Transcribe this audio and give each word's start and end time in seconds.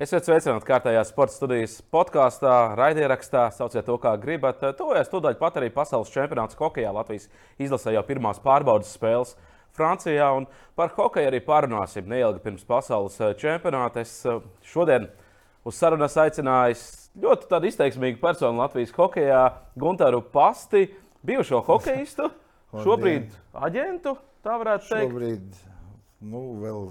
Esiet 0.00 0.24
sveicināti 0.24 0.64
kārtējā 0.64 1.00
sporta 1.04 1.34
studijas 1.34 1.74
podkāstā, 1.92 2.52
raidierakstā. 2.78 3.42
Sauciet 3.52 3.84
to, 3.84 3.98
kā 4.00 4.14
gribat. 4.22 4.62
Tojas 4.78 5.10
tūdaļ 5.12 5.36
pat 5.36 5.58
arī 5.60 5.68
pasaules 5.74 6.08
čempionāts 6.14 6.56
hokeja. 6.56 6.94
Latvijas 6.96 7.26
izlasē 7.60 7.92
jau 7.92 8.00
pirmās 8.08 8.40
pārbaudas 8.40 8.94
spēles 8.96 9.34
Francijā. 9.76 10.30
Un 10.38 10.48
par 10.72 10.94
hokeju 10.96 11.28
arī 11.28 11.42
parunāsim 11.44 12.08
neilgi 12.08 12.40
pirms 12.46 12.64
pasaules 12.64 13.20
čempionāta. 13.42 14.00
Es 14.00 14.24
eh, 14.24 14.40
šodien 14.72 15.10
uz 15.68 15.76
sarunas 15.76 16.16
aicināju 16.24 16.80
ļoti 17.20 17.60
izteiksmīgu 17.74 18.24
personu 18.24 18.64
Latvijas 18.64 18.96
hokeja, 18.96 19.44
Gunteru 19.76 20.24
Pasti, 20.32 20.86
bijušo 21.28 21.60
hokeistu, 21.68 22.32
šobrīd 22.88 23.36
aģentu. 23.68 24.16
Tā 24.40 24.56
varētu 24.64 24.94
teikt. 24.94 25.10
Šobrīd, 25.12 25.64
nu, 26.24 26.46
vēl 26.64 26.86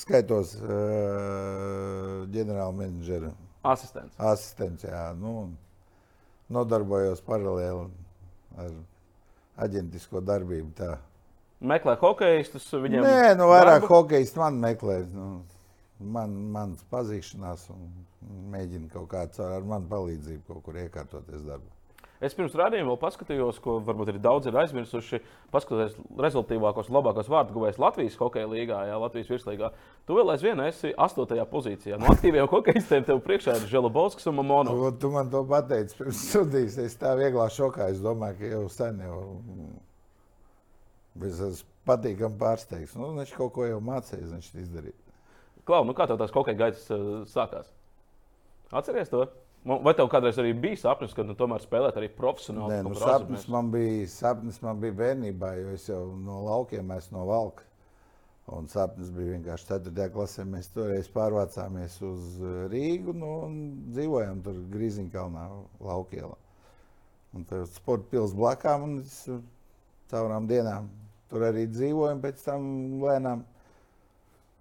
skaitos 0.00 0.56
uh, 0.60 2.24
ģenerāla 2.32 2.72
menedžera 2.76 3.30
asistents. 3.62 4.16
asistents 4.16 4.86
jā, 4.86 5.04
nu, 5.18 5.50
nodarbojos 6.52 7.22
paralēli 7.26 7.86
ar 8.60 8.74
aģentisko 9.66 10.22
darbību. 10.24 10.72
Tā. 10.78 10.96
Meklē 11.60 11.96
hokeistus, 12.00 12.68
viņiem 12.72 13.04
Nē, 13.04 13.34
nu, 13.36 13.50
vairāk 13.52 13.84
hokeistu 13.90 14.40
man 14.40 14.56
meklē. 14.62 15.02
Nu, 15.12 15.32
man, 16.00 16.32
mans 16.54 16.84
pazīšanās 16.92 17.66
un 17.74 17.90
mēģina 18.52 18.88
kaut 18.92 19.10
kādā 19.12 19.50
ar 19.58 19.68
manu 19.68 19.90
palīdzību 19.90 20.46
kaut 20.48 20.64
kur 20.64 20.80
iekārtoties 20.80 21.44
darbā. 21.44 21.79
Es 22.20 22.34
pirms 22.36 22.52
rādījuma 22.52 22.90
vēl 22.90 22.98
paskatījos, 23.00 23.58
ko 23.64 23.78
varbūt 23.80 24.10
arī 24.12 24.18
daudzi 24.20 24.50
ir 24.50 24.56
aizmirsuši. 24.60 25.22
Paskatoties 25.54 25.94
rezultātīvākos, 26.20 26.90
labākos 26.92 27.30
vārdu 27.32 27.54
guvējus 27.54 27.80
Latvijas 27.80 28.18
hokeja 28.20 28.50
līgā, 28.50 28.82
jā, 28.90 28.98
Latvijas 29.00 29.30
virslīgā. 29.32 29.70
Tu 30.04 30.18
vēl 30.18 30.34
aizvien 30.34 30.60
esi 30.66 30.92
astotajā 31.00 31.46
pozīcijā. 31.48 31.96
No 32.00 32.12
aktīviem 32.12 32.50
hokeistiem 32.52 33.08
tev 33.08 33.22
priekšā 33.24 33.56
ir 33.56 33.66
Želabovskis 33.72 34.28
un 34.28 34.36
Mamono. 34.36 34.76
Tu, 34.76 34.92
tu 35.00 35.12
man 35.16 35.32
to 35.32 35.40
pateici 35.48 35.96
pirms 35.96 36.20
studijas. 36.28 36.76
Es 36.84 37.00
tā 37.00 37.16
vieglā 37.16 37.48
šokā. 37.56 37.88
Es 37.94 38.04
domāju, 38.04 38.36
ka 38.42 38.52
jau 38.52 38.62
sen 38.76 39.00
jau. 39.08 39.18
Es 41.24 41.40
esmu 41.40 41.76
patīkami 41.88 42.36
pārsteigts. 42.40 42.98
Nu, 43.00 43.14
viņš 43.16 43.36
kaut 43.40 43.56
ko 43.56 43.64
jau 43.64 43.80
mācījis, 43.84 44.32
viņš 44.36 44.54
izdarīja. 44.66 44.98
Klau, 45.64 45.86
nu 45.88 45.96
kā 45.96 46.04
tev 46.08 46.20
tās 46.20 46.36
hokeja 46.36 46.66
gaitas 46.66 46.84
uh, 46.92 47.22
sākās? 47.32 47.72
Atceries 48.76 49.08
to? 49.08 49.24
Vai 49.60 49.92
tev 49.92 50.08
kādreiz 50.08 50.38
arī 50.40 50.54
bija 50.56 50.78
sapnis, 50.80 51.12
ka 51.12 51.24
nu, 51.26 51.34
tomēr 51.36 51.60
spēlēt 51.60 51.98
arī 52.00 52.08
profesionāli? 52.16 52.78
Nē, 52.78 52.84
nu, 52.86 52.94
sapnis, 52.96 53.44
man 53.52 53.68
bija, 53.72 54.06
sapnis 54.08 54.60
man 54.64 54.80
bija 54.80 54.96
bērnībā, 55.02 55.50
jo 55.58 55.74
es 55.76 55.84
jau 55.90 56.00
no 56.16 56.38
laukiem 56.46 56.94
esmu 56.96 57.18
no 57.18 57.26
valka. 57.28 57.66
Un 58.50 58.66
sapnis 58.72 59.12
bija 59.14 59.36
vienkārši 59.36 59.68
4. 59.68 60.06
klasē. 60.14 60.46
Mēs 60.48 60.72
toreiz 60.74 61.10
pārvācāmies 61.12 61.98
uz 62.08 62.40
Rīgu 62.72 63.14
nu, 63.14 63.34
un 63.46 63.58
dzīvojām 63.92 64.40
tur 64.46 64.56
Grīziņkalnā, 64.72 65.44
Laukielā. 65.86 66.38
Un 67.36 67.44
tur 67.46 67.68
sporta 67.70 68.08
pils 68.10 68.32
blakām 68.34 68.88
un 68.88 68.96
caurām 70.10 70.48
dienām 70.50 70.88
tur 71.30 71.44
arī 71.46 71.68
dzīvojam, 71.70 72.24
pēc 72.24 72.42
tam 72.48 72.64
lēnām 73.04 73.44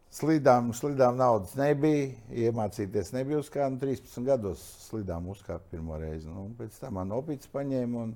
Slidām, 0.10 0.72
slidām 0.74 1.20
naudas 1.20 1.52
nebija, 1.54 2.08
iemācīties 2.34 3.12
nebija 3.14 3.44
uz 3.44 3.50
kā. 3.54 3.68
Nu, 3.70 3.78
13 3.78 4.26
gados 4.26 4.64
slidām 4.88 5.28
uzkāpa 5.30 5.70
pirmo 5.70 6.00
reizi. 6.02 6.26
Nu, 6.26 6.48
pēc 6.58 6.80
tam 6.82 6.98
man 6.98 7.14
opīts 7.14 7.52
paņēma 7.54 8.08
un 8.08 8.16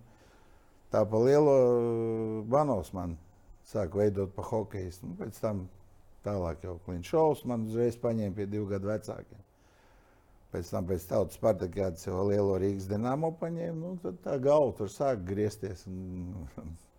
tā 0.94 1.04
pa 1.10 1.22
lielo 1.22 1.54
banos 2.50 2.90
man 2.98 3.14
sāka 3.70 4.02
veidot 4.02 4.34
pa 4.34 4.46
hokeju. 4.48 4.96
Nu, 5.06 5.14
pēc 5.22 5.38
tam 5.44 5.68
tālāk 6.26 6.66
jau 6.66 6.80
kliņš 6.88 7.14
šovs 7.14 7.46
man 7.52 7.68
uzreiz 7.70 8.00
paņēma 8.02 8.40
pie 8.40 8.50
divu 8.50 8.72
gadu 8.74 8.90
vecākiem. 8.90 9.44
Pēc 10.54 10.74
tam 10.74 10.90
pēc 10.90 11.06
tautas 11.10 11.38
partakādas 11.42 12.08
jau 12.08 12.26
lielo 12.26 12.58
Rīgas 12.62 12.90
dinamo 12.90 13.36
paņēma. 13.38 13.78
Nu, 13.78 13.94
tad 14.02 14.18
tā 14.26 14.40
galva 14.42 14.74
tur 14.78 14.90
sāk 14.90 15.22
griezties. 15.30 15.86
Un, 15.90 16.50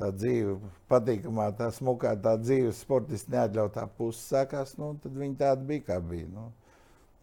tā 0.00 0.08
dzīve, 0.12 0.56
patīkamā, 0.90 1.50
tā 1.56 1.70
smukā, 1.72 2.12
tā 2.22 2.36
dzīve, 2.40 2.72
sportisti 2.76 3.32
neatļautā 3.32 3.86
puse 3.96 4.20
sākās, 4.20 4.78
nu, 4.80 4.86
tad 5.02 5.12
viņi 5.16 5.36
tāda 5.40 5.62
bija, 5.68 5.82
kā 5.90 5.96
bija. 6.04 6.26
Nu, 6.32 6.44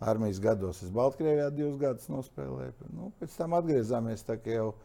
armijas 0.03 0.39
gados 0.43 0.83
es 0.83 0.91
Baltkrievijā 0.93 1.49
divus 1.53 1.77
gadus 1.81 2.09
nospēlēju. 2.11 2.73
Nu, 2.95 3.03
pēc 3.19 3.31
tam 3.37 3.49
atgriezāmies 3.59 4.21
jau 4.27 4.67
uh, 4.73 4.77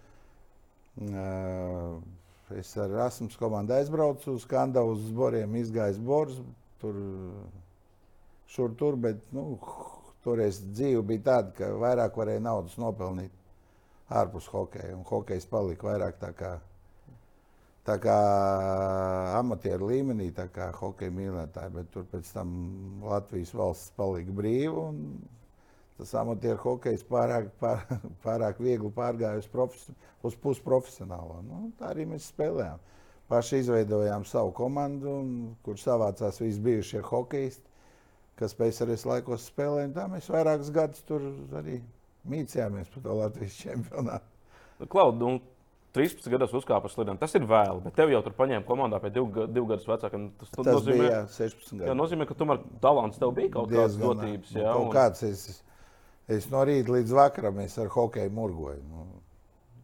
es 2.59 2.77
ar 2.77 2.88
Rasmus 2.91 3.37
komandu 3.41 3.72
aizbraucu 3.77 4.28
uz 4.37 4.44
Kandavu 4.48 4.91
uz 4.97 5.10
Boriem, 5.12 5.56
izgājis 5.56 5.98
Bors, 5.98 6.34
tur 6.81 6.94
šur 8.48 8.75
tur, 8.78 8.97
bet 8.97 9.16
nu, 9.32 9.59
toreiz 10.25 10.60
dzīve 10.72 11.03
bija 11.03 11.22
tāda, 11.32 11.53
ka 11.59 11.65
vairāk 11.81 12.16
varēja 12.16 12.41
naudas 12.44 12.77
nopelnīt 12.81 13.32
ārpus 14.09 14.47
hokeja, 14.48 14.97
un 14.97 15.04
hokejs 15.09 15.47
palika 15.50 15.87
vairāk 15.91 16.15
tā 16.22 16.32
kā 16.37 16.60
tā 17.88 17.97
kā 18.03 18.19
amatieru 19.38 19.88
līmenī, 19.88 20.28
tā 20.37 20.49
kā 20.53 20.69
hokeja 20.76 21.15
mīlētāji, 21.15 21.75
bet 21.78 21.91
tur 21.94 22.06
pēc 22.10 22.31
tam 22.34 22.53
Latvijas 23.04 23.54
valsts 23.56 23.94
palika 23.97 24.34
brīva. 24.37 24.91
Tas 25.98 26.12
amatieru 26.21 26.60
hokejs 26.62 27.03
pārāk, 27.09 27.48
pār, 27.59 27.81
pārāk 28.27 28.60
viegli 28.62 28.91
pārgāja 28.94 29.41
uz, 29.41 29.48
profes, 29.50 29.88
uz 30.22 30.37
pusprofesionālo. 30.38 31.41
Nu, 31.47 31.65
tā 31.78 31.91
arī 31.94 32.06
mēs 32.12 32.28
spēlējām. 32.31 32.84
Paši 33.28 33.62
izveidojām 33.65 34.25
savu 34.25 34.54
komandu, 34.56 35.19
kur 35.66 35.77
savācās 35.81 36.38
visi 36.41 36.62
bijušie 36.65 37.03
hokeisti, 37.04 37.66
kas 38.38 38.54
PSRS 38.56 39.04
laikos 39.09 39.50
spēlēja. 39.50 39.91
Tā 39.98 40.06
mēs 40.12 40.31
vairākus 40.32 40.71
gadus 40.72 41.04
tur 41.09 41.27
arī 41.59 41.82
mīcījāmies 42.31 42.94
par 42.94 43.04
to 43.04 43.19
Latvijas 43.19 43.59
čempionātu. 43.59 44.87
Klaud, 44.88 45.19
nu, 45.19 45.34
13 45.97 46.28
gados 46.32 46.53
uzkāpa 46.56 46.91
slidām. 46.93 47.19
Tas 47.21 47.32
ir 47.38 47.47
vēl, 47.49 47.81
bet 47.84 47.94
tev 47.97 48.12
jau 48.12 48.21
tur 48.25 48.34
paņēma 48.37 48.66
komandā 48.69 49.00
pie 49.03 49.10
divu, 49.15 49.47
divu 49.49 49.71
gadus 49.71 49.88
vecākiem. 49.88 50.26
Tas, 50.41 50.50
tas 50.53 50.69
nozīmē, 50.69 50.99
bija, 50.99 51.15
jā, 51.15 51.22
16 51.37 51.72
gadi. 51.78 51.88
Jā, 51.88 51.94
nozīmē, 51.97 52.26
ka 52.28 52.37
tomēr 52.38 52.60
talants 52.82 53.21
tev 53.21 53.32
bija 53.38 53.53
kaut 53.56 53.72
kādas 53.72 53.97
dotības. 54.00 54.53
Jā, 54.53 54.75
kaut 54.77 54.84
un... 54.88 54.93
kāds 54.94 55.25
es, 55.28 55.47
es 56.38 56.50
no 56.53 56.65
rīta 56.69 56.93
līdz 56.93 57.16
vakaram 57.19 57.62
es 57.65 57.78
ar 57.81 57.88
hokeju 57.94 58.34
murgoju. 58.37 58.84
Nu, 58.91 59.06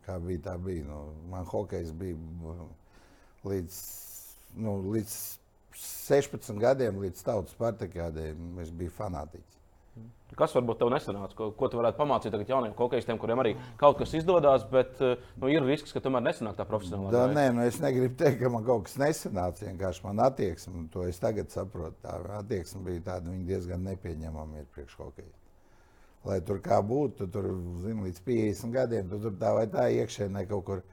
kā 0.05 0.19
bija, 0.23 0.45
tā 0.51 0.59
bija. 0.61 0.85
Nu, 0.91 1.01
man 1.33 1.49
hokejs 1.49 1.95
bija 1.97 2.69
līdz, 3.49 3.81
nu, 4.61 4.79
līdz 4.95 5.19
16 5.81 6.61
gadiem, 6.61 7.01
līdz 7.01 7.25
tautas 7.27 7.57
partikādēm. 7.59 8.59
Es 8.63 8.73
biju 8.77 8.93
fanātiķis. 9.01 9.64
Kas 10.39 10.55
varbūt 10.57 10.81
tev 10.81 10.91
nesanāca? 10.93 11.37
Ko, 11.39 11.51
ko 11.55 11.69
tu 11.71 11.79
varētu 11.79 11.99
pamācīt 12.01 12.35
tagad 12.35 12.51
jauniem 12.51 12.75
hokeistiem, 12.79 13.19
kuriem 13.23 13.43
arī 13.43 13.55
kaut 13.81 13.99
kas 14.01 14.15
izdodas, 14.19 14.67
bet 14.71 14.99
eh, 15.05 15.21
nu, 15.41 15.51
ir 15.53 15.67
risks, 15.67 15.95
ka 15.95 16.03
tomēr 16.05 16.25
nesanāk 16.27 16.59
tā 16.59 16.67
profesionāli? 16.69 17.13
Da, 17.15 17.29
nē, 17.31 17.47
nu, 17.55 17.63
es 17.69 17.79
negribu 17.83 18.17
teikt, 18.21 18.41
ka 18.43 18.51
man 18.53 18.67
kaut 18.67 18.89
kas 18.89 18.99
nesanāca. 19.01 19.69
Vienkārši 19.69 20.05
man 20.07 20.25
attieksme, 20.27 20.89
to 20.95 21.07
es 21.09 21.23
tagad 21.23 21.55
saprotu. 21.55 21.97
Tā 22.03 22.19
attieksme 22.41 22.83
bija 22.89 23.07
tāda, 23.13 23.31
viņa 23.31 23.49
diezgan 23.53 23.87
nepieņemama 23.93 24.63
ir 24.63 24.69
priekš 24.75 24.99
hokeja. 25.01 25.33
Lai 26.25 26.41
tur 26.41 26.61
kā 26.65 26.81
būtu, 26.81 27.19
tu 27.19 27.31
tur 27.35 27.51
zin, 27.85 28.01
līdz 28.07 28.21
50 28.25 28.73
gadiem, 28.73 29.09
tu 29.11 29.21
tur 29.21 29.35
tā 29.41 29.51
vai 29.59 29.67
tā 29.69 29.91
iekšēnē 29.93 30.47
kaut 30.49 30.65
kur 30.69 30.85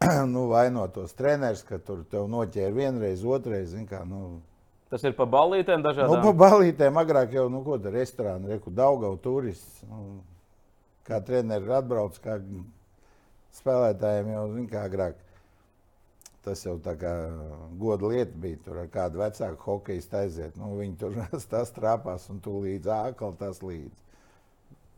nu, 0.32 0.46
vainotos 0.52 1.16
treneris, 1.18 1.64
ka 1.66 1.80
tur 1.82 2.04
tev 2.10 2.28
noķēra 2.30 2.74
vienreiz, 2.76 3.24
otrreiz. 3.24 3.72
Zin, 3.72 3.88
kā, 3.90 4.04
nu, 4.06 4.38
Tas 4.92 5.02
ir 5.02 5.16
pa 5.18 5.26
balītēm 5.26 5.82
dažādām? 5.82 6.20
Nu, 6.20 6.30
pa 6.30 6.46
balītēm 6.46 6.98
agrāk 7.00 7.34
jau, 7.34 7.48
nu, 7.50 7.62
ko 7.66 7.78
tur 7.82 7.96
restorāni, 7.96 8.52
reku 8.52 8.70
Daugau 8.70 9.16
turists. 9.18 9.80
Nu, 9.90 10.20
kā 11.06 11.18
treneri 11.26 11.72
atbrauc, 11.74 12.18
kā 12.22 12.38
spēlētājiem 13.58 14.30
jau, 14.34 14.44
zin, 14.54 14.68
kā 14.70 14.84
agrāk. 14.86 15.18
Tas 16.46 16.62
jau 16.62 16.76
tā 16.78 16.94
kā 16.94 17.12
goda 17.80 18.12
lieta 18.12 18.38
bija. 18.38 18.60
Tur 18.62 18.84
ar 18.84 18.90
kādu 18.92 19.18
vecāku 19.18 19.72
hokeju 19.72 20.06
aiziet. 20.20 20.54
Nu, 20.54 20.76
viņi 20.78 20.98
tur 21.00 21.18
tas 21.50 21.74
trāpās 21.74 22.28
un 22.30 22.38
tu 22.44 22.60
līdzi 22.62 22.92
ākal 22.94 23.34
tas 23.40 23.58
līdzi. 23.66 24.04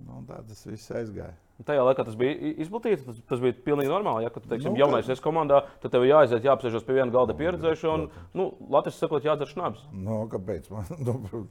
Nu, 0.04 0.20
tā 0.28 0.42
tas 0.46 0.66
viss 0.68 0.92
aizgāja. 0.94 1.36
Tajā 1.66 1.82
laikā 1.82 2.04
tas 2.06 2.14
bija 2.14 2.52
izplatīts, 2.62 3.02
tas, 3.02 3.16
tas 3.26 3.40
bija 3.42 3.56
pilnīgi 3.64 3.90
normāli. 3.90 4.22
Ja, 4.22 4.30
kad 4.30 4.44
tu 4.44 4.50
teiksim, 4.52 4.76
nu, 4.76 4.78
jaunais 4.78 5.08
es 5.10 5.22
komandā, 5.22 5.64
tad 5.82 5.90
tev 5.90 6.04
jāaiziet, 6.06 6.44
jāapsēžas 6.46 6.84
pie 6.86 6.94
viena 7.00 7.10
galda 7.10 7.34
pieredzējuši 7.38 7.88
un, 7.90 8.04
nu, 8.38 8.46
Latvijas 8.70 9.00
sakot, 9.02 9.26
jādzer 9.26 9.50
šnabs. 9.50 9.82
Nu, 9.90 10.20
kāpēc? 10.30 10.68
Man, 10.70 10.86
nu, 11.08 11.42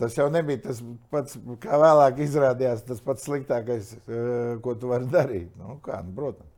tas 0.00 0.18
jau 0.18 0.26
nebija 0.34 0.64
tas 0.66 0.82
pats, 1.14 1.38
kā 1.62 1.78
vēlāk 1.78 2.18
izrādījās, 2.26 2.82
tas 2.88 3.02
pats 3.04 3.28
sliktākais, 3.30 3.94
eh, 4.00 4.56
ko 4.64 4.74
tu 4.74 4.90
vari 4.90 5.06
darīt. 5.12 5.52
Nu, 5.60 5.78
kā, 5.86 6.02
nu, 6.02 6.16
protams. 6.18 6.54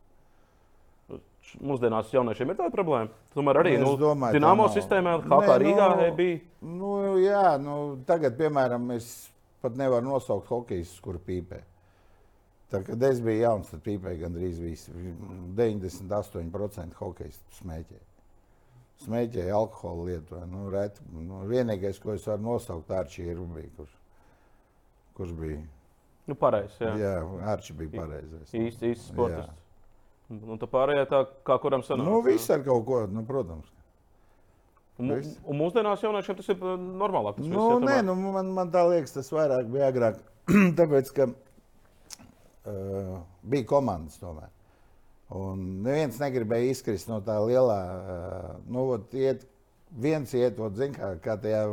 Mūsdienās 1.60 2.12
jauniešiem 2.14 2.52
ir 2.52 2.60
tāda 2.62 2.72
problēma. 2.72 3.10
Tomēr 3.34 3.58
arī 3.60 3.74
nu, 3.82 3.96
domāju, 3.98 4.38
Dienāmo 4.38 4.68
sistēmā, 4.72 5.16
kā 5.26 5.56
Rīgā 5.58 5.88
nu, 5.98 6.12
bija. 6.16 6.38
Nu, 6.62 6.92
jā, 7.20 7.58
nu, 7.60 7.74
tagad, 8.08 8.38
piemēram, 8.38 8.86
es 8.94 9.10
pat 9.60 9.76
nevaru 9.76 10.06
nosaukt 10.14 10.48
hokejus, 10.48 10.94
kur 11.02 11.18
pīpē. 11.26 11.64
Tā, 12.70 12.82
kad 12.86 13.02
es 13.02 13.18
biju 13.24 13.42
jauns, 13.42 13.70
tad 13.72 13.82
pīpēja 13.82 14.22
gandrīz 14.24 14.60
visi. 14.62 14.92
98% 15.58 16.98
hokeja 17.00 17.34
smēķēja. 17.58 18.04
Smēķēja 19.06 19.56
alkoholu 19.56 20.10
lietoja. 20.10 20.44
Nu, 20.46 20.68
reti, 20.70 21.02
nu, 21.16 21.40
vienīgais, 21.50 21.98
ko 22.02 22.14
es 22.14 22.26
varu 22.28 22.44
nosaukt, 22.44 22.86
tā 22.90 23.00
ir 23.02 23.10
šī 23.14 23.26
rubīka, 23.32 23.72
kurš 23.80 23.96
kurš 25.20 25.32
bija. 25.36 25.60
Nu, 26.26 26.34
pareizi. 26.38 26.78
Jā, 26.80 26.94
Jā, 26.96 27.16
Arčs 27.52 27.74
bija 27.76 27.90
pareizais. 27.98 28.54
īsti, 28.54 28.92
īsti 28.94 29.10
sportists. 29.10 29.56
Un 30.30 30.60
tā 30.62 30.68
pārējā 30.70 31.08
tā, 31.10 31.24
kā 31.44 31.56
kuram 31.60 31.82
sanāk. 31.82 32.06
Nu, 32.06 32.20
viss 32.22 32.48
ar 32.54 32.62
kaut 32.64 32.86
ko, 32.86 33.00
nu, 33.10 33.24
protams. 33.26 33.68
Un, 35.00 35.10
un 35.16 35.58
mūsdienās 35.58 36.04
jauniešiem 36.04 36.38
tas 36.38 36.48
ir 36.52 36.60
uh, 36.60 36.76
normālāk. 36.78 37.40
Tas 37.40 37.48
Nu, 37.48 37.66
viss, 37.66 37.88
ja 37.88 37.88
nē, 37.88 37.98
nu, 38.06 38.14
man, 38.36 38.52
man 38.56 38.70
tā 38.72 38.84
liekas, 38.88 39.16
tas 39.16 39.28
vairāk 39.34 39.68
bija 39.72 39.90
agrāk. 39.90 40.20
Tāpēc, 40.78 41.10
ka 41.16 41.28
uh, 42.66 43.20
bija 43.42 43.68
komandas 43.70 44.18
tomēr. 44.20 44.50
Un 45.30 45.62
neviens 45.84 46.18
negribēja 46.18 46.72
izkrist 46.74 47.10
no 47.10 47.20
tā 47.22 47.36
lielā. 47.44 47.78
Uh, 47.86 48.48
nu, 48.72 48.88
ot, 48.96 49.14
iet, 49.14 49.46
viens 49.90 50.32
iet, 50.34 50.58
ot, 50.58 50.74
zin, 50.78 50.96
kā, 50.96 51.14
kā 51.22 51.38
tajā. 51.40 51.64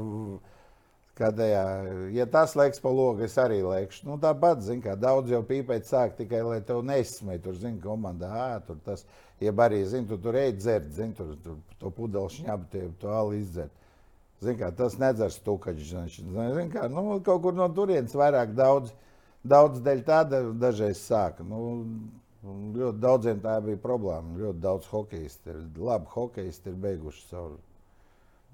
Kā 1.17 1.31
tajā, 1.33 1.61
ja 2.13 2.27
tas 2.29 2.51
liekas 2.53 2.77
pa 2.77 2.91
logu, 2.93 3.23
es 3.25 3.33
arī 3.41 3.55
lieku. 3.65 3.95
Nu, 4.05 4.19
Tāpat, 4.21 4.59
zin, 4.61 4.83
kā 4.83 4.93
daudz 4.93 5.31
jau 5.33 5.39
pīpēt 5.41 5.87
sāk 5.89 6.13
tikai, 6.13 6.43
lai 6.45 6.59
tev 6.61 6.83
nesmēj. 6.85 7.39
Tur, 7.41 7.55
zin, 7.57 7.79
komandā, 7.81 8.29
ā, 8.29 8.59
tur 8.67 8.77
tas, 8.85 9.01
ja 9.41 9.49
arī, 9.65 9.79
zin, 9.89 10.05
tu 10.05 10.19
tur 10.21 10.37
ej 10.37 10.51
dzert, 10.59 10.91
zin, 10.93 11.15
tur, 11.17 11.33
tur 11.41 11.57
to 11.81 11.89
pudeli 11.97 12.35
šņabu, 12.35 12.69
tie, 12.69 12.83
to 13.01 13.09
ali 13.17 13.41
izdzert. 13.41 13.73
Zin, 14.45 14.59
kā, 14.59 14.69
tas 14.77 14.99
nedzers 15.01 15.39
tukaļš. 15.41 15.95
Zin, 16.29 16.69
kā, 16.69 16.85
nu, 16.93 17.17
kaut 17.25 17.41
kur 17.47 17.57
no 17.57 17.65
turienes 17.73 18.13
vairāk 18.13 18.53
daudz, 18.53 18.93
daudz 19.45 19.81
dēļ 19.85 20.01
tāda 20.07 20.41
dažreiz 20.59 21.01
sāka. 21.03 21.43
Nu, 21.47 21.61
ļoti 22.47 22.99
daudziem 23.03 23.39
tā 23.43 23.57
bija 23.63 23.79
problēma. 23.83 24.37
Ļoti 24.39 24.61
daudz 24.63 24.89
hokeistu 24.91 25.51
ir 25.53 25.63
labi 25.83 26.07
hokeisti 26.13 26.71
ir 26.71 26.77
beiguši 26.83 27.25
caur, 27.31 27.57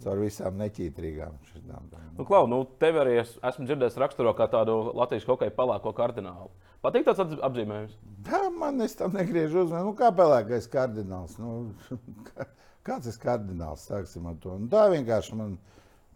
caur 0.04 0.22
visām 0.24 0.58
neķītrīgām 0.62 1.36
šitām. 1.52 1.90
Nu, 2.18 2.26
Klau, 2.26 2.48
nu, 2.50 2.64
tevi 2.82 3.02
arī 3.04 3.18
es, 3.22 3.36
esmu 3.46 3.68
dzirdējis 3.70 4.00
raksturo 4.02 4.34
kā 4.38 4.48
tādu 4.52 4.80
Latvijas 4.98 5.28
hokeja 5.30 5.54
pelēko 5.56 5.94
kardinālu. 5.98 6.50
Patīk 6.84 7.06
tāds 7.08 7.22
apzīmējums. 7.48 7.94
Jā, 8.28 8.42
man 8.52 8.82
es 8.84 8.98
tam 9.00 9.14
negriežu 9.16 9.62
uzmanību. 9.64 9.94
Nu, 9.94 9.96
kā 10.00 10.10
pelēkais 10.16 10.68
kardināls? 10.74 11.38
Nu, 11.40 11.70
kā- 12.32 12.50
kāds 12.90 13.08
ir 13.08 13.20
kardināls? 13.24 13.86
Sāksim 13.88 14.26
ar 14.28 14.36
to. 14.44 14.58
Nu, 14.60 14.68
tā 14.72 14.90
vienkārši 14.92 15.38
man 15.40 15.54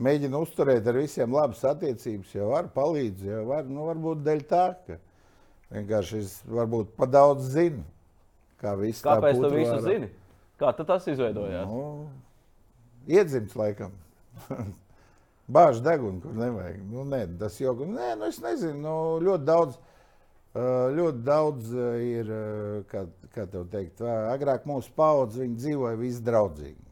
mēģina 0.04 0.40
uzturēt 0.44 0.88
ar 0.88 1.00
visiem 1.00 1.34
labas 1.34 1.64
attiecības. 1.68 2.34
Jau 2.38 2.52
var 2.54 2.70
palīdzēt, 2.74 3.30
jau 3.32 3.44
var. 3.50 3.68
Nu, 3.70 3.86
varbūt 3.90 4.24
dēļ 4.26 4.44
tā, 4.50 4.64
ka 4.88 5.00
vienkārši 5.74 6.24
es 6.24 6.38
varbūt 6.48 6.96
pa 6.98 7.10
daudz 7.10 7.52
zinu. 7.56 7.84
Kā 8.58 8.74
Kāpēc 8.74 9.38
tu 9.38 9.52
visu 9.54 9.74
vara. 9.76 9.84
zini? 9.86 10.10
Kā 10.58 10.72
tas 10.74 11.06
izveidojās? 11.12 11.70
Nu, 11.70 12.08
iedzimts 13.06 13.58
laikam. 13.58 13.94
Bāžu 15.58 15.84
degunu, 15.86 16.20
kur 16.24 16.34
nevajag. 16.36 16.80
Nu, 16.92 17.06
nē, 17.08 17.22
tas 17.40 17.56
jau 17.62 17.76
nē, 17.78 18.16
nu, 18.20 18.28
es 18.28 18.42
nezinu. 18.44 18.80
Nu, 18.82 18.96
ļoti 19.24 19.48
daudz, 19.48 19.78
ļoti 20.98 21.22
daudz 21.24 21.70
ir, 22.04 22.34
kā, 22.90 23.06
kā 23.36 23.46
tev 23.48 23.70
teikt, 23.72 24.02
agrāk 24.02 24.66
mūsu 24.68 24.92
paudze 24.98 25.48
dzīvoja 25.54 26.00
visi 26.02 26.26
draudzīgi. 26.26 26.84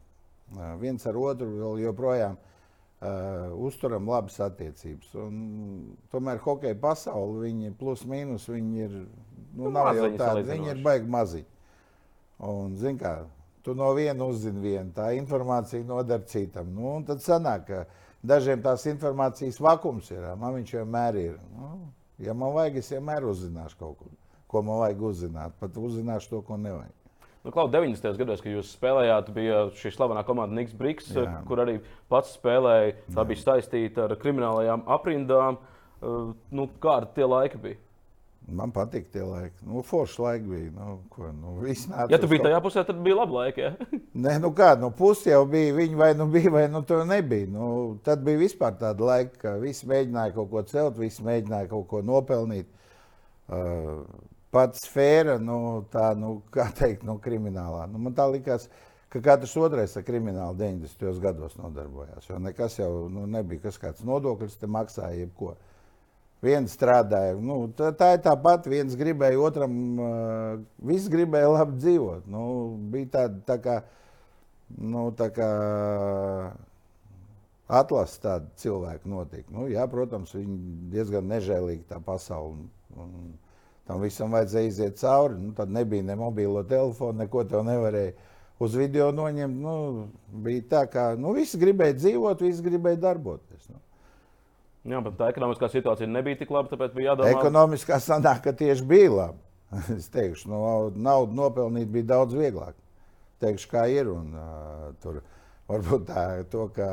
Ā, 0.56 0.70
Viens 0.80 1.04
ar 1.10 1.18
otru 1.18 1.74
joprojām 1.82 2.38
uh, 3.00 3.52
uzturam 3.66 4.08
labas 4.10 4.38
attiecības. 4.44 5.12
Un, 5.20 5.38
tomēr 6.12 6.40
hokeja 6.44 6.78
pasaule, 6.80 7.42
viņi 7.46 7.74
plus 7.78 8.04
mīnus, 8.08 8.48
viņi 8.52 8.84
ir, 8.86 8.96
nu, 9.56 9.68
Nu, 9.68 9.72
maziņi 9.76 10.20
tādi, 10.20 10.46
viņi 10.50 10.72
ir 10.74 10.82
baigi 10.84 11.12
maziņi. 11.12 11.48
Un, 12.46 12.74
zin 12.76 12.98
kā, 13.00 13.14
tu 13.64 13.74
no 13.76 13.88
viena 13.96 14.28
uzzini 14.28 14.60
vienu, 14.62 14.92
tā 14.96 15.10
informācija 15.16 15.84
noder 15.88 16.24
citam. 16.28 16.68
Nu, 16.76 16.98
tad 17.08 17.24
sanāk, 17.24 17.64
ka 17.70 17.84
dažiem 18.26 18.62
tās 18.64 18.84
informācijas 18.90 19.60
vakums 19.62 20.10
ir. 20.12 20.26
Man 20.40 20.58
viņš 20.58 20.76
vienmēr 20.80 21.20
ir. 21.22 21.40
Nu, 21.56 21.72
ja 22.22 22.36
man 22.36 22.54
vajag, 22.56 22.80
es 22.82 22.92
vienmēr 22.92 23.26
uzzināšu 23.28 23.80
kaut 23.80 23.98
ko, 24.00 24.12
ko 24.52 24.62
man 24.66 24.84
vajag 24.84 25.08
uzzināt. 25.10 25.56
Pat 25.60 25.80
uzzināšu 25.80 26.34
to, 26.34 26.42
ko 26.46 26.60
nevajag. 26.60 26.95
Nu, 27.46 27.52
Klau, 27.54 27.68
90. 27.70 28.16
gados, 28.18 28.40
kad 28.42 28.50
jūs 28.50 28.72
spēlējāt, 28.74 29.28
bija 29.36 29.60
šī 29.78 29.92
slavenā 29.94 30.24
komanda 30.26 30.56
Niks 30.58 30.74
Briks, 30.74 31.12
Jā. 31.14 31.38
kur 31.46 31.62
arī 31.62 31.76
pats 32.10 32.34
spēlēja. 32.34 32.96
Tā 33.14 33.22
bija 33.28 33.44
saistīta 33.44 34.08
ar 34.08 34.16
kriminālajām 34.18 34.82
aprindām. 34.98 35.60
Uh, 35.60 35.76
Nu, 36.52 36.66
kādi 36.82 37.08
tie 37.16 37.24
laiki 37.26 37.60
bija? 37.60 37.78
Man 38.46 38.70
patīk 38.70 39.08
tie 39.10 39.24
laiki. 39.26 39.56
Nu, 39.66 39.80
forši 39.82 40.20
laiki 40.22 40.44
bija. 40.50 40.72
Nu, 40.76 40.98
ko, 41.10 41.30
nu, 41.34 41.54
Ja 42.10 42.18
tu 42.22 42.28
biji 42.30 42.44
tajā 42.44 42.60
pusē, 42.62 42.84
tad 42.86 43.00
bija 43.02 43.16
labi 43.18 43.34
laiki. 43.34 43.64
Ja? 43.64 43.72
Nē, 44.26 44.36
nu 44.44 44.52
kā, 44.54 44.74
nu 44.78 44.92
pusi 44.94 45.32
jau 45.32 45.40
bija. 45.50 45.74
Viņi 45.74 45.98
vai 45.98 46.12
nu 46.18 46.28
bija, 46.30 46.52
vai 46.54 46.66
nu 46.70 46.84
to 46.86 47.00
nebija. 47.08 47.48
Nu, 47.50 47.70
tad 48.06 48.22
bija 48.26 48.38
vispār 48.44 48.76
tāda 48.78 49.08
laika, 49.08 49.34
ka 49.42 49.56
visi 49.62 49.88
mēģināja 49.90 50.36
kaut 50.36 50.52
ko 50.52 50.62
celt, 50.68 51.00
visi 51.00 51.26
mēģināja 51.26 51.70
kaut 51.72 51.88
ko 51.90 52.02
nopelnīt. 52.06 52.70
Uh, 53.46 54.04
Pats 54.56 54.86
sfēra, 54.86 55.36
nu, 55.42 55.84
tā, 55.92 56.14
nu, 56.16 56.38
kā 56.54 56.70
teikt, 56.72 57.02
nu, 57.04 57.18
kriminālā. 57.20 57.82
Nu, 57.92 58.00
man 58.00 58.14
tā 58.16 58.24
likās, 58.32 58.70
ka 59.12 59.20
katrs 59.20 59.52
otrais 59.60 59.96
ar 60.00 60.04
kriminālu 60.06 60.56
90. 60.56 61.20
gados 61.20 61.58
nodarbojās. 61.60 62.24
Jo 62.30 62.40
nekas 62.40 62.78
jau 62.78 62.90
nu, 63.12 63.26
nebija, 63.28 63.66
kas 63.66 63.76
kāds 63.82 64.06
nodoklis 64.06 64.56
te 64.56 64.70
maksāja, 64.70 65.26
jebko. 65.26 65.52
Viens 66.44 66.72
strādāja, 66.72 67.36
nu, 67.40 67.58
tā, 67.76 67.90
tā 67.96 68.14
ir 68.16 68.24
tāpat. 68.24 68.70
Viens 68.72 68.96
gribēja, 68.96 69.36
otram, 69.44 69.76
uh, 70.00 70.64
viss 70.88 71.12
gribēja 71.12 71.52
labi 71.52 71.76
dzīvot. 71.82 72.26
Nu, 72.32 72.42
bija 72.92 73.12
tāda 73.18 73.44
tā 73.52 73.60
kā, 73.60 73.78
nu, 74.80 75.08
tā 75.20 75.28
kā 75.36 75.50
atlases 77.66 78.24
tāda 78.24 78.48
cilvēka 78.62 79.12
notika. 79.12 79.52
Nu, 79.52 79.68
jā, 79.68 79.84
protams, 79.90 80.32
viņi 80.36 80.60
diezgan 80.96 81.28
nežēlīgi 81.28 81.84
tā 81.92 82.00
pasaule. 82.04 82.70
Un 82.96 83.34
tam 83.86 84.02
visam 84.02 84.34
vajadzēja 84.34 84.70
iziet 84.70 84.98
cauri. 85.00 85.38
Nu, 85.40 85.52
tad 85.54 85.70
nebija 85.72 86.02
ne 86.02 86.16
mobilo 86.18 86.62
telefonu, 86.66 87.20
neko 87.22 87.44
tev 87.48 87.64
nevarēja 87.66 88.14
uz 88.62 88.76
video 88.78 89.10
noņemt. 89.14 89.58
Nu, 89.62 89.74
bija 90.44 90.64
tā, 90.72 90.84
ka 90.90 91.08
nu, 91.20 91.34
visi 91.36 91.60
gribēja 91.60 91.98
dzīvot, 92.00 92.42
visi 92.46 92.64
gribēja 92.66 93.02
darboties. 93.08 93.68
Nu. 93.70 93.82
Jā, 94.86 95.02
bet 95.02 95.18
tā 95.18 95.30
ekonomiskā 95.32 95.70
situācija 95.70 96.08
nebija 96.10 96.38
tik 96.42 96.50
laba, 96.54 96.70
tāpēc 96.70 96.94
bija 96.94 97.12
jādomā. 97.12 97.34
Ekonomiskā 97.34 97.98
sanāk, 98.02 98.42
ka 98.44 98.54
tieši 98.56 98.86
bija 98.86 99.12
labi. 99.14 99.42
Es 99.96 100.06
teikšu, 100.14 100.46
no 100.50 100.58
naudu 100.94 101.34
nopelnīt 101.34 101.90
bija 101.90 102.12
daudz 102.14 102.36
vieglāk. 102.38 102.76
Teikšu, 103.42 103.70
kā 103.72 103.82
ir. 103.90 104.12
Un, 104.14 104.30
uh, 104.38 104.84
tur 105.02 105.18
varbūt 105.66 106.06
tā, 106.06 106.22
to, 106.50 106.68
ka 106.74 106.86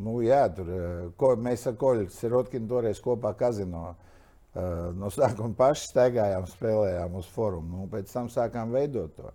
nu, 0.00 0.16
jā, 0.24 0.46
tur, 0.56 0.72
ko, 1.20 1.34
mēs 1.36 1.68
ar 1.68 1.76
Koļu 1.78 2.08
Sirotkinu 2.10 2.70
toreiz 2.72 3.02
kopā 3.04 3.34
kazino. 3.38 3.90
Uh, 3.92 4.13
no 4.54 5.10
sākuma 5.10 5.54
paši 5.58 5.88
staigājām, 5.90 6.48
spēlējām 6.50 7.20
uz 7.20 7.28
forumu. 7.34 7.82
Nu, 7.82 7.90
pēc 7.90 8.12
tam 8.12 8.30
sākām 8.32 8.74
veidot 8.74 9.14
to 9.18 9.32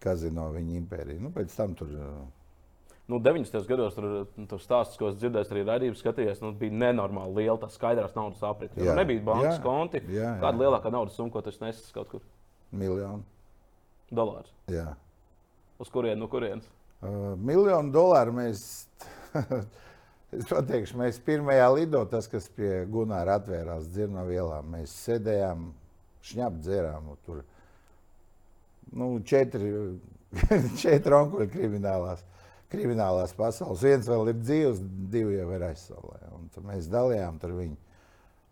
kazino 0.00 0.48
viņa 0.54 0.76
impēriju. 0.78 1.20
Nu, 1.26 1.32
pēc 1.34 1.56
tam 1.56 1.74
tur 1.76 1.90
uh, 1.96 2.20
Nu, 3.10 3.18
90. 3.18 3.66
gados 3.66 3.96
tur 3.96 4.04
tur 4.46 4.60
stāsts, 4.62 4.94
ko 4.94 5.08
es 5.10 5.16
dzirdēju, 5.18 5.48
arī 5.50 5.62
raidījumā 5.66 5.98
skatījos, 5.98 6.38
nu, 6.44 6.52
bija 6.54 6.76
nenormāli 6.78 7.40
liela 7.40 7.58
tā 7.58 7.66
skaidrās 7.74 8.14
naudas 8.14 8.44
aprite. 8.46 8.78
Jā. 8.78 8.92
Nu, 8.92 9.00
nebija 9.00 9.24
bankas 9.26 9.56
Jā. 9.56 9.62
konti. 9.64 9.98
Jā, 10.06 10.28
jā. 10.28 10.34
Kāda 10.44 10.60
lielākā 10.60 10.92
naudas 10.94 11.16
summa, 11.18 11.32
ko 11.34 11.42
tas 11.42 11.58
nesis 11.58 11.90
kaut 11.96 12.12
kur? 12.12 12.22
miljonu. 12.70 13.24
Dolārs. 14.14 14.50
Jā. 14.70 14.94
Uz 15.82 15.90
kurien, 15.90 16.18
no 16.20 16.28
kurienes? 16.30 16.66
Uh, 17.00 17.34
miljonu 17.40 17.92
dolāru 17.94 18.34
mēs, 18.36 18.62
es 20.36 20.46
pateikšu, 20.50 20.98
mēs 21.00 21.20
pirmajā 21.26 21.68
lido, 21.74 22.04
tas, 22.10 22.28
kas 22.30 22.48
pie 22.56 22.84
Gunāra 22.90 23.38
atvērās 23.40 23.88
dzirno 23.90 24.24
vielām, 24.28 24.70
mēs 24.76 24.94
sēdējām, 25.06 25.68
šņap 26.30 26.58
dzērām, 26.62 27.10
un 27.12 27.20
tur, 27.26 27.42
nu, 28.92 29.12
četri, 29.26 29.72
četri 30.82 31.16
onkuļi 31.18 31.50
kriminālās, 31.54 32.24
kriminālās 32.70 33.34
pasaules. 33.34 33.82
Viens 33.82 34.08
vēl 34.10 34.32
ir 34.32 34.42
dzīvs, 34.42 34.82
divi 35.10 35.38
jau 35.40 35.48
ir 35.56 35.64
tur 36.54 36.66
mēs 36.68 36.90
dalījām 36.90 37.40
tur 37.42 37.56
viņu. 37.58 37.78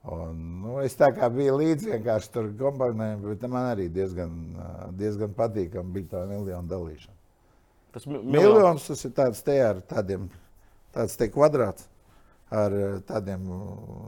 Un, 0.08 0.38
nu, 0.62 0.76
es 0.80 0.94
tā 0.96 1.10
kā 1.12 1.26
biju 1.32 1.56
līdzi 1.58 1.90
vienkārši 1.90 2.30
tur 2.32 2.46
komponējumam, 2.56 3.24
bet 3.28 3.46
man 3.50 3.66
arī 3.74 3.88
diezgan, 3.92 4.30
diezgan 4.96 5.34
patīkami 5.36 5.92
bija 5.96 6.12
tā 6.14 6.22
miljonu 6.30 6.70
dalīšana. 6.70 7.16
Tas 7.92 8.06
mi- 8.06 8.22
Miljons 8.22 8.86
tas 8.86 9.04
ir 9.04 9.12
tāds 9.16 9.42
te 9.44 9.56
ar 9.64 9.80
tādiem, 9.90 10.28
tāds 10.96 11.18
te 11.18 11.28
kvadrāts 11.32 11.88
ar 12.50 12.72
eh, 12.72 12.96
tādiem 13.08 13.44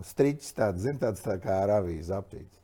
striķiem, 0.09 0.57
tāds, 0.57 0.87
zin, 0.87 0.99
tāds 1.01 1.25
tā 1.25 1.37
kā 1.43 1.61
ar 1.65 1.77
avīzi 1.81 2.15
aptīts. 2.17 2.57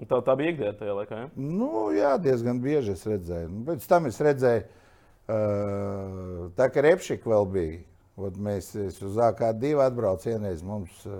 Tā, 0.00 0.16
tā 0.24 0.34
bija 0.38 0.54
ikdiena 0.54 0.76
tajā 0.78 0.92
laikā. 0.96 1.16
Ja? 1.22 1.30
Nu, 1.36 1.90
jā, 1.92 2.14
diezgan 2.22 2.60
bieži 2.62 2.94
es 2.94 3.02
redzēju. 3.04 3.50
Nu, 3.52 3.64
pēc 3.66 3.84
tam 3.90 4.06
es 4.08 4.20
redzēju, 4.24 4.62
uh, 4.64 6.46
tā 6.56 6.70
kā 6.72 6.84
repšika 6.86 7.28
vēl 7.28 7.48
bija. 7.52 7.80
Ot 8.20 8.36
mēs 8.40 8.72
uz 8.76 9.18
AK2 9.28 9.74
atbraucu 9.80 10.28
vienreiz 10.28 10.62
mums 10.64 11.04
uh, 11.08 11.12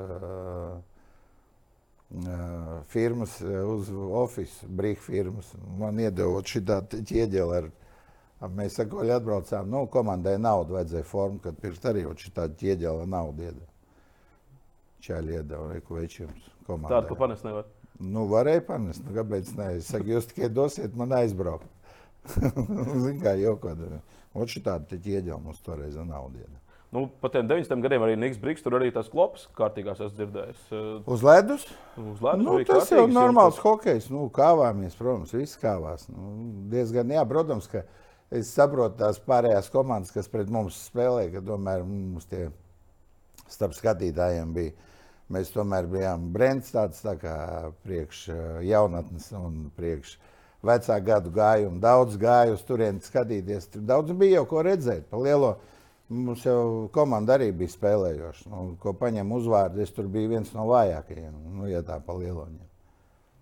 uh, 2.25 2.73
firmas, 2.93 3.37
uh, 3.45 3.61
uz 3.73 3.93
office, 3.93 4.65
brīvības 4.65 5.07
firmas. 5.07 5.53
Man 5.81 6.00
iedeva 6.00 6.41
šī 6.45 6.65
ķieģele 6.97 7.61
ar 7.61 7.71
Mēs 8.41 8.79
ar 8.81 8.87
Koļu 8.89 9.13
atbraucām, 9.13 9.67
nu, 9.69 9.83
komandai 9.93 10.39
naudu 10.41 10.79
vajadzēja 10.79 11.05
formu, 11.05 11.43
kad 11.45 11.59
pirkt 11.61 11.85
arī 11.85 12.07
šī 12.09 12.31
tāda 12.39 12.57
ķieģela 12.57 13.05
naudu 13.05 13.45
iedeva. 13.45 13.67
čāļi 15.05 15.37
iedeva 15.37 15.75
Rekovečiem. 15.75 16.31
Tādu, 16.67 17.09
ko 17.09 17.17
panest 17.21 17.45
nevar. 17.45 17.69
Nu, 18.01 18.25
varēja 18.29 18.63
panest. 18.65 19.05
Nu, 19.05 19.13
kāpēc 19.17 19.53
ne? 19.59 19.75
Es 19.77 19.91
saku, 19.93 20.15
jūs 20.15 20.31
tikai 20.31 20.49
dosiet 20.49 20.97
man 20.97 21.13
aizbraukt. 21.13 21.69
Ziniet, 22.31 23.21
kā 23.21 23.37
kādā. 23.61 24.01
Oči 24.37 24.63
tādu 24.65 24.89
te 24.89 24.97
ieģēlu 24.97 25.41
mums 25.43 25.61
toreiz 25.65 25.97
naudu. 26.01 26.45
Nu, 26.91 27.05
pat 27.23 27.37
90 27.39 27.85
gadiem 27.85 28.03
arī 28.03 28.17
Niks 28.19 28.39
Brīsīs 28.43 28.65
tur 28.65 28.75
arī 28.81 28.89
tās 28.91 29.07
klopas 29.13 29.45
kārtīgās 29.55 30.01
esmu 30.03 30.17
dzirdējis. 30.17 30.63
Uz 31.07 31.23
ledus? 31.23 31.67
Uz 31.95 32.23
ledus 32.25 32.47
nu, 32.47 32.57
tas 32.67 32.91
jau 32.91 33.05
ir 33.07 33.15
normāls 33.15 33.61
hokejs. 33.63 34.09
Nu, 34.11 34.25
kāvāmies, 34.35 34.97
protams, 34.99 35.35
viss 35.37 35.61
kāvās. 35.61 36.09
Nu, 36.11 36.33
diezgan, 36.73 37.13
jā, 37.15 37.23
protams, 37.31 37.69
ka 37.71 37.85
es 38.35 38.53
saprotu 38.55 39.01
tās 39.03 39.21
pārējās 39.23 39.71
komandas, 39.73 40.13
kas 40.15 40.31
pret 40.31 40.51
mums 40.53 40.79
spēlē, 40.89 41.29
ka 41.35 41.43
tomēr 41.45 41.85
mums 41.87 42.29
tie 42.31 42.49
starp 43.51 43.75
skatītājiem 43.79 44.55
bija. 44.57 44.77
Mēs 45.31 45.53
tomēr 45.55 45.87
bijām 45.87 46.31
Brents 46.35 46.73
tāds 46.75 47.05
tā 47.05 47.15
kā 47.19 47.35
priekš 47.85 48.25
jaunatnes 48.67 49.29
un 49.39 49.69
priekš 49.77 50.17
vecā 50.67 50.97
gadu 51.07 51.31
gājumu. 51.35 51.79
Daudz 51.83 52.17
gāju 52.19 52.57
uz 52.57 52.65
turieni 52.67 53.03
skatīties. 53.05 53.69
Daudz 53.87 54.11
bija 54.19 54.41
jau 54.41 54.49
ko 54.51 54.65
redzēt. 54.67 55.07
Pa 55.11 55.21
lielo 55.23 55.55
Mums 56.11 56.43
jau 56.43 56.89
komanda 56.91 57.37
arī 57.37 57.53
bija 57.55 57.71
spēlējoša. 57.71 58.49
Nu, 58.51 58.65
ko 58.83 58.97
paņem 58.99 59.31
uzvārdu, 59.31 59.79
es 59.85 59.95
tur 59.95 60.09
biju 60.11 60.33
viens 60.33 60.51
no 60.57 60.65
vājākajiem, 60.67 61.37
nu, 61.55 61.69
ja 61.71 61.85
tā 61.87 62.01
pa 62.03 62.17
lieloņiem. 62.19 62.70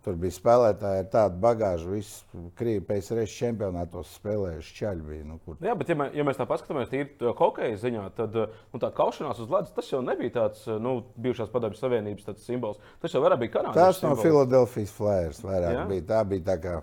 Tur 0.07 0.15
bija 0.15 0.31
spēlētāji 0.31 1.01
ar 1.03 1.09
tādu 1.11 1.41
bagāžu, 1.43 1.91
visu 1.97 2.43
krīvu 2.59 2.85
PSRS 2.87 3.33
čempionātos 3.35 4.13
spēlējuši 4.21 4.77
čaļi. 4.77 5.03
Bija, 5.09 5.25
nu, 5.27 5.39
kur... 5.43 5.57
Jā, 5.65 5.75
bet 5.79 5.91
ja, 5.91 5.97
mē, 5.99 6.07
ja 6.15 6.25
mēs 6.27 6.39
tā 6.39 6.47
paskatāmies 6.49 6.93
tīri 6.93 7.33
hokeja 7.41 7.81
ziņā, 7.83 8.05
tad 8.15 8.39
nu, 8.39 8.81
tā 8.81 8.93
kaušanās 8.95 9.43
uz 9.43 9.51
ledus 9.51 9.75
tas 9.75 9.91
jau 9.91 10.01
nebija 10.07 10.37
tāds 10.37 10.63
nu, 10.81 11.01
bijušās 11.19 11.51
padomjas 11.51 11.83
Savienības 11.83 12.31
simbols. 12.45 12.79
Tas 13.03 13.17
jau 13.17 13.25
vairāk 13.25 13.43
bija 13.43 13.57
kanādiešu. 13.59 13.81
Tas 13.83 14.03
no 14.07 14.15
Filadelfijas 14.23 14.95
Flyers 14.95 15.43
vairāk 15.43 15.81
Jā? 15.81 15.85
bija. 15.91 16.07
Tā 16.15 16.23
bija 16.31 16.47
tā 16.53 16.59
kā, 16.63 16.77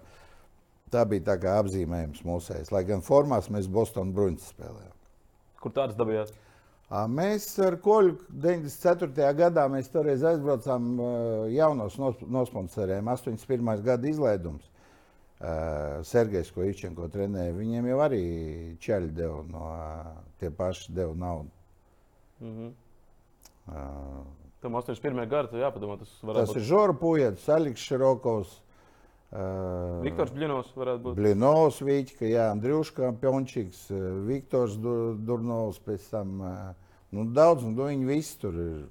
tā 0.92 1.08
bija 1.16 1.30
tā 1.32 1.40
kā 1.40 1.56
apzīmējums 1.64 2.26
mūsējs. 2.28 2.76
Lai 2.76 2.84
gan 2.90 3.06
formās 3.06 3.48
mēs 3.54 3.72
Boston 3.72 4.12
Bruins 4.16 4.52
spēlējām. 4.52 4.92
Kur 5.64 5.74
tādas 5.74 5.96
dabījās? 5.98 6.36
Mēs 6.90 7.48
ar 7.66 7.80
Koļu 7.82 8.20
94. 8.30 9.32
gadā 9.34 9.66
mēs 9.74 9.90
toreiz 9.90 10.22
aizbraucām 10.22 11.00
jaunos 11.50 11.98
nosponsorējiem, 11.98 13.10
81. 13.10 13.82
gada 13.86 14.10
izlaidums. 14.10 14.68
Sergejs, 16.06 16.52
ko 16.54 16.64
Ičenko 16.64 17.10
trenēja, 17.12 17.56
viņiem 17.58 17.90
jau 17.90 17.98
arī 18.06 18.22
ķeļi 18.82 19.12
deva 19.18 19.42
no 19.50 19.66
tie 20.40 20.50
paši 20.54 20.94
deva 20.96 21.14
naudu. 21.14 21.50
Mm 22.40 22.54
-hmm. 22.54 22.72
uh, 23.68 24.46
Tam 24.62 24.74
81. 24.76 25.28
gada 25.30 25.58
jāpadomā, 25.58 25.98
tas 26.00 26.10
varētu 26.24 26.48
būt. 26.48 26.54
Tas 26.54 26.56
ir 26.56 26.64
Žora 26.70 26.94
Pujets, 26.94 27.50
Aliks 27.50 27.82
Širokovs. 27.82 28.62
Viktors 30.06 30.32
Blinovs 30.32 30.72
varētu 30.78 31.02
būt. 31.04 31.20
Blinovs, 31.20 31.82
Vīķa, 31.84 32.28
Jā, 32.30 32.50
Andriuškā, 32.54 33.12
Pjončiks, 33.20 33.86
Viktors 34.28 34.78
Durnovs, 34.80 35.82
pēc 35.84 36.08
tam 36.12 36.38
nu, 37.12 37.26
daudz, 37.36 37.66
nu, 37.68 37.76
viņi 37.90 38.08
visi 38.10 38.38
tur 38.42 38.60
ir. 38.62 38.84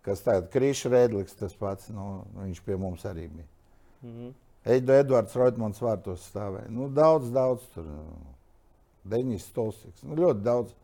Kas 0.00 0.22
tāda 0.24 0.48
Krīša 0.48 0.88
Rēdlis, 0.94 1.36
tas 1.36 1.52
pats, 1.60 1.90
nu, 1.92 2.22
viņš 2.40 2.62
pie 2.64 2.76
mums 2.80 3.04
arī 3.04 3.26
bija. 3.28 3.48
Mm 4.00 4.12
-hmm. 4.14 4.30
Eido 4.64 4.92
Edvards 4.92 5.36
Roitmans 5.36 5.80
vārtos 5.80 6.24
stāvēja. 6.30 6.68
Nu, 6.72 6.88
daudz, 6.88 7.30
daudz 7.32 7.64
tur. 7.74 7.86
Deņģis 9.08 9.46
Stolsiks. 9.48 10.02
Nu, 10.02 10.16
ļoti 10.16 10.42
daudz. 10.44 10.74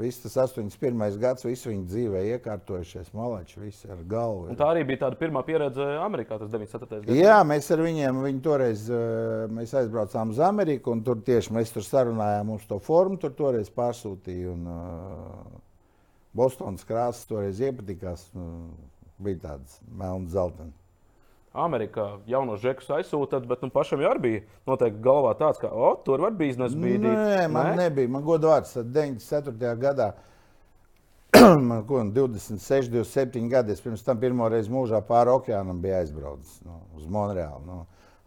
Viss 0.00 0.22
tas 0.22 0.36
81. 0.40 1.18
gads, 1.20 1.44
visu 1.44 1.70
viņa 1.70 1.84
dzīvē 1.90 2.22
iekārtojušies, 2.36 3.12
malači, 3.16 3.60
visi 3.60 3.90
ar 3.90 4.00
galvu. 4.08 4.48
Un 4.52 4.58
tā 4.58 4.70
arī 4.72 4.84
bija 4.88 5.04
tāda 5.04 5.18
pirmā 5.20 5.42
pieredze 5.46 5.86
Amerikā, 6.00 6.38
tas 6.40 6.50
94. 6.52 7.02
gads. 7.04 7.18
Jā, 7.18 7.38
mēs 7.46 7.70
ar 7.74 7.84
viņiem, 7.84 8.22
viņi 8.24 8.42
toreiz, 8.44 8.86
eh, 8.90 9.46
mēs 9.52 9.74
aizbraucām 9.82 10.34
uz 10.34 10.42
Ameriku, 10.44 10.94
un 10.96 11.04
tur 11.06 11.20
tieši 11.26 11.54
mēs 11.56 11.74
tur 11.74 11.86
sarunājām, 11.86 12.52
mums 12.52 12.68
to 12.70 12.80
formu 12.82 13.20
tur 13.20 13.34
toreiz 13.36 13.68
pārsūtīja, 13.76 14.54
un 14.54 14.68
uh, 14.70 15.60
Bostonas 16.36 16.86
krāsas 16.86 17.26
toreiz 17.28 17.60
iepatikās, 17.60 18.28
nu, 18.36 18.70
bija 19.20 19.44
tādas 19.48 19.80
melnas 19.88 20.32
zeltainas. 20.32 20.89
Amerikā 21.50 22.20
jaunos 22.30 22.60
žekus 22.62 22.90
aizsūtāt, 22.94 23.46
bet 23.50 23.62
nu, 23.64 23.70
pašam 23.74 24.02
jau 24.04 24.12
bija 24.22 24.44
noteikti 24.70 25.02
galvā 25.02 25.32
tāds, 25.38 25.58
ka, 25.58 25.66
o, 25.66 25.96
tur 26.06 26.22
var 26.22 26.34
biznesa 26.38 26.78
bīdīt. 26.78 27.10
Nē, 27.10 27.48
man 27.50 27.72
Nē? 27.72 27.88
nebija. 27.88 28.10
Man 28.14 28.22
godu 28.22 28.52
vārds 28.52 28.76
94. 28.78 29.72
gadā. 29.80 30.12
man 31.70 31.82
ko, 31.88 32.04
26, 32.06 32.92
27 32.94 33.50
gadi. 33.50 33.74
Es 33.74 33.82
pirms 33.82 34.06
tam 34.06 34.20
pirmo 34.22 34.46
reizi 34.50 34.70
mūžā 34.70 35.02
pāri 35.06 35.34
okeānam 35.34 35.82
biju 35.82 35.98
aizbraucis 35.98 36.60
nu, 36.66 36.78
uz 36.94 37.10
Monreālu. 37.10 37.64
Nu, 37.66 37.78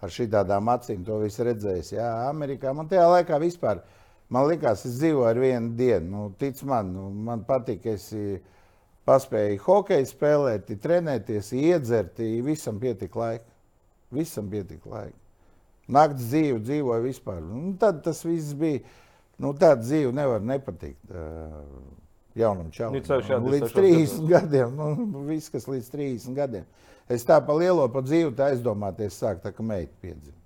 ar 0.04 0.12
šādām 0.12 0.72
acīm 0.76 1.06
to 1.08 1.22
visu 1.24 1.48
redzējis. 1.48 1.94
Jā, 1.96 2.10
Amerikā 2.28 2.76
man 2.76 2.92
tajā 2.92 3.08
laikā 3.08 3.40
vispār. 3.40 3.86
Man 4.34 4.50
liekas, 4.50 4.84
es 4.90 5.00
dzīvoju 5.00 5.30
ar 5.30 5.40
vienu 5.40 5.72
dienu. 5.80 6.10
Nu, 6.12 6.26
tic 6.40 6.60
man, 6.68 6.92
nu, 6.92 7.08
man 7.24 7.48
patīk, 7.48 7.88
es 7.88 8.10
esmu 8.12 8.42
paspēja 9.08 9.60
hokeju 9.66 10.08
spēlēt, 10.10 10.72
trenēties, 10.84 11.52
iedzert, 11.58 12.22
visam 12.46 12.80
pietika 12.82 13.20
laika. 13.20 13.50
Visam 14.14 14.50
pietika 14.52 14.90
laika. 14.92 15.18
Nakts 15.94 16.30
dzīve, 16.30 16.62
dzīvoja 16.64 17.04
vispār. 17.04 17.42
Nu, 17.44 17.74
tad 17.80 18.04
tas 18.06 18.22
viss 18.26 18.54
bija. 18.56 18.84
Nu, 19.42 19.52
Tāda 19.58 19.82
dzīve 19.82 20.14
nevar 20.16 20.44
nepatikt 20.46 21.12
uh, 21.12 21.58
jaunam 22.40 22.70
čalam. 22.72 22.96
Nu, 22.96 23.52
līdz 23.52 23.74
30 23.74 24.30
gadiem. 24.30 24.78
Nu, 24.78 25.26
viss, 25.28 25.52
kas 25.52 25.68
līdz 25.68 25.90
30 25.92 26.38
gadiem. 26.38 26.70
Es 27.12 27.26
tā 27.28 27.42
pa 27.44 27.58
lielo 27.58 27.90
pa 27.92 28.04
dzīvi 28.06 28.32
aizdomāties, 28.46 29.18
sāk 29.20 29.42
tā 29.44 29.52
kā 29.52 29.66
meita 29.66 29.92
piedzima. 30.02 30.38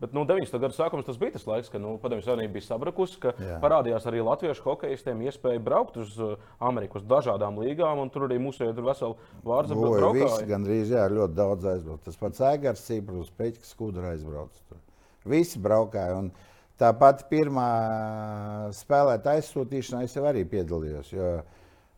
Bet 0.00 0.12
nu, 0.12 0.26
90. 0.28 0.58
gada 0.60 0.76
sākums 0.76 1.06
tas 1.06 1.16
bija 1.16 1.32
tas 1.38 1.46
laiks, 1.48 1.70
kad 1.72 1.80
nu, 1.80 1.94
Padomju 2.00 2.26
Savienība 2.26 2.58
bija 2.58 2.66
sabrakusi, 2.66 3.16
ka 3.22 3.32
Jā. 3.40 3.56
parādījās 3.62 4.04
arī 4.10 4.20
latviešu 4.26 4.66
hokeistiem 4.66 5.22
iespēja 5.24 5.62
braukt 5.64 5.96
uz 6.02 6.12
uh, 6.20 6.34
Ameriku, 6.60 7.00
uz 7.00 7.06
dažādām 7.08 7.56
līgām, 7.62 8.02
un 8.04 8.12
tur 8.12 8.26
arī 8.28 8.36
mūsu 8.42 8.68
ir 8.68 8.76
vesela 8.76 9.16
vārza. 9.46 9.78
Gan 10.50 10.66
drīz, 10.68 10.92
jā, 10.92 11.06
ļoti 11.12 11.38
daudz 11.38 11.70
aizbraukt. 11.72 12.04
Tas 12.04 12.20
pats 12.20 12.44
Aigars, 12.44 12.84
Cīprus, 12.84 13.32
Peķis, 13.40 13.72
Kudra 13.78 14.12
aizbrauc. 14.12 14.60
Tur. 14.68 14.82
Visi 15.32 15.60
braukāja. 15.64 16.20
Un 16.20 16.30
tā 16.76 16.92
pati 17.00 17.24
pirmā 17.32 17.68
spēlētāja 18.76 19.40
aizsūtīšanā 19.40 20.04
es 20.04 20.16
arī 20.20 20.44
piedalījos. 20.50 21.14
Jo, 21.16 21.32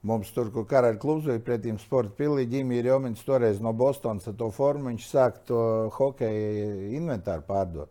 Mums 0.06 0.30
tur, 0.30 0.52
kur 0.54 0.62
karaļa 0.70 1.00
klubs 1.02 1.24
bija 1.26 1.42
pretim 1.42 1.78
sporta 1.82 2.14
pilī, 2.20 2.44
Ģimija 2.46 2.84
Rjomins 2.86 3.24
toreiz 3.26 3.58
no 3.60 3.72
Bostonas 3.74 4.28
ar 4.30 4.36
to 4.38 4.50
formu, 4.54 4.92
viņš 4.92 5.06
sāk 5.10 5.40
to 5.48 5.62
hokeja 5.96 6.68
inventāru 6.94 7.42
pārdot. 7.48 7.90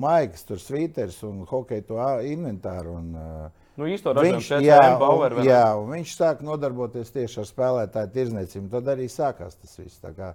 Maiks, 0.00 0.44
tur 0.46 0.60
svīters 0.62 1.18
un 1.26 1.42
hokeja 1.50 1.86
to 1.88 1.98
inventāru. 2.30 2.94
Un, 3.00 3.50
Nu, 3.80 3.86
viņš, 3.86 4.48
jā, 4.60 4.78
Bauer, 5.00 5.32
un, 5.38 5.46
jā, 5.46 5.62
un 5.78 5.92
viņš 5.94 6.10
sāk 6.18 6.42
nodarboties 6.44 7.14
tieši 7.14 7.38
ar 7.40 7.46
spēlētāju 7.48 8.10
tirzniecību. 8.12 8.66
Tad 8.74 8.90
arī 8.92 9.06
sākās 9.08 9.56
tas 9.56 9.78
viss. 9.78 10.02
Tā, 10.02 10.10
kā, 10.12 10.34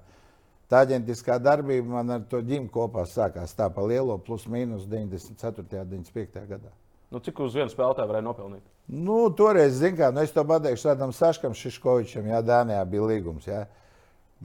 tā 0.71 0.81
aģentiskā 0.87 1.37
darbība 1.43 1.99
man 1.99 2.15
ar 2.15 2.23
to 2.31 2.41
ģimu 2.41 2.71
kopā 2.73 3.03
sākās 3.11 3.53
tā 3.53 3.67
pa 3.75 3.85
lielo 3.85 4.17
plus 4.17 4.47
mīnus 4.49 4.87
94. 4.89 5.61
un 5.61 5.91
95. 5.93 6.47
gadā. 6.49 6.73
Nu, 7.13 7.21
cik 7.21 7.43
uz 7.45 7.53
vienu 7.59 7.69
spēlētāju 7.69 8.09
varēja 8.09 8.25
nopelnīt? 8.25 8.65
Nu, 8.85 9.17
toreiz, 9.33 9.79
zināmā 9.79 9.97
mērā, 9.97 10.13
nu, 10.13 10.23
es 10.27 10.33
to 10.35 10.43
pateikšu 10.45 10.91
tādam 10.91 11.13
Saškam 11.15 11.55
Šiškovičam, 11.57 12.27
ja 12.29 12.41
Dānijā 12.45 12.83
bija 12.89 13.07
līgums. 13.09 13.47
Ja. 13.49 13.63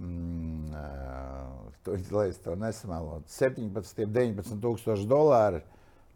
Mm, 0.00 0.73
to, 1.85 1.99
lai 2.14 2.30
es 2.30 2.40
to 2.40 2.54
nesamēlotu, 2.56 3.28
17, 3.28 4.06
19 4.06 4.62
tūkstoši 4.62 5.04
dolāru, 5.11 5.61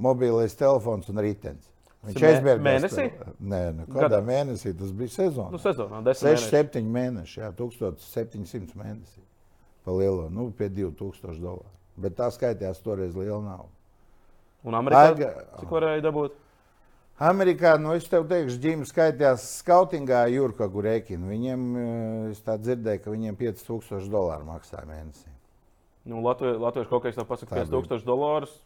mobilais 0.00 0.56
telefons 0.56 1.10
un 1.12 1.20
ritenis. 1.20 1.68
Viņš 2.04 2.24
aizbēga 2.28 2.60
mēnesī? 2.64 3.04
Nē, 3.40 3.60
nu, 3.78 3.86
kādā 3.88 4.18
Gada. 4.18 4.24
mēnesī 4.24 4.74
tas 4.76 4.90
bija 4.92 5.12
sezonā. 5.14 5.50
Nu, 5.54 5.60
sezonā 5.60 6.02
6, 6.04 6.50
7 6.52 6.90
mēneši, 6.96 7.38
jā, 7.40 7.48
1700 7.56 8.76
mēnesī. 8.76 9.24
Pa 9.84 9.92
lielo, 9.96 10.28
nu, 10.32 10.50
pie 10.56 10.68
2000 10.72 11.40
dolāru. 11.40 11.70
Bet 12.00 12.16
tā 12.18 12.28
skaitījās 12.32 12.80
toreiz 12.84 13.16
liela 13.16 13.40
nauda. 13.44 13.72
Un 14.64 14.76
Amerikā 14.76 15.12
Aiga... 15.12 15.30
cik 15.60 15.72
varēja 15.72 16.04
dabūt? 16.04 16.36
Amerikā, 17.22 17.76
nu, 17.78 17.92
es 17.94 18.08
tev 18.10 18.24
teikšu, 18.26 18.58
ģimene 18.58 18.88
skaitījās 18.90 19.44
skautingā 19.60 20.24
Jurka 20.32 20.66
Gurēkina. 20.66 21.28
Viņiem, 21.30 21.68
eh, 21.78 22.30
es 22.32 22.40
tā 22.42 22.56
dzirdēju, 22.58 23.04
ka 23.04 23.10
viņiem 23.14 23.36
5000 23.38 24.10
dolāru 24.10 24.48
maksāja 24.48 24.82
mēnesī. 24.88 25.30
Nu, 26.04 26.20
Latvijas, 26.20 26.58
Latvijas 26.60 26.88
kaut 26.88 27.02
kas 27.02 27.14
tāds 27.14 27.28
pasakā, 27.28 27.62
5000 27.62 28.04
dolārus. 28.04 28.58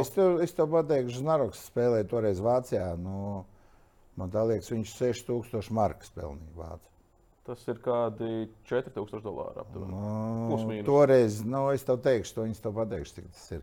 Es 0.00 0.10
tev, 0.14 0.38
es 0.40 0.54
tev 0.56 0.70
pateikšu, 0.72 1.18
Znaroks 1.20 1.66
spēlēja 1.68 2.06
toreiz 2.08 2.38
Vācijā. 2.40 2.96
Nu, 2.96 3.44
man 4.16 4.30
liekas, 4.30 4.70
viņš 4.70 4.94
6000 4.94 5.70
markas 5.74 6.14
pelnīja 6.14 6.54
Vācijā. 6.56 6.94
Tas 7.48 7.66
ir 7.68 7.78
kādi 7.80 8.48
4000 8.68 9.24
dolāri 9.24 9.60
aptuveni. 9.60 9.90
Nu, 9.90 10.80
toreiz, 10.84 11.42
nu, 11.44 11.66
es 11.72 11.84
tev 11.84 12.00
teikšu, 12.04 12.34
to 12.36 12.46
viņš 12.46 12.62
tev 12.62 12.74
pateikšu, 12.76 13.14
cik 13.18 13.28
tas 13.32 13.52
ir. 13.58 13.62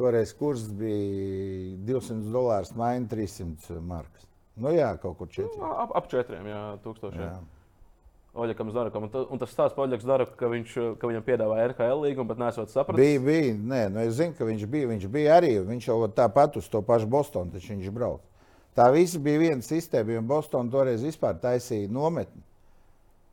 Toreiz 0.00 0.32
kurs 0.36 0.64
bija 0.72 1.76
200 1.86 2.32
dolāri, 2.32 2.74
maina 2.80 3.08
300 3.10 3.80
markas. 3.84 4.24
Nu, 4.60 4.72
jā, 4.74 4.90
kaut 5.00 5.18
kur 5.18 5.28
4. 5.28 5.56
Nu, 5.60 5.72
ap, 5.84 5.92
ap 5.96 6.08
4 6.10 6.40
jā, 6.48 6.60
tūkstošiem. 6.84 7.48
Oļekam 8.40 8.70
Zvarakam. 8.70 9.08
Un, 9.08 9.26
un 9.34 9.40
tas 9.42 9.50
stāsts 9.50 9.74
par 9.74 9.88
Oļeku 9.88 10.06
Zvaraku, 10.06 10.36
ka, 10.38 10.48
viņš, 10.52 10.74
ka 11.00 11.08
viņam 11.10 11.24
piedāvāja 11.26 11.70
RKL 11.72 12.04
līgumu, 12.04 12.28
bet 12.30 12.38
nesot 12.38 12.70
sapratis. 12.70 13.02
Bija, 13.02 13.22
bija. 13.26 13.54
Nē, 13.58 13.80
nu 13.90 14.04
es 14.04 14.14
zinu, 14.20 14.36
ka 14.38 14.46
viņš 14.46 14.66
bija. 14.70 14.90
Viņš 14.92 15.06
bija 15.10 15.38
arī. 15.40 15.56
Viņš 15.66 15.88
jau 15.88 15.96
tāpat 16.14 16.60
uz 16.60 16.68
to 16.70 16.82
pašu 16.86 17.10
Bostonu 17.10 17.50
taču 17.56 17.74
viņš 17.74 17.90
brauc. 17.94 18.22
Tā 18.78 18.86
visa 18.94 19.18
bija 19.18 19.42
viena 19.42 19.66
sistēma, 19.66 20.14
jo 20.14 20.22
Bostonā 20.30 20.70
toreiz 20.70 21.02
vispār 21.02 21.40
taisīja 21.42 21.90
nometni 21.90 22.44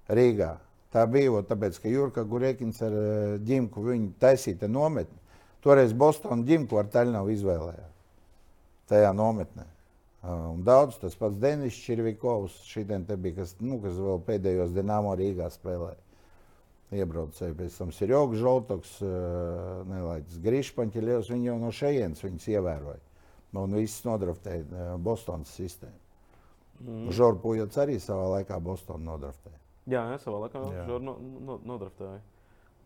Rīgā. 0.10 0.56
Tā 0.94 1.04
bija 1.12 1.36
ot, 1.36 1.46
tāpēc, 1.50 1.78
ka 1.84 1.92
Jurka 1.92 2.24
Gurēkins 2.26 2.82
ar 2.82 2.96
eh, 2.98 3.38
ģimku 3.46 3.84
viņi 3.86 4.12
taisīja 4.24 4.70
nometni. 4.72 5.20
Toreiz 5.66 5.94
Bostonā 5.98 6.46
ģimku 6.48 6.80
ar 6.80 6.90
Taļnavu 6.94 7.34
izvēlējās 7.34 7.94
tajā 8.88 9.12
nometnē. 9.16 9.66
Un 10.28 10.64
daudz 10.66 10.98
tas 11.00 11.16
pats 11.16 11.38
Denis 11.40 11.78
Čirvikovs, 11.80 12.56
šitien 12.68 13.06
te 13.08 13.16
bija, 13.20 13.42
kas, 13.42 13.54
nu, 13.64 13.78
kas 13.84 13.96
vēl 14.00 14.20
pēdējos 14.28 14.74
Dienāmo 14.76 15.14
Rīgā 15.16 15.48
spēlēja. 15.54 16.00
Iebraucēji 16.98 17.56
pēc 17.60 17.78
tam 17.82 17.92
ir 17.92 18.12
Jogs, 18.14 18.40
Žoltoks, 18.40 18.94
Nelaitis 19.90 20.40
Grīšpaņķiļevs, 20.44 21.32
viņi 21.34 21.50
jau 21.50 21.58
no 21.60 21.72
šejienes 21.76 22.24
viņus 22.24 22.48
ievēroja. 22.56 23.04
Un 23.58 23.74
viss 23.74 24.06
nodraftēja 24.06 24.96
Bostonas 25.02 25.52
sistēmu. 25.58 25.98
Mm. 26.78 27.08
Žorpujats 27.16 27.80
arī 27.82 27.98
savā 28.02 28.28
laikā 28.36 28.60
Bostonā 28.64 29.02
nodraftēja. 29.08 29.58
Jā, 29.88 30.04
jā, 30.12 30.18
savā 30.22 30.44
laikā 30.46 30.62
viņš 30.62 30.92
no, 31.02 31.16
no, 31.48 31.56
nodraftēja. 31.66 32.20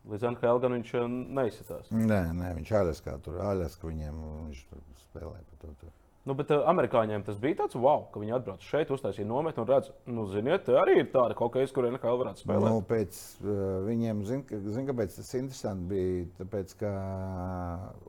Līdz 0.09 0.27
NHL 0.31 0.61
gan 0.63 0.77
viņš 0.79 0.93
eh, 0.97 1.09
neizsitās. 1.37 1.89
Nē, 1.93 2.21
nē, 2.37 2.53
viņš 2.57 2.75
Aļaskā 2.81 3.17
tur, 3.25 3.41
Aļaska 3.45 3.89
viņiem, 3.89 4.21
viņš 4.47 4.61
tur 4.69 4.85
spēlēja 5.05 5.43
par 5.49 5.59
to. 5.61 5.73
Tur. 5.81 5.97
Nu, 6.29 6.35
bet 6.37 6.51
uh, 6.53 6.61
amerikāņiem 6.69 7.23
tas 7.25 7.37
bija 7.41 7.57
tāds, 7.63 7.77
wow, 7.81 8.03
ka 8.13 8.21
viņi 8.21 8.35
atbrauc 8.35 8.65
šeit, 8.65 8.91
uztaisīja 8.93 9.25
nometni 9.25 9.63
un 9.63 9.69
redz, 9.69 9.89
nu, 10.05 10.27
ziniet, 10.29 10.67
te 10.67 10.75
arī 10.77 10.99
ir 11.01 11.07
tāda 11.13 11.33
kaut 11.37 11.55
kas, 11.55 11.73
kur 11.73 11.87
NHL 11.89 12.19
varētu 12.21 12.43
spēlēt. 12.43 12.67
Nu, 12.69 12.83
pēc 12.85 13.21
uh, 13.41 13.61
viņiem, 13.87 14.21
zin, 14.29 14.43
zin, 14.67 14.85
kāpēc 14.89 15.17
tas 15.17 15.31
interesanti 15.39 15.89
bija, 15.89 16.27
tāpēc, 16.43 16.75
ka 16.77 16.91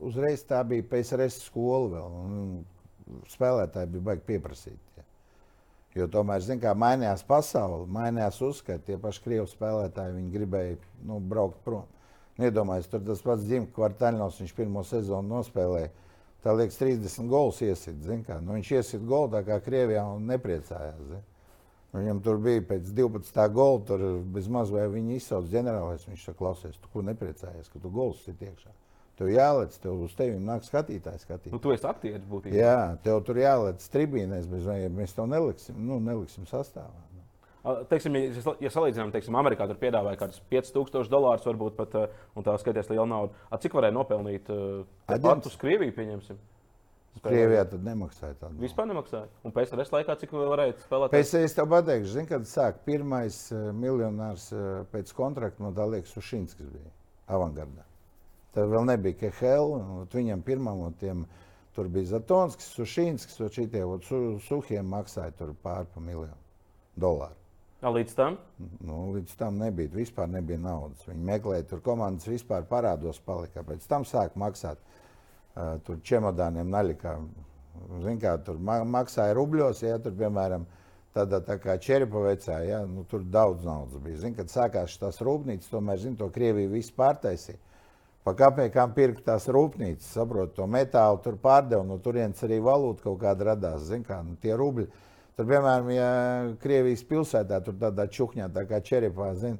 uzreiz 0.04 0.44
tā 0.48 0.60
bija 0.68 0.84
PSRS 0.92 1.46
skola 1.46 1.88
vēl, 1.94 2.18
un 2.26 3.24
spēlētāji 3.32 3.94
bija 3.94 4.08
baigi 4.10 4.26
pieprasīt. 4.28 4.91
Jo 5.96 6.06
tomēr, 6.08 6.40
zin, 6.40 6.60
kā 6.60 6.72
mainījās 6.78 7.24
pasaule, 7.28 7.84
mainījās 7.92 8.38
uzskati, 8.44 8.86
tie 8.86 8.96
paši 9.00 9.24
krievu 9.26 9.48
spēlētāji, 9.50 10.14
viņi 10.16 10.30
gribēja 10.32 10.78
nu, 11.08 11.18
braukt 11.20 11.58
prom. 11.66 11.84
Nedomājieties, 12.40 12.88
tur 12.88 13.02
tas 13.04 13.20
pats 13.24 13.44
Zims 13.44 13.74
Kvartāļnos, 13.76 14.38
viņš 14.40 14.54
pirmo 14.56 14.84
sezonu 14.88 15.36
nospēlēja. 15.36 15.90
Tā 16.42 16.54
liekas, 16.56 16.78
30 16.80 17.28
gols 17.30 17.60
iesit. 17.62 18.00
Nu, 18.02 18.54
viņš 18.56 18.72
iesit 18.78 19.04
golu 19.06 19.30
tā 19.36 19.44
kā 19.46 19.60
Krievijā 19.62 20.02
un 20.16 20.24
nepriecājās. 20.32 21.04
Zin. 21.10 21.26
Viņam 21.92 22.22
tur 22.24 22.40
bija 22.40 22.64
pēc 22.70 22.88
12. 22.96 23.42
gola, 23.52 23.82
tur 23.86 24.02
bez 24.32 24.48
maz 24.48 24.72
vai 24.72 24.86
viņi 24.90 25.20
izsauc 25.20 25.50
ģenerālis. 25.52 26.08
Viņš 26.08 26.24
saka, 26.24 26.38
klausies, 26.40 26.80
tu 26.80 26.88
ko 26.92 27.04
nepriecājies, 27.04 27.68
ka 27.68 27.82
tu 27.82 27.92
gols 27.92 28.24
sit 28.24 28.40
iekšā. 28.40 28.72
Tev 29.20 29.28
jālec, 29.28 29.74
tev 29.82 30.00
uz 30.06 30.14
tevi 30.16 30.38
nāk 30.40 30.64
skatītājs 30.64 31.26
skatīt. 31.26 31.52
Nu, 31.52 31.60
tu 31.60 31.74
esi 31.74 31.84
aktieris 31.88 32.24
būtībā. 32.28 32.56
Jā, 32.56 32.76
tev 33.04 33.20
tur 33.26 33.38
jālec 33.42 33.84
tribīnēs, 33.92 34.46
bez 34.48 34.64
vai 34.66 34.78
mēs 34.92 35.12
tev 35.16 35.28
neliksim, 35.28 35.76
nu, 35.76 35.98
neliksim 36.02 36.48
sastāvā. 36.48 37.08
A, 37.62 37.74
Teiksim, 37.86 38.16
ja, 38.18 38.54
ja 38.64 38.70
salīdzinām, 38.74 39.12
teiksim, 39.14 39.36
Amerikā 39.38 39.68
tur 39.70 39.78
piedāvāja 39.78 40.18
kaut 40.18 40.32
kādus 40.32 40.40
5000 40.50 41.12
dolārus, 41.12 41.44
varbūt 41.46 41.76
pat, 41.76 41.92
eh, 41.94 42.24
un 42.34 42.46
tā 42.46 42.56
skaties 42.58 42.90
liela 42.90 43.04
nauda. 43.06 43.36
A, 43.52 43.60
cik 43.62 43.76
varēja 43.78 43.94
nopelnīt 43.94 44.50
Aģents? 44.50 45.28
pat 45.28 45.46
uz 45.52 45.60
Krieviju, 45.60 45.94
pieņemsim? 46.00 46.40
Krievijā 47.22 47.62
tad 47.68 47.84
nemaksāja 47.86 48.34
tādu. 48.40 48.56
Vispār 48.64 48.88
nemaksāja. 48.88 49.28
Un 49.44 49.52
pēc 49.54 49.70
tam 49.70 49.82
laikā, 49.84 50.16
cik 50.24 50.32
varēja 50.32 50.74
spēlēt? 50.80 51.12
Pēc 51.12 51.34
tam 51.36 51.46
es 51.46 51.54
tev 51.54 51.68
pateikšu, 51.70 52.10
zini, 52.16 52.30
kad 52.32 52.48
sāk 52.48 52.82
pirmais 52.88 53.38
uh, 53.52 53.68
miljonārs 53.76 54.48
pēc 54.90 55.12
kontrakta, 55.14 55.62
no 55.62 55.70
tā 55.76 55.86
liekas, 55.92 56.16
Ušinskis 56.18 56.72
bija 56.72 56.88
avangardā. 57.30 57.84
Tad 58.52 58.68
vēl 58.68 58.84
nebija 58.84 59.16
Kehel, 59.16 59.76
un 59.78 60.02
ot 60.02 60.14
viņam 60.16 60.42
pirmam, 60.44 60.82
tiem, 61.00 61.24
tur 61.72 61.88
bija 61.88 62.10
Zatonskis, 62.16 62.74
Ušinskis, 62.84 63.38
un 63.40 63.52
šitie 63.52 63.84
ot 63.88 64.04
su, 64.04 64.18
suhiem 64.44 64.90
maksāja 64.92 65.32
tur 65.38 65.54
pār 65.62 65.88
pa 65.88 66.02
miljonu 66.04 66.36
dolāru. 67.00 67.38
A, 67.82 67.90
līdz 67.90 68.12
tam? 68.14 68.36
Nu, 68.86 69.08
līdz 69.16 69.32
tam 69.40 69.56
nebija, 69.58 69.90
vispār 69.90 70.28
nebija 70.30 70.60
naudas. 70.62 71.02
Viņi 71.08 71.24
meklēja, 71.32 71.64
tur 71.72 71.80
komandas 71.82 72.28
vispār 72.30 72.68
parādos 72.68 73.18
palika. 73.24 73.64
Pēc 73.66 73.88
tam 73.90 74.04
sāk 74.06 74.36
maksāt 74.38 74.78
uh, 74.78 75.80
tur 75.86 75.98
čemodāniem 76.06 76.70
naļikā. 76.70 77.16
Zin 78.04 78.20
kā, 78.22 78.36
tur 78.46 78.60
ma 78.62 78.78
maksāja 78.86 79.34
rubļos, 79.34 79.82
ja 79.82 79.96
tur, 79.98 80.14
piemēram, 80.20 80.68
tādā 81.16 81.40
tā 81.42 81.56
kā 81.58 81.74
čeripa 81.82 82.22
vecā, 82.22 82.60
ja, 82.68 82.84
nu, 82.86 83.02
tur 83.08 83.24
daudz 83.24 83.66
naudas 83.66 83.98
bija. 84.04 84.20
Zin, 84.28 84.36
kad 84.38 84.52
sākās 84.52 84.94
tās 85.00 85.18
rūpnīcas, 85.24 85.72
tomēr, 85.72 85.98
zin, 86.04 86.14
to 86.20 86.28
Krieviju 86.30 86.76
visu 86.76 86.94
pārtaisīja. 87.00 87.58
Pa 88.22 88.36
kāpēkām 88.38 88.92
pirkt 88.94 89.24
tās 89.26 89.48
rūpnīcas, 89.50 90.12
saprot, 90.14 90.52
to 90.54 90.66
metālu 90.70 91.18
tur 91.24 91.34
pārdeva, 91.42 91.82
no 91.86 91.96
turienes 91.98 92.42
arī 92.46 92.60
valūta 92.62 93.02
kaut 93.08 93.18
kāda 93.24 93.48
radās, 93.50 93.88
zin 93.88 94.04
kā, 94.06 94.20
nu, 94.22 94.36
tie 94.42 94.54
rubļi. 94.58 94.86
Tur, 95.34 95.48
piemēram, 95.48 95.88
ja 95.90 96.08
Krievijas 96.62 97.02
pilsētā, 97.08 97.58
tur 97.66 97.74
tādā 97.80 98.06
čukņā, 98.06 98.46
tā 98.54 98.62
kā 98.68 98.78
čeripā, 98.84 99.32
zin, 99.40 99.56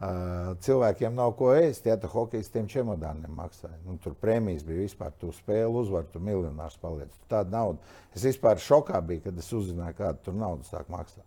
cilvēkiem 0.00 1.16
nav 1.16 1.34
ko 1.36 1.50
ēst, 1.52 1.88
ja 1.88 1.98
tā 2.00 2.08
hokejistiem 2.08 2.68
čemodāniem 2.72 3.34
maksāja. 3.36 3.76
Nu, 3.84 3.98
tur 4.00 4.14
prēmijas 4.16 4.64
bija 4.64 4.86
vispār, 4.86 5.12
tu 5.20 5.32
spēli 5.36 5.82
uzvar, 5.82 6.06
tu 6.12 6.22
miljonārs 6.24 6.78
paliec. 6.80 7.10
Tu 7.18 7.32
Tāda 7.32 7.52
nauda. 7.52 7.98
Es 8.16 8.24
vispār 8.24 8.62
šokā 8.62 9.02
biju, 9.04 9.26
kad 9.26 9.42
es 9.42 9.50
uzzināju, 9.52 9.98
kāda 9.98 10.24
tur 10.24 10.38
nauda 10.40 10.64
sāk 10.68 10.88
maksāt. 10.92 11.26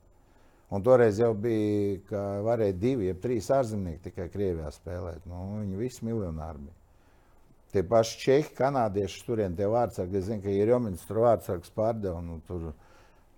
Un 0.73 0.83
toreiz 0.85 1.19
jau 1.19 1.33
bija, 1.37 1.97
ka 2.09 2.21
varēja 2.45 2.77
divi, 2.79 3.09
ja 3.09 3.17
trīs 3.19 3.49
ārzemnieki 3.53 4.07
tikai 4.07 4.29
Krievijā 4.33 4.71
spēlēt. 4.73 5.25
Nu, 5.29 5.41
viņi 5.59 5.77
visi 5.77 6.05
miljonāri 6.07 6.63
bija. 6.63 6.79
Tie 7.73 7.81
paši 7.89 8.17
čehi, 8.21 8.49
kanādieši, 8.53 9.21
turien 9.25 9.55
tie 9.57 9.67
vārdsargi. 9.69 10.19
Es 10.19 10.27
zinu, 10.27 10.43
ka 10.43 10.53
ir 10.53 10.69
Jomins 10.69 11.05
tur 11.09 11.23
vārdsargs 11.23 11.73
pārdeva. 11.73 12.21
Nu, 12.21 12.39
tur, 12.47 12.71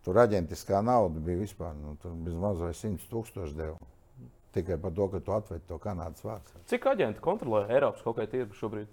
tur 0.04 0.20
aģentiskā 0.20 0.82
nauda 0.84 1.24
bija 1.24 1.40
vispār. 1.40 1.76
Nu, 1.80 1.96
tur 2.02 2.16
bez 2.24 2.36
maz 2.40 2.60
vai 2.60 2.74
100 2.76 3.08
tūkstoši 3.12 3.56
deva. 3.56 3.80
Tikai 4.56 4.78
par 4.80 4.92
to, 4.96 5.08
ka 5.12 5.24
tu 5.24 5.36
atvedi 5.36 5.64
to 5.68 5.80
kanādas 5.84 6.24
vārdsargu. 6.24 6.64
Cik 6.72 6.88
aģenti 6.92 7.24
kontrolē 7.24 7.66
Eiropas 7.72 8.04
hokeja 8.08 8.32
tirgu 8.32 8.60
šobrīd? 8.60 8.92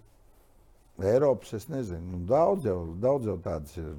Eiropas 1.02 1.52
es 1.58 1.68
nezinu. 1.70 2.02
Nu, 2.16 2.22
daudz, 2.26 2.66
jau, 2.66 2.78
daudz 3.02 3.26
jau 3.30 3.38
tādas 3.42 3.74
ir 3.78 3.90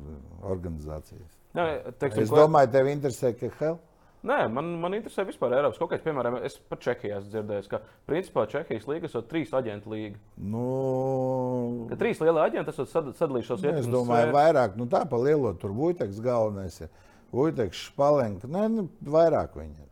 organizācijas. 0.47 1.39
Jā, 1.53 1.65
teiksim, 1.99 2.23
Es 2.23 2.31
domāju, 2.31 2.71
tev 2.73 2.89
interesē, 2.91 3.33
ka 3.37 3.51
Hel. 3.59 3.79
Nē, 4.23 4.37
man, 4.49 4.69
man 4.79 4.93
interesē 4.95 5.25
vispār 5.27 5.51
Eiropas 5.57 5.77
kaut 5.81 5.89
kāds. 5.91 6.03
Piemēram, 6.05 6.37
es 6.47 6.55
par 6.69 6.79
Čehiju 6.79 7.17
esmu 7.17 7.31
dzirdējis, 7.33 7.67
ka 7.67 7.81
principā 8.07 8.45
Čehijas 8.47 8.85
līgas 8.87 9.15
ir 9.19 9.25
trīs 9.27 9.51
aģentu 9.51 9.91
līga. 9.91 10.15
Nu, 10.37 11.87
Ka 11.89 11.97
trīs 11.99 12.21
lielie 12.23 12.39
aģenti 12.45 12.71
esat 12.71 12.87
sad- 12.91 13.11
sadalījušos 13.19 13.63
Nu, 13.65 13.73
Es 13.81 13.87
domāju, 13.87 14.29
sfēru. 14.29 14.35
vairāk, 14.37 14.75
nu 14.79 14.85
tā 14.87 15.03
pa 15.09 15.17
lielo 15.19 15.51
tur 15.59 15.71
Vujteks 15.75 16.21
galvenais 16.23 16.79
ir. 16.81 16.89
Vujteks, 17.33 17.89
Špalenka, 17.89 18.47
nē, 18.47 18.67
nu, 18.71 18.87
vairāk 19.03 19.57
viņi 19.59 19.75
ir. 19.75 19.89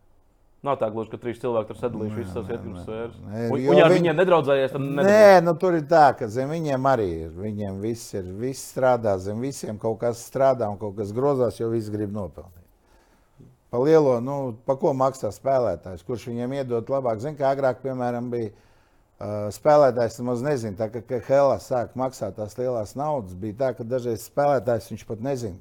Nav 0.63 0.77
tā 0.77 0.91
gluži, 0.93 1.09
ka 1.09 1.17
trīs 1.17 1.39
cilvēki 1.41 1.67
tur 1.71 1.75
sadalījuši 1.81 2.15
visas 2.21 2.33
savas 2.33 2.49
ietekmes 2.53 2.85
sfēras. 2.85 3.15
ja 3.77 3.85
ar 3.85 3.91
viņi- 3.91 3.97
viņiem 3.97 4.15
nedabūs. 4.21 5.07
Nē, 5.09 5.43
nu 5.43 5.53
tur 5.57 5.73
ir 5.73 5.81
tā, 5.89 6.15
ka 6.17 6.27
zem 6.27 6.49
viņiem 6.49 6.83
arī 6.85 7.07
ir. 7.25 7.29
Viņiem 7.31 7.81
viss 7.81 8.13
ir, 8.13 8.23
viss 8.23 8.71
strādā, 8.75 9.17
zem 9.17 9.41
visiem 9.41 9.79
kaut 9.79 9.99
kas 9.99 10.21
strādā 10.31 10.69
un 10.69 10.77
kaut 10.77 10.95
kas 10.95 11.11
grozās, 11.11 11.57
jo 11.59 11.67
viss 11.71 11.89
grib 11.89 12.11
nopelnīt. 12.13 12.60
Pa 13.71 13.79
lielo, 13.79 14.17
nu, 14.19 14.33
pa 14.67 14.75
ko 14.75 14.91
maksā 14.91 15.29
spēlētājs, 15.31 16.01
kurš 16.03 16.25
viņiem 16.27 16.57
iedod 16.57 16.89
labāk. 16.91 17.21
Zini, 17.23 17.37
kā 17.39 17.53
agrāk, 17.55 17.77
piemēram, 17.79 18.25
bija 18.33 18.49
uh, 18.51 19.45
spēlētājs, 19.55 20.17
nemaz 20.19 20.41
nezina, 20.43 20.75
tā 20.75 20.89
kā, 20.91 20.99
ka 21.07 21.19
Helā 21.23 21.53
sāk 21.63 21.93
maksāt 21.95 22.35
tās 22.35 22.57
lielās 22.59 22.97
naudas, 22.99 23.37
bija 23.39 23.55
tā, 23.61 23.69
ka 23.77 23.85
dažreiz 23.87 24.25
spēlētājs 24.27 24.89
viņš 24.91 25.05
pat 25.07 25.21
nezina. 25.23 25.55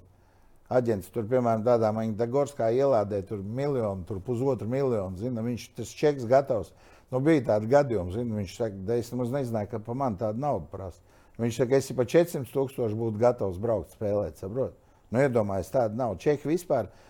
Aģents 0.75 1.13
tur, 1.15 1.29
piemēram, 1.31 1.63
tādā 1.63 1.93
Dagorskā 2.19 2.73
ielādē, 2.75 3.21
tur 3.29 3.45
miljonu, 3.47 4.03
tur 4.09 4.19
pusotru 4.27 4.67
miljonu, 4.67 5.15
zina, 5.17 5.45
viņš 5.47 5.69
tas 5.79 5.93
čeks 5.95 6.27
gatavs. 6.27 6.73
Nu, 7.15 7.21
bija 7.23 7.45
tādi 7.53 7.71
gadījumi, 7.71 8.15
zina, 8.17 8.41
viņš 8.41 8.57
saka, 8.57 8.97
es 8.97 9.13
nemaz 9.15 9.31
nezināju, 9.37 9.71
ka 9.71 9.79
pa 9.87 9.95
man 9.95 10.17
tādu 10.19 10.43
naudu 10.43 10.67
prasa. 10.73 10.99
Viņš 11.39 11.63
saka, 11.63 11.79
es 11.79 11.93
ja 11.93 11.97
pa 11.99 12.09
400 12.11 12.51
tūkstoši 12.51 12.99
būtu 13.05 13.23
gatavs 13.23 13.63
braukt 13.63 13.95
spēlēt, 13.95 14.43
saprot? 14.43 14.75
Nu, 15.11 15.23
iedomājieties, 15.23 15.73
tāda 15.75 15.99
nav. 15.99 16.19
Čehi 16.23 16.47
vispār 16.47 16.87
uh, 16.87 17.07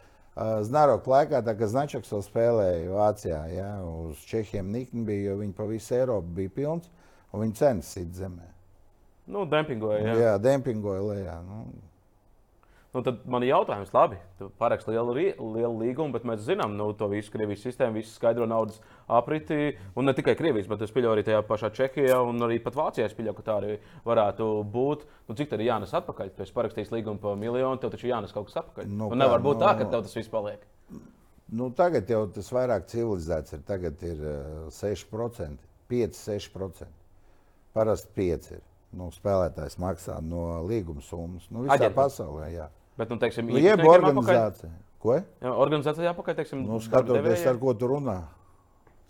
Znaroka 0.65 1.11
laikā, 1.11 1.43
tā 1.45 1.53
kā 1.59 1.67
Značaks 1.69 2.13
vēl 2.15 2.23
spēlēja 2.25 2.95
Vācijā, 2.95 3.41
ja, 3.53 3.69
uz 3.85 4.23
Čehiem 4.29 4.71
nikni 4.73 5.05
bija, 5.05 5.31
jo 5.31 5.41
viņi 5.43 5.53
pa 5.57 5.67
visu 5.69 5.99
Eiropu 5.99 6.33
bija 6.39 6.53
pilns, 6.55 6.89
un 7.33 7.45
viņi 7.45 7.59
cenas 7.59 7.91
sit 7.93 8.15
zemē. 8.17 8.49
Nu, 9.31 9.45
dempingoja. 9.47 10.01
Jā. 10.01 10.15
jā 10.17 10.33
dempingoja 10.43 11.03
lejā. 11.05 11.37
Nu, 11.45 11.65
Nu, 12.91 13.05
tad 13.07 13.21
man 13.31 13.45
ir 13.47 13.53
jautājums, 13.53 13.93
labi, 13.95 14.17
tu 14.35 14.49
paraksti 14.59 14.91
lielu, 14.91 15.13
lielu 15.39 15.77
līgumu, 15.79 16.11
bet 16.11 16.25
mēs 16.27 16.41
zinām 16.43 16.73
nu, 16.75 16.89
to 16.99 17.07
visu 17.13 17.31
Krievijas 17.31 17.61
sistēmu, 17.63 18.01
visu 18.01 18.11
skaidro 18.17 18.49
naudas 18.51 18.81
apriti. 19.07 19.77
Un 19.95 20.09
ne 20.11 20.15
tikai 20.17 20.35
Krievijas, 20.35 20.67
bet 20.67 20.83
es 20.83 20.91
pieļauju 20.91 21.13
arī 21.15 21.23
tajā 21.29 21.45
pašā 21.47 21.71
Čehijā 21.77 22.17
un 22.27 22.43
arī 22.43 22.57
pat 22.65 22.75
Vācijā. 22.75 23.07
Es 23.07 23.15
pieļauju, 23.15 23.37
ka 23.39 23.45
tā 23.47 23.55
arī 23.61 23.77
varētu 24.09 24.49
būt. 24.75 25.05
Nu, 25.31 25.37
cik 25.39 25.53
tad 25.53 25.63
ir 25.63 25.69
jānes 25.71 25.95
atpakaļ? 26.01 26.33
Tu 26.35 26.43
esi 26.43 26.57
parakstījis 26.57 26.91
līgumu 26.97 27.23
par 27.23 27.39
miljonu, 27.39 27.79
tev 27.79 27.93
taču 27.95 28.11
jānes 28.11 28.35
kaut 28.35 28.51
kas 28.51 28.59
atpakaļ. 28.65 28.89
Nu, 28.91 29.05
Nu, 29.05 29.13
un 29.15 29.23
nevar 29.23 29.39
kā, 29.39 29.45
būt 29.47 29.63
tā, 29.63 29.71
ka 29.79 29.87
nu- 29.87 29.91
tev 29.95 30.03
tas 30.09 30.17
viss 30.19 30.33
paliek. 30.35 30.67
Nu, 31.51 31.71
tagad 31.71 32.11
jau 32.11 32.25
tas 32.27 32.51
vairāk 32.51 32.91
civilizēts 32.91 33.55
ir. 33.55 33.63
Tagad 33.71 34.03
ir 34.03 34.19
uh, 34.19 34.67
6%, 34.75 35.63
5-6%. 35.91 36.91
Parasti 37.75 38.11
5% 38.19 38.53
ir. 38.59 38.67
Nu, 38.99 39.07
spēlētājs 39.15 39.79
maksā 39.79 40.17
no 40.27 40.65
līguma 40.67 41.03
summas. 41.07 41.45
Nu, 41.55 41.63
visā 41.63 41.77
Aģentam. 41.79 41.95
pasaulē, 42.03 42.49
jā. 42.51 42.67
Bet, 42.99 43.11
nu, 43.11 43.19
teiksim, 43.23 43.49
Nu, 43.51 43.61
jeb 43.61 43.81
organizācija. 43.87 44.71
Ko? 45.01 45.15
Jā, 45.17 45.53
organizācijā 45.55 46.11
apakaļ, 46.13 46.37
teiksim, 46.43 46.65
Nu, 46.69 46.81
skatoties, 46.85 47.47
ar 47.49 47.59
ko 47.61 47.73
tu 47.75 47.89
runā. 47.89 48.19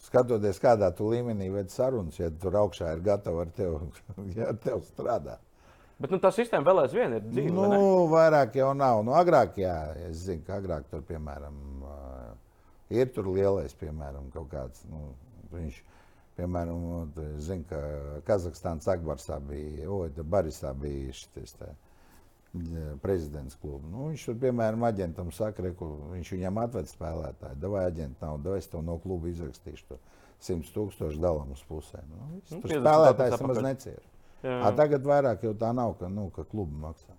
Skatoties, 0.00 0.60
kādā 0.62 0.88
tu 0.96 1.10
līmenī 1.10 1.50
veids 1.52 1.74
sarunas, 1.76 2.16
ja 2.20 2.30
tur 2.30 2.54
augšā 2.62 2.94
ir 2.94 3.02
gatava 3.04 3.42
ar 3.44 3.50
tevi, 3.56 3.90
ja 4.36 4.52
ar 4.52 4.60
tevi 4.62 4.80
strādāt. 4.86 5.42
Bet 6.00 6.14
nu, 6.14 6.16
tā 6.22 6.30
sistēma 6.32 6.64
vēl 6.64 6.78
aizvien 6.86 7.12
ir 7.18 7.26
dzīva. 7.26 7.52
vai? 7.58 7.76
Nu, 7.76 7.88
vairāk 8.08 8.54
jau 8.56 8.70
nav. 8.72 9.02
Nu, 9.04 9.12
agrāk, 9.18 9.58
jā, 9.60 9.74
es 10.08 10.22
zinu, 10.30 10.40
ka 10.46 10.56
agrāk 10.62 10.86
tur, 10.88 11.02
piemēram, 11.04 11.58
ir 12.96 13.10
tur 13.12 13.28
lielais, 13.34 13.74
piemēram, 13.76 14.30
kaut 14.32 14.48
kāds. 14.54 14.86
Nu, 14.88 15.10
viņš, 15.52 15.82
piemēram, 16.40 17.12
zini, 17.44 17.66
ka 17.68 17.82
Kazahstānas 18.30 18.88
Akbarsā 18.94 19.36
bija, 19.44 19.90
oi, 19.92 20.08
tā 20.16 20.24
Barisā 20.24 20.72
bija 20.72 21.12
šis 21.12 21.28
ģ, 21.58 21.68
prezidents 23.02 23.54
kluba. 23.60 23.86
Nu, 23.90 24.08
viņš 24.10 24.24
tur, 24.26 24.38
piemēram, 24.42 24.82
aģentam 24.88 25.30
saka, 25.34 25.62
reku, 25.68 25.86
viņš 26.14 26.32
viņam 26.34 26.58
atved 26.64 26.90
spēlētāju, 26.90 27.58
davai 27.62 27.84
aģentu 27.86 28.26
naudu, 28.26 28.56
es 28.58 28.66
tev 28.70 28.82
no 28.86 28.98
kluba 29.02 29.30
izrakstīšu 29.30 29.86
to 29.92 30.00
100 30.40 30.74
tūkstošu 30.74 31.20
dalam 31.20 31.52
uz 31.54 31.62
pusēm. 31.68 32.06
Nu, 32.10 32.28
viss. 32.34 32.50
Nu, 32.50 32.62
tur 32.62 32.72
50 32.72 32.82
spēlētājs 32.82 33.42
nemaz 33.44 33.62
necieš. 33.68 34.04
Tagad 34.76 35.06
vairāk 35.06 35.44
jau 35.44 35.54
tā 35.60 35.70
nav, 35.76 35.94
ka, 36.00 36.08
nu, 36.10 36.28
ka 36.34 36.46
klubi 36.48 36.78
maksā. 36.80 37.16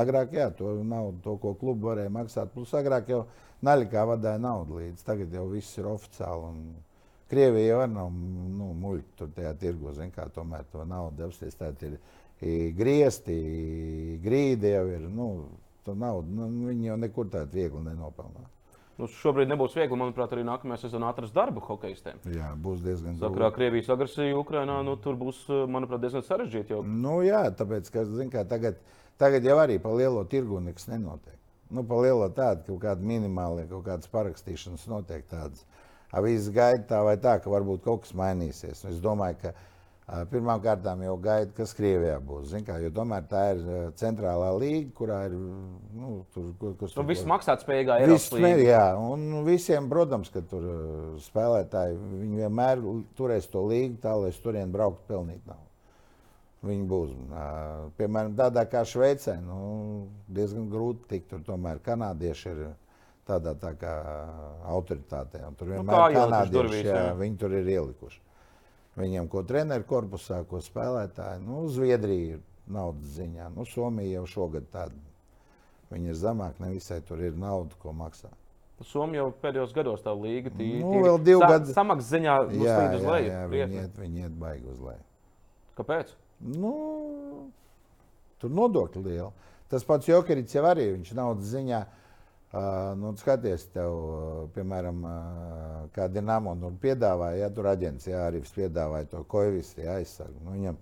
Agrāk, 0.00 0.36
jā, 0.38 0.46
to 0.54 0.76
naudu, 0.86 1.18
to, 1.24 1.34
ko 1.42 1.56
klubi 1.58 1.88
varēja 1.88 2.12
maksāt. 2.14 2.52
Plus, 2.54 2.70
agrāk 2.78 3.10
jau 3.10 3.24
naļikā 3.66 4.04
vadīja 4.06 4.38
naudu 4.38 4.78
līdzi. 4.78 5.02
Tagad 5.06 5.34
jau 5.34 5.48
viss 5.50 5.78
ir 5.80 5.88
oficiāli. 5.90 6.52
Un 6.52 6.60
Krievija 7.30 7.74
jau 7.74 7.88
nav 7.90 8.08
nu, 8.10 8.70
muļķi 8.84 9.18
tur 9.18 9.32
tajā 9.34 9.50
tirgu. 9.58 9.90
Zin, 9.94 10.12
kā 10.14 10.28
tomēr 10.34 10.66
to 10.70 10.86
naudu 10.86 11.24
devsties. 11.24 11.58
Tad 11.58 11.82
ir 11.86 11.98
griezti, 12.40 13.36
grīdi 14.24 14.72
jau 14.74 14.86
ir. 14.88 15.04
Nu, 15.12 15.26
to 15.84 15.96
naudu, 15.98 16.30
nu, 16.36 16.48
viņi 16.68 16.90
jau 16.90 16.96
nekur 17.00 17.28
tādu 17.32 17.60
viegli 17.60 17.82
nenopelnā. 17.84 18.46
Nu, 19.00 19.06
šobrīd 19.08 19.48
nebūs 19.48 19.72
viegli, 19.78 19.96
manuprāt, 19.96 20.32
arī 20.34 20.42
nākamajā 20.44 20.82
sezonā 20.82 21.08
atrast 21.08 21.32
darbu 21.32 21.62
hokeistiem. 21.64 22.18
Jā, 22.34 22.50
būs 22.60 22.82
diezgan 22.84 23.16
Sakarā 23.20 23.48
ar 23.48 23.54
Krievijas 23.56 23.88
agresiju 23.94 24.42
Ukrajinā, 24.42 24.76
nu, 24.84 24.98
tur 25.00 25.16
būs, 25.20 25.46
manuprāt, 25.72 26.02
diezgan 26.02 26.24
sarežģīti. 26.26 26.74
Jo... 26.74 26.82
Nu, 26.84 27.14
jā, 27.24 27.46
tāpēc, 27.56 27.88
ka 27.94 28.04
zin, 28.10 28.28
kā, 28.32 28.44
tagad, 28.48 28.76
tagad 29.20 29.48
jau 29.48 29.56
arī 29.62 29.78
pa 29.80 29.94
lielo 29.96 30.26
tirgu 30.28 30.60
nekas 30.66 30.90
nenotiek. 30.90 31.38
Nu, 31.72 31.86
pa 31.86 32.02
lielo 32.02 32.28
tādu 32.36 32.66
kaut 32.66 32.82
kādu 32.82 33.08
minimālu, 33.08 33.64
kaut 33.70 33.86
kādas 33.88 34.10
parakstīšanas 34.12 34.84
notiek 34.90 35.24
tādas. 35.32 35.64
Avīzes 36.12 36.52
gaida 36.52 36.84
tā 36.90 37.00
vai 37.06 37.16
tā, 37.22 37.38
ka 37.40 37.52
varbūt 37.52 37.84
kaut 37.86 38.04
kas 38.04 38.12
mainīsies. 38.18 38.84
Un 38.84 38.92
es 38.92 39.00
domāju, 39.00 39.38
ka 39.46 39.54
pirmām 40.30 40.60
kārtām 40.64 41.02
jau 41.04 41.14
gaida, 41.22 41.52
kas 41.54 41.72
Krievijā 41.76 42.16
būs. 42.24 42.48
Zin, 42.50 42.64
kā, 42.66 42.76
tomēr 42.94 43.26
tā 43.30 43.42
ir 43.54 43.60
ā, 43.62 43.78
centrālā 44.00 44.50
līga, 44.58 44.90
kurā 44.98 45.20
ir 45.28 45.36
nu, 45.36 46.12
tur, 46.34 46.50
kas 46.80 46.96
Nu, 46.98 47.04
viss 47.08 47.26
maksāt 47.28 47.62
spējīgā 47.64 48.00
Viss 48.02 48.26
Eiropas 48.26 48.28
mē- 48.34 48.52
līnija. 48.56 48.68
Jā, 48.70 48.84
un 48.98 49.44
visiem, 49.46 49.88
protams, 49.92 50.32
ka 50.34 50.42
tur 50.50 50.66
uh, 50.66 50.84
spēlētāji 51.22 51.98
vienmēr 52.40 52.82
turēs 53.18 53.50
to 53.52 53.62
līgu 53.70 54.00
tā, 54.02 54.16
lai 54.18 54.32
uz 54.34 54.40
turieni 54.42 54.72
brauktu 54.74 55.06
pelnīt 55.12 55.44
naudu. 55.46 55.66
Viņi 56.66 56.84
būs. 56.90 57.12
Piemēram, 57.96 58.34
tādā 58.36 58.66
kā 58.68 58.82
Šveicē, 58.84 59.38
nu, 59.40 60.08
diezgan 60.28 60.66
grūti 60.68 61.06
tikt. 61.08 61.30
Tur 61.30 61.44
tomēr 61.46 61.78
kanādieši 61.80 62.50
ir 62.50 62.58
tādā 63.30 63.54
tā 63.56 63.70
kā 63.80 63.94
autoritātē. 64.68 65.40
Tur 65.56 65.70
kā 65.70 65.78
vienmēr 65.78 65.96
ielikuši 66.02 66.18
kanādieši, 66.20 66.52
durvīs, 66.58 66.84
jā, 66.84 66.98
jā. 67.06 67.14
viņi 67.22 67.40
tur 67.40 67.54
ir 67.56 67.70
ielikuši. 67.78 68.20
Viņiem, 68.98 69.28
ko 69.30 69.42
treneru 69.46 69.84
korpusā, 69.86 70.40
ko 70.50 70.58
spēlētāji, 70.64 71.44
nu, 71.46 71.62
Zviedrija 71.70 72.36
ir 72.36 72.40
naudas 72.70 73.12
ziņā. 73.18 73.50
Nu, 73.54 73.64
Somija 73.68 74.18
jau 74.18 74.24
šogad 74.26 74.66
tāda. 74.72 74.98
Viņi 75.90 76.10
ir 76.12 76.18
zemāk, 76.18 76.58
ne 76.62 76.72
visai 76.74 77.00
tur 77.06 77.22
ir 77.22 77.38
nauda, 77.38 77.74
ko 77.82 77.94
maksā. 77.94 78.30
Somija 78.86 79.22
jau 79.22 79.30
pēdējos 79.42 79.74
gados 79.76 80.02
tā 80.02 80.12
līga 80.16 80.50
tīri. 80.56 80.80
Nu, 80.82 81.02
vēl 81.04 81.18
divu 81.22 81.42
gadu- 81.44 81.74
Samaksas 81.76 82.10
ziņā 82.14 82.34
nu, 82.50 82.64
Jā, 82.64 82.76
slīd 82.78 82.96
uz 82.96 83.02
jā, 83.04 83.10
leju. 83.14 83.30
jā 83.30 83.40
viņi, 83.46 83.50
krietni. 83.50 83.80
iet, 83.82 83.96
viņi 84.00 84.22
iet 84.24 84.38
baigi 84.40 84.66
uz 84.72 84.80
leju. 84.80 85.04
Kāpēc? 85.76 86.14
Nu, 86.40 86.74
tur 88.40 88.50
nodokļi 88.50 89.04
lieli. 89.04 89.30
Tas 89.68 89.84
pats 89.84 90.08
Jokerits 90.08 90.54
jau 90.54 90.64
arī 90.64 90.88
viņš 90.96 91.12
naudas 91.14 91.44
ziņā. 91.52 91.80
Uh, 91.86 91.99
nu, 92.98 93.12
skaties, 93.14 93.68
tev, 93.70 93.92
uh, 93.94 94.38
piemēram, 94.54 95.04
uh, 95.06 95.82
kā 95.94 96.08
Dienāmo 96.10 96.56
nu, 96.58 96.72
piedāvāja, 96.82 97.44
ja 97.44 97.48
tur 97.54 97.68
aģents 97.70 98.08
jā, 98.08 98.24
arī 98.26 98.40
piedāvāja 98.42 99.06
to 99.12 99.20
koevistu 99.30 99.84
aizsargu. 99.86 100.40
Nu, 100.42 100.56
viņam, 100.56 100.78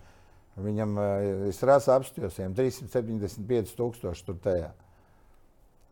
viņam 0.65 0.95
uh, 0.97 1.09
es 1.51 1.61
rasu 1.69 1.93
apstājos, 1.93 2.39
viņam 2.41 2.55
375 2.57 3.75
tūkstoši 3.77 4.25
tur 4.25 4.39
tajā. 4.47 4.71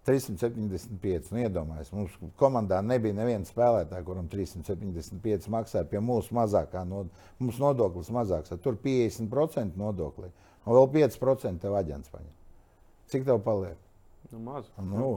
375. 0.07 1.33
Nu, 1.35 1.43
iedomājieties, 1.43 1.93
mums 1.93 2.15
komandā 2.41 2.79
nebija 2.81 3.19
neviena 3.19 3.45
spēlētāja, 3.45 4.05
kuram 4.07 4.31
375 4.33 5.49
maksāja 5.53 5.89
pie 5.91 6.01
mūsu 6.01 6.37
mazākā 6.39 6.87
nodokļa. 6.87 7.27
Mums 7.43 7.59
nodoklis 7.61 8.09
mazāks, 8.15 8.55
tur 8.63 8.79
50% 8.81 9.77
nodokli. 9.77 10.31
Un 10.65 10.79
vēl 10.79 10.89
5% 11.03 11.63
tev 11.63 11.77
aģents 11.79 12.15
paņem. 12.15 12.33
Cik 13.13 13.27
tev 13.27 13.43
paliek? 13.45 13.77
Nu, 14.31 14.41
maz. 14.47 14.71
Nu. 14.79 15.11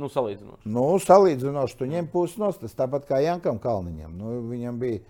Nu, 0.00 0.10
salīdzinoši. 0.10 0.70
Nu, 0.74 0.86
salīdzinoši, 1.02 1.76
tu 1.78 1.88
ņem 1.90 2.08
pusi 2.12 2.40
no 2.42 2.50
tas, 2.58 2.76
tāpat 2.76 3.06
kā 3.08 3.20
Jankam 3.24 3.60
Kalniņam. 3.62 4.14
Nu, 4.18 4.36
viņam 4.50 4.78
bija 4.80 5.02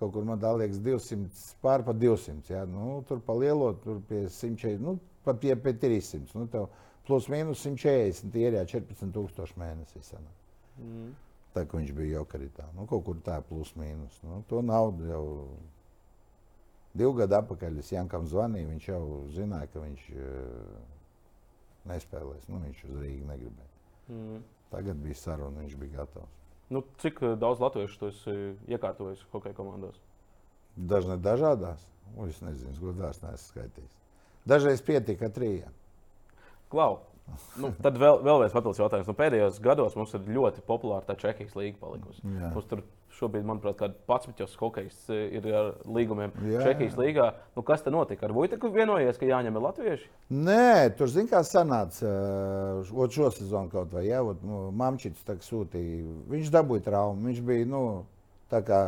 kaut 0.00 0.14
kur, 0.14 0.24
man 0.24 0.40
liekas, 0.40 0.80
200, 0.80 1.54
pār 1.60 1.84
pa 1.84 1.92
200. 1.92 2.48
Jā. 2.48 2.64
Nu, 2.68 3.00
tur 3.08 3.20
pa 3.24 3.36
lielo, 3.36 3.74
tur 3.84 4.00
pie 4.08 4.24
140, 4.32 4.80
nu, 4.80 4.96
pat 5.26 5.40
pie, 5.42 5.52
pie 5.60 5.74
300. 5.76 6.32
Nu, 6.38 6.46
tev 6.48 6.70
plus 7.08 7.28
mīnus 7.32 7.66
140 7.66 8.38
ir 8.40 8.56
jā, 8.56 8.64
14,000 8.78 9.60
mēnesī. 9.60 10.00
Mm. 10.80 11.10
Tā 11.54 11.66
kā 11.66 11.80
viņš 11.80 11.92
bija 11.96 12.20
jokaritā. 12.20 12.68
Nu, 12.76 12.86
kaut 12.88 13.04
kur 13.08 13.20
tā 13.26 13.40
plus 13.44 13.74
mīnus. 13.76 14.16
Nu, 14.24 14.40
to 14.48 14.62
naudu 14.64 15.10
jau 15.10 15.24
divu 16.96 17.16
gadu 17.20 17.40
atpakaļ 17.40 17.82
es 17.82 17.90
Jankam 17.92 18.28
zvanīju. 18.30 18.70
Viņš 18.72 18.88
jau 18.92 19.02
zināja, 19.34 19.68
ka 19.72 19.82
viņš 19.82 20.06
uh, 20.14 20.78
nespēlēs. 21.90 22.46
Nu, 22.48 22.62
viņš 22.62 22.86
uz 22.88 23.02
Rīgas 23.02 23.28
negribēja. 23.34 23.69
Mm. 24.10 24.42
Tagad 24.70 25.00
bija 25.02 25.18
saruna, 25.18 25.64
viņš 25.64 25.76
bija 25.80 26.00
gatavs. 26.00 26.38
Nu, 26.70 26.84
cik 27.02 27.22
eh, 27.26 27.34
daudz 27.38 27.62
latviešu 27.62 27.98
tu 27.98 28.10
esi 28.10 28.34
iekārtojis 28.70 29.22
hokeja 29.32 29.56
komandās? 29.56 29.98
Dažne 30.76 31.16
dažādās, 31.18 31.82
un 32.14 32.30
es 32.30 32.38
nezinu, 32.44 32.76
gudrās 32.78 33.18
neesmu 33.24 33.50
skaitījis. 33.50 33.96
Dažreiz 34.48 34.82
pietika 34.86 35.30
trījiem. 35.34 35.74
Klau. 36.70 37.00
Nu, 37.60 37.72
tad 37.84 37.98
vēl, 37.98 38.22
vēl 38.26 38.44
viens 38.44 38.54
papildus 38.54 38.80
jautājums. 38.82 39.10
Nu, 39.10 39.16
pēdējos 39.18 39.58
gados 39.62 39.98
mums 39.98 40.14
ir 40.14 40.30
ļoti 40.38 40.62
populāra 40.66 41.06
tā 41.08 41.18
Čehijas 41.18 41.56
līnija 41.58 41.80
palikusi. 41.82 42.22
Jā. 42.22 42.52
Mums 42.54 42.70
tur 42.70 42.84
šobrīd, 43.18 43.44
manuprāt, 43.46 43.76
kāda 43.80 43.94
11 44.08 44.56
hokejs 44.60 45.02
ir 45.10 45.46
ar 45.50 45.70
līgumiem 45.84 46.32
Jā, 46.46 46.62
Čehijas 46.68 46.96
jā. 46.96 47.00
līgā. 47.02 47.26
Nu, 47.56 47.64
kas 47.66 47.84
tad 47.84 47.94
notika? 47.94 48.28
Ar 48.28 48.34
Vujteku 48.36 48.70
vienojies, 48.74 49.18
ka 49.20 49.28
jāņem 49.28 49.58
ir 49.58 49.66
latvieši? 49.66 50.10
Nē, 50.30 50.90
tur 50.98 51.10
zina, 51.12 51.30
kā 51.34 51.42
sanāca. 51.46 52.14
Ot 52.90 53.16
šo 53.16 53.30
sezonu 53.34 53.72
kaut 53.72 53.92
vai 53.96 54.06
jā, 54.08 54.22
ot, 54.24 54.42
nu, 54.46 54.68
Mamčits 54.76 55.26
sūtīja. 55.46 56.04
Viņš 56.30 56.52
dabūja 56.54 56.86
traumu. 56.86 57.28
Viņš 57.28 57.42
bija 57.46 57.68
nu, 57.68 57.84
tā 58.52 58.62
kā 58.66 58.82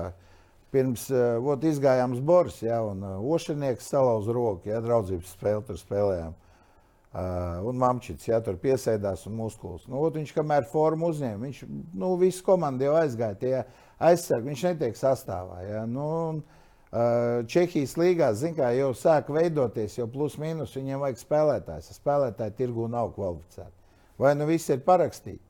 pirms 0.73 1.09
uh, 1.13 1.37
ot, 1.53 1.65
izgājām 1.69 2.17
uz 2.17 2.23
Boris, 2.25 2.63
jā, 2.65 2.79
un 2.87 3.03
uh, 3.05 3.19
Ošanieks 3.35 3.91
salauza 3.93 4.33
roku, 4.33 4.71
jā, 4.71 4.81
draudzības 4.85 5.35
spēli 5.37 5.67
tur 5.69 5.81
spēlējām. 5.81 6.39
Uh, 7.13 7.59
un 7.69 7.77
Mamčits 7.77 8.25
jā, 8.25 8.39
tur 8.41 8.57
piesēdās 8.57 9.27
un 9.29 9.37
muskulis. 9.37 9.85
Nu, 9.85 9.99
ot, 10.01 10.17
viņš 10.17 10.33
kamēr 10.33 10.65
formu 10.71 11.11
uzņēma, 11.13 11.45
viņš 11.45 11.59
nu, 12.01 12.15
visu 12.17 12.45
komandu 12.47 12.87
jau 12.87 12.95
aizgāja. 13.03 13.37
Tie 13.37 13.59
aizsargi, 14.09 14.51
viņš 14.51 14.65
netiek 14.71 14.99
sastāvā. 14.99 15.62
Jā, 15.67 15.85
nu, 15.91 16.09
Čehijas 17.49 17.95
līgā, 17.97 18.33
kā, 18.57 18.73
jau 18.77 18.91
sāk 18.93 19.31
veidoties, 19.33 19.97
jau 19.97 20.09
plus 20.12 20.37
mīnus 20.41 20.75
viņiem 20.77 21.01
vajag 21.01 21.23
spēlētājs. 21.23 21.95
Spēlētāji 21.97 22.59
tirgu 22.59 22.88
nav 22.93 23.15
kvalificēti. 23.17 23.73
Vai 24.21 24.35
nu 24.37 24.47
viss 24.51 24.69
ir 24.71 24.85
parakstīts? 24.85 25.49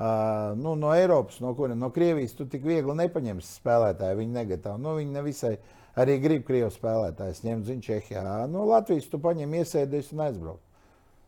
Uh, 0.00 0.54
nu, 0.56 0.76
no 0.80 0.94
Eiropas, 0.96 1.42
no 1.44 1.50
kuriem 1.52 1.76
no 1.76 1.90
Krievijas 1.92 2.32
tu 2.32 2.46
tik 2.48 2.62
viegli 2.64 2.94
nepaņemsi 2.96 3.58
spēlētāju. 3.58 4.16
Viņi 4.22 4.32
negatīvi. 4.32 4.80
Nu, 4.80 4.94
viņi 4.96 5.12
nevisai 5.12 5.50
arī 6.00 6.16
grib 6.22 6.46
Krievijas 6.46 6.78
spēlētājus 6.78 7.42
ņemt, 7.44 7.66
zina, 7.66 7.84
Čehijā. 7.84 8.22
No 8.48 8.64
Latvijas 8.70 9.10
tu 9.10 9.20
paņem 9.20 9.58
iesēdies 9.60 10.14
un 10.14 10.22
aizbrauc. 10.24 10.62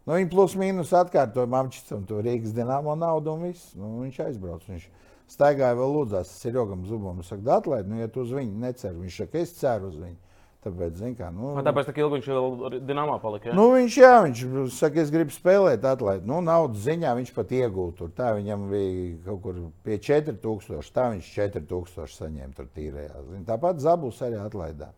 Nu, 0.07 0.15
viņi 0.15 0.31
plus 0.33 0.55
mīnus 0.59 0.95
atkārtoja 0.97 1.51
Mamčicam 1.51 2.07
to 2.09 2.23
Rīgas 2.25 2.55
dināmo 2.57 2.95
naudu 2.97 3.35
un 3.35 3.45
viss. 3.51 3.75
Nu, 3.77 3.99
viņš 4.07 4.23
aizbrauc. 4.25 4.65
Viņš 4.71 4.89
staigāja 5.31 5.79
vēl 5.79 5.97
lūdzās 5.97 6.35
Serjogam 6.43 6.85
Zubam. 6.89 7.23
Saka, 7.27 7.59
atlaid, 7.61 7.89
nu, 7.91 8.01
ja 8.01 8.11
tu 8.11 8.25
uz 8.25 8.35
viņu 8.35 8.61
necer. 8.63 8.95
Viņš 8.99 9.23
saka, 9.23 9.43
es 9.43 9.57
ceru 9.59 9.91
uz 9.93 9.99
viņu. 10.01 10.19
Tāpēc, 10.63 10.93
zin, 10.95 11.15
kā, 11.19 11.27
nu, 11.35 11.57
Vai 11.57 11.65
tāpēc, 11.67 11.89
ka 11.91 11.99
ilgi 12.05 12.21
viņš 12.21 12.27
vēl 12.31 12.75
Dienāmā 12.87 13.17
palika? 13.19 13.49
Ja? 13.51 13.55
Nu, 13.59 13.65
viņš, 13.75 13.97
jā, 13.99 14.13
viņš 14.23 14.75
saka, 14.77 15.01
es 15.03 15.11
gribu 15.11 15.35
spēlēt, 15.35 15.83
atlaid. 15.91 16.23
Nu, 16.29 16.39
naudas 16.45 16.85
ziņā 16.85 17.17
viņš 17.19 17.33
pat 17.35 17.55
iegūta. 17.59 17.97
Tur 17.99 18.13
tā 18.15 18.29
viņam 18.37 18.69
bija 18.71 19.09
kaut 19.25 19.41
kur 19.43 19.59
pie 19.83 19.99
4000. 19.99 20.93
Tā 20.95 21.09
viņš 21.17 21.33
4000 21.35 22.15
saņēma 22.15 22.55
tur 22.55 22.71
tīrējā. 22.79 23.25
Zin, 23.33 23.43
tāpat 23.49 23.83
Zabus 23.83 24.23
arī 24.23 24.39
atlaidā. 24.39 24.93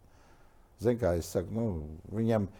Zin, 0.84 1.00
kā 1.00 1.14
es 1.16 1.32
saku, 1.32 1.48
nu, 1.56 1.66
viņam, 2.12 2.50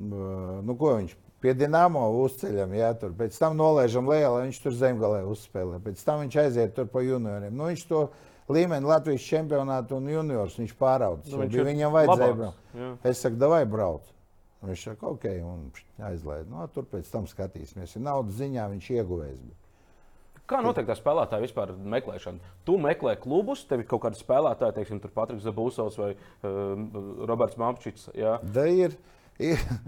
nu, 0.00 0.78
ko 0.80 0.96
viņš 1.02 1.12
pie 1.44 1.52
Dienāmo 1.60 2.02
uzceļam, 2.24 2.72
jā, 2.78 2.90
tur 3.00 3.12
pēc 3.18 3.36
tam 3.40 3.58
nolaižam 3.60 4.08
lejā, 4.08 4.30
lai 4.32 4.46
viņš 4.46 4.60
tur 4.64 4.76
zemgalē 4.80 5.22
uzspēlē. 5.28 5.80
Pēc 5.84 6.04
tam 6.06 6.22
viņš 6.24 6.38
aiziet 6.44 6.72
tur 6.78 6.88
pa 6.90 7.04
junioriem. 7.04 7.52
Nu, 7.52 7.68
viņš 7.68 7.84
to 7.90 8.06
līmeni 8.54 8.88
Latvijas 8.88 9.26
čempionātu 9.28 9.98
un 10.00 10.08
juniors 10.08 10.56
viņš 10.60 10.74
pāraudzis. 10.80 11.34
Nu, 11.34 11.42
viņš 11.44 11.68
viņam 11.68 11.94
vajadzēja 11.98 12.38
braukt. 12.40 13.04
Es 13.12 13.20
saku, 13.24 13.40
davai 13.40 13.64
brauc. 13.68 14.08
Un 14.64 14.72
Viņš 14.72 14.86
saka, 14.88 15.10
ok, 15.12 15.26
un 15.44 15.66
aizlaid. 16.08 16.48
Nu, 16.48 16.64
tur 16.72 16.86
pēc 16.88 17.10
tam 17.12 17.28
skatīsimies. 17.28 17.98
Ja 17.98 18.00
naudas 18.06 18.38
ziņā 18.40 18.64
viņš 18.72 18.86
ieguvējis. 18.96 19.42
bija. 19.44 19.58
Kā 20.48 20.60
notiek 20.64 20.84
tā 20.88 20.92
spēlētāja 20.96 21.44
vispār 21.44 21.70
meklēšana? 21.72 22.52
Tu 22.68 22.76
meklē 22.80 23.14
klubus, 23.20 23.62
tev 23.68 23.80
ir 23.80 23.88
kaut 23.88 24.02
kādi 24.02 24.20
spēlētāji, 24.20 24.76
teiksim, 24.76 25.00
Patriks 25.12 25.44
Zabūsovs 25.46 25.96
vai 26.00 26.10
uh, 26.12 27.28
Roberts 27.28 27.56
Mampčits. 27.60 28.10
Jā? 28.16 28.38
Da 28.56 28.66
ir 28.68 28.96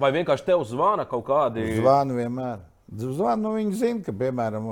Vai 0.00 0.10
vienkārši 0.16 0.46
tev 0.48 0.64
zvana 0.66 1.06
kaut 1.08 1.26
kādi? 1.28 1.66
zvanu 1.78 2.16
vienmēr. 2.18 2.64
Zvanu, 2.86 3.42
nu, 3.42 3.52
viņi 3.56 3.78
zina, 3.80 4.02
ka, 4.06 4.12
piemēram, 4.14 4.68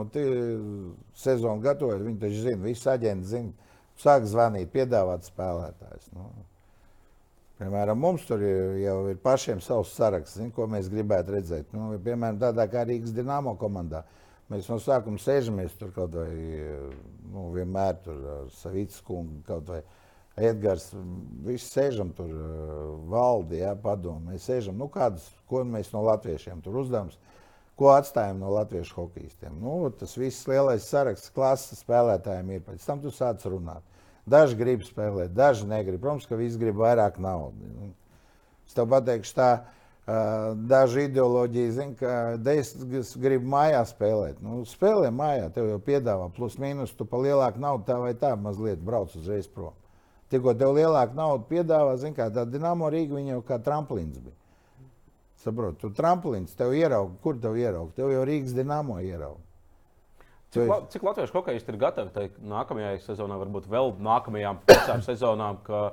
sezonu 1.19 1.63
gatavojas. 1.63 2.03
Viņi 2.07 2.21
taču 2.23 2.43
zina, 2.45 2.63
visi 2.63 2.91
aģenti 2.91 3.31
zina. 3.31 3.71
Sāk 3.99 4.27
zvanīt, 4.31 4.71
piedāvāt 4.75 5.27
spēlētājus. 5.27 6.11
Nu. 6.15 6.29
Piemēram, 7.59 7.99
mums 7.99 8.27
tur 8.27 8.43
jau 8.43 8.97
ir 9.11 9.19
pašiem 9.23 9.61
savs 9.63 9.93
saraksts, 9.95 10.39
zin, 10.41 10.51
ko 10.55 10.67
mēs 10.71 10.91
gribētu 10.91 11.37
redzēt. 11.37 11.75
Nu, 11.75 11.93
piemēram, 12.03 12.41
tādā 12.43 12.67
kā 12.71 12.83
Rīgas 12.87 13.15
Dienāmo 13.15 13.55
komandā. 13.59 14.03
Mēs 14.51 14.67
no 14.69 14.81
sākuma 14.83 15.19
sēžamies 15.23 15.75
tur 15.79 15.95
kaut 15.95 16.15
vai 16.19 16.31
nu, 16.35 17.47
vienmēr 17.55 17.97
tur 18.05 18.19
ar 18.35 18.51
Savītas 18.59 18.99
kungu, 19.07 19.41
kaut 19.47 19.71
vai 19.71 19.81
Edgars. 20.37 20.89
Visi 21.47 21.69
sēžam 21.71 22.11
tur, 22.15 22.31
eh, 22.31 22.87
valdi, 23.11 23.61
jā, 23.63 23.75
padomu. 23.81 24.33
Mēs 24.33 24.49
sēžam, 24.51 24.79
nu, 24.79 24.89
kādus, 24.89 25.29
ko 25.49 25.63
mēs 25.65 25.93
no 25.93 26.03
latviešiem 26.03 26.63
tur 26.63 26.81
uzdevums, 26.83 27.19
ko 27.79 27.93
atstājam 27.95 28.41
no 28.43 28.51
latviešu 28.55 28.95
hokeistiem. 28.95 29.55
Nu, 29.61 29.91
tas 29.91 30.17
viss 30.19 30.47
lielais 30.51 30.87
saraksts 30.87 31.31
klases 31.35 31.83
spēlētājiem 31.85 32.51
ir. 32.55 32.65
Pēc 32.67 32.87
tam 32.87 33.03
tu 33.03 33.15
sāc 33.15 33.43
runāt. 33.47 33.83
Daži 34.27 34.57
grib 34.57 34.83
spēlēt, 34.87 35.35
daži 35.37 35.67
negrib. 35.69 36.01
Protams, 36.01 36.27
ka 36.27 36.39
visi 36.39 36.59
grib 36.59 36.79
vairāk 36.81 37.19
naudas. 37.21 37.93
Es 38.67 38.73
tev 38.73 38.89
pateikšu, 38.89 39.35
tā 39.37 39.49
uh, 39.59 40.55
daži 40.57 41.05
ideoloģija 41.11 41.75
zina, 41.77 41.95
ka 41.99 42.55
es 42.55 43.13
gribu 43.21 43.51
mājā 43.53 43.83
spēlēt. 43.91 44.41
Nu, 44.41 44.63
spēlē 44.65 45.13
mājā, 45.13 45.51
tev 45.53 45.69
jau 45.75 45.81
piedāvā 45.83 46.31
plus 46.33 46.57
mīnus, 46.63 46.97
tu 46.97 47.05
pa 47.05 47.21
lielāku 47.21 47.61
naudu 47.61 47.85
tā 47.91 48.01
vai 48.01 48.15
tā 48.17 48.33
mazliet 48.41 48.81
brauc 48.81 49.13
uzreiz 49.19 49.51
prom. 49.51 49.77
Tikko 50.35 50.55
tev 50.59 50.75
lielāku 50.75 51.15
naudu 51.15 51.47
piedāvā, 51.47 51.95
zina, 52.03 52.17
kā 52.17 52.27
tā 52.35 52.43
Dienāmo 52.51 52.89
Rīga, 52.91 53.15
viņa 53.15 53.37
jau 53.37 53.43
kā 53.47 53.61
tramplīns 53.63 54.19
bija. 54.19 54.35
Saprotu, 55.45 55.85
tu 55.85 55.91
tramplīns, 55.95 56.57
tev 56.59 56.73
ierauga, 56.75 57.15
kur 57.23 57.39
tev 57.39 57.59
ierauga? 57.61 57.93
Tev 57.95 58.11
jau 58.11 58.25
Rīgas 58.27 58.57
Dienāmo 58.57 58.97
ierauga. 59.05 59.43
Cik, 60.55 60.65
la, 60.71 60.79
cik 60.91 61.03
latviešu 61.03 61.35
hokejisti 61.35 61.73
ir 61.75 61.79
gatavi 61.83 62.13
teikt, 62.15 62.43
nākamajai 62.47 62.99
sezonai, 63.03 63.39
varbūt 63.43 63.69
vēl 63.71 63.95
nākamajām 64.07 64.61
piecām 64.67 65.03
sezonām, 65.09 65.59
ka 65.67 65.85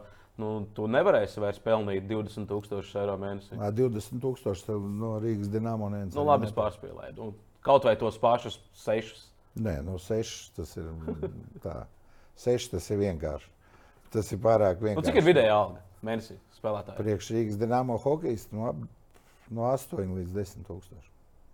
nu, 0.41 0.51
tu 0.77 0.85
nevarēsi 0.89 1.41
vairs 1.41 1.61
pelnīt 1.61 2.05
20,000 2.09 3.01
eiro 3.01 3.17
mēnesī? 3.21 3.57
Ā, 3.57 3.71
20,000 3.77 4.67
tev 4.67 4.85
no 5.01 5.15
Rīgas 5.21 5.49
Dienāmo 5.53 5.89
neviens. 5.93 6.17
Nu, 6.17 6.25
labi, 6.29 6.49
es 6.49 6.57
pārspīlēju. 6.57 7.15
Nu, 7.17 7.31
kaut 7.65 7.85
vai 7.89 7.97
tos 7.99 8.17
pašus 8.21 8.59
sešus. 8.85 9.25
Nē, 9.61 9.81
no 9.85 9.97
6 9.99 10.53
tas 10.55 10.77
ir 10.79 10.93
tā. 11.65 11.81
6 12.39 12.71
tas 12.77 12.93
ir 12.93 13.01
vienkārši. 13.01 13.49
Tas 14.11 14.31
ir 14.35 14.39
pārāk 14.43 14.81
vienkārši. 14.83 14.99
Nu, 14.99 15.05
cik 15.07 15.19
ir 15.21 15.25
vidēja 15.29 15.53
alga 15.55 15.81
mēnesī 16.03 16.35
spēlētājiem? 16.57 16.97
Priekš 16.99 17.29
Rīgas 17.35 17.59
Dienāmo 17.61 17.95
hokejistu 18.03 18.57
no, 18.59 18.73
no 19.55 19.67
8 19.71 20.15
līdz 20.17 20.33
10 20.35 20.65
tūkstoši. 20.67 21.07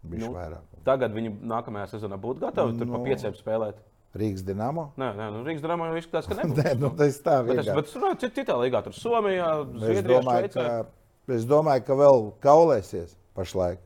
Nu, 0.08 0.32
vairāk. 0.34 0.63
Tagad 0.88 1.13
viņi 1.13 1.34
nākamajā 1.52 1.89
sezonā 1.98 2.17
būtu 2.22 2.41
gatavi 2.46 2.78
tur 2.80 2.88
pa 2.89 2.98
Nu. 2.98 3.04
pieciem 3.06 3.34
spēlēt. 3.38 3.80
Rīgas 4.17 4.41
Dienāmo? 4.48 4.88
Nē, 4.98 5.10
nē 5.17 5.26
nu, 5.36 5.41
Rīgas 5.46 5.62
dramā 5.65 5.89
jau 5.91 5.98
izskatās, 6.00 6.30
ka 6.32 6.38
nebūs. 6.39 6.58
Nē, 6.63 6.74
nu, 6.80 6.89
tas 6.98 7.20
tā 7.22 7.36
Bet 7.43 7.52
vienkārši. 7.58 7.76
bet 7.76 7.89
es 7.91 7.98
runāju, 7.98 8.20
cit- 8.24 8.38
citā 8.39 8.56
līgā, 8.62 8.82
tur 8.86 8.96
Somijā, 8.98 9.50
Zviedrijā, 9.84 10.22
Šveicē. 10.24 10.63
ka, 10.63 11.34
es 11.36 11.46
domāju, 11.50 11.84
ka 11.89 11.98
vēl 12.00 12.24
kaulēsies 12.46 13.13
pašlaik. 13.38 13.84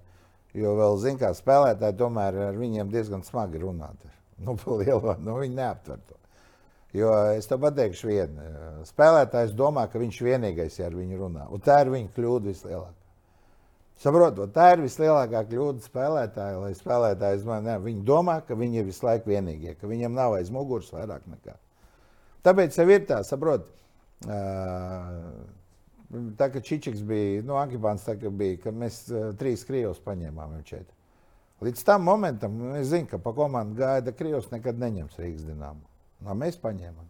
Jo 0.55 0.75
vēl, 0.77 0.97
zin, 0.99 1.17
kā 1.19 1.31
spēlētāji, 1.35 1.97
tomēr 1.99 2.37
ar 2.51 2.59
viņiem 2.59 2.91
diezgan 2.93 3.23
smagi 3.27 3.59
runāt. 3.65 4.07
Nu, 4.41 4.55
lielo, 4.81 5.15
nu, 5.19 5.35
viņi 5.41 5.55
neaptver 5.57 5.99
to. 6.07 6.15
Jo 6.95 7.11
es 7.37 7.47
tev 7.47 7.61
pateikšu, 7.63 8.07
vienu. 8.09 8.47
Spēlētājs 8.87 9.53
domā, 9.55 9.85
ka 9.91 9.99
viņš 10.01 10.17
vienīgais 10.27 10.79
ir 10.79 10.89
ar 10.89 10.97
viņu 10.97 11.19
runā. 11.21 11.45
Un 11.53 11.61
tā 11.63 11.77
ir 11.85 11.91
viņa 11.93 12.11
kļūda 12.17 12.51
vislielākā. 12.51 12.97
Saprotot, 14.01 14.49
tā 14.55 14.71
ir 14.73 14.81
vislielākā 14.81 15.43
kļūda 15.45 15.85
spēlētāja, 15.85 16.57
lai 16.57 16.71
spēlētājs 16.73 17.43
man 17.45 17.67
ne, 17.67 17.75
viņi 17.83 18.01
domā, 18.07 18.39
ka 18.47 18.57
viņi 18.57 18.81
ir 18.81 18.87
visu 18.87 19.05
laiku 19.05 19.29
vienīgie, 19.29 19.75
ka 19.77 19.89
viņiem 19.89 20.15
nav 20.17 20.39
aiz 20.39 20.49
muguras 20.51 20.89
vairāk 20.89 21.27
nekā. 21.29 21.53
Tāpēc 22.41 22.79
jau 22.79 22.87
ir 22.89 23.05
tā, 23.05 23.19
saprot, 23.27 23.67
tā 26.41 26.47
kā 26.49 26.63
Čičiks 26.65 27.05
bija, 27.05 27.43
nu, 27.45 27.59
Ankibāns 27.61 28.07
tā 28.07 28.17
kā 28.17 28.33
bija, 28.33 28.57
ka 28.63 28.73
mēs 28.73 29.03
trīs 29.37 29.61
krievus 29.69 30.01
paņēmām 30.01 30.57
jau 30.57 30.65
četri. 30.73 30.97
Līdz 31.61 31.85
tam 31.85 32.01
momentam 32.09 32.57
nu, 32.57 32.73
es 32.79 32.89
zinu, 32.89 33.05
ka 33.11 33.21
pa 33.21 33.35
komandu 33.37 33.77
gaida 33.83 34.17
krievs 34.17 34.49
nekad 34.49 34.81
neņems 34.81 35.21
Rīgas 35.21 35.45
dināmu. 35.45 35.85
No, 36.21 36.35
mēs 36.37 36.59
paņēmām. 36.61 37.07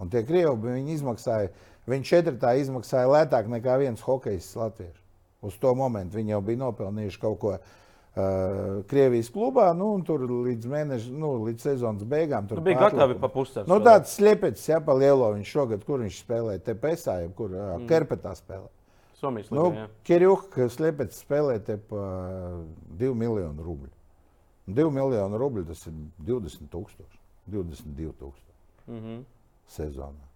Un 0.00 0.08
tie 0.12 0.22
krievi, 0.24 0.54
viņi 0.64 0.96
izmaksāja, 0.96 1.50
viņi 1.90 2.08
četratā 2.08 2.54
izmaksāja 2.60 3.10
lētāk 3.10 3.50
nekā 3.52 3.76
viens 3.82 4.00
hokejs 4.04 4.54
latviešu. 4.56 5.02
Uz 5.44 5.56
to 5.60 5.74
momentu 5.76 6.18
viņi 6.20 6.34
jau 6.34 6.40
bija 6.44 6.60
nopelnījuši 6.60 7.20
kaut 7.20 7.38
ko 7.40 7.52
uh, 7.56 7.68
Krievijas 8.90 9.30
klubā, 9.32 9.70
nu, 9.76 9.92
un 9.96 10.02
tur 10.04 10.24
līdz 10.28 10.68
mēneša, 10.72 11.12
nu, 11.16 11.32
līdz 11.46 11.68
sezonas 11.68 12.08
beigām. 12.08 12.48
tur 12.48 12.60
Tu 12.60 12.64
biji 12.66 12.76
pārlika. 12.76 12.96
gatavi 12.96 13.16
pa 13.22 13.30
pusceļu. 13.32 13.68
Nu, 13.70 13.78
tāds 13.84 14.16
sliepets, 14.18 14.66
ja 14.68 14.80
pa 14.84 14.96
lielo 14.96 15.30
viņš 15.36 15.54
šogad, 15.56 15.86
kur 15.86 16.04
viņš 16.04 16.18
spēlēja, 16.24 16.64
te 16.66 16.74
jau 16.74 17.32
kur 17.36 17.54
mm. 17.54 17.86
Kerpetā 17.90 18.34
spēlē. 18.36 18.68
Somijas 19.20 19.50
Nu, 19.52 19.68
līnijā. 19.68 19.86
Kirjuka 20.08 20.68
sliepets 20.72 21.20
spēlē 21.20 21.58
te 21.64 21.76
pa 21.76 22.04
2 23.00 23.14
miljonu 23.14 23.64
rubļu. 23.64 23.92
2 24.70 24.90
miljonu 24.96 25.40
rubļu 25.40 25.66
tas 25.68 25.86
ir 25.90 25.96
20 26.28 26.70
tūkstoši, 26.72 27.19
22 27.46 28.12
tūkstoši 28.12 28.48
Mm 28.90 28.98
-hmm. 29.00 29.22
sezonā. 29.68 30.26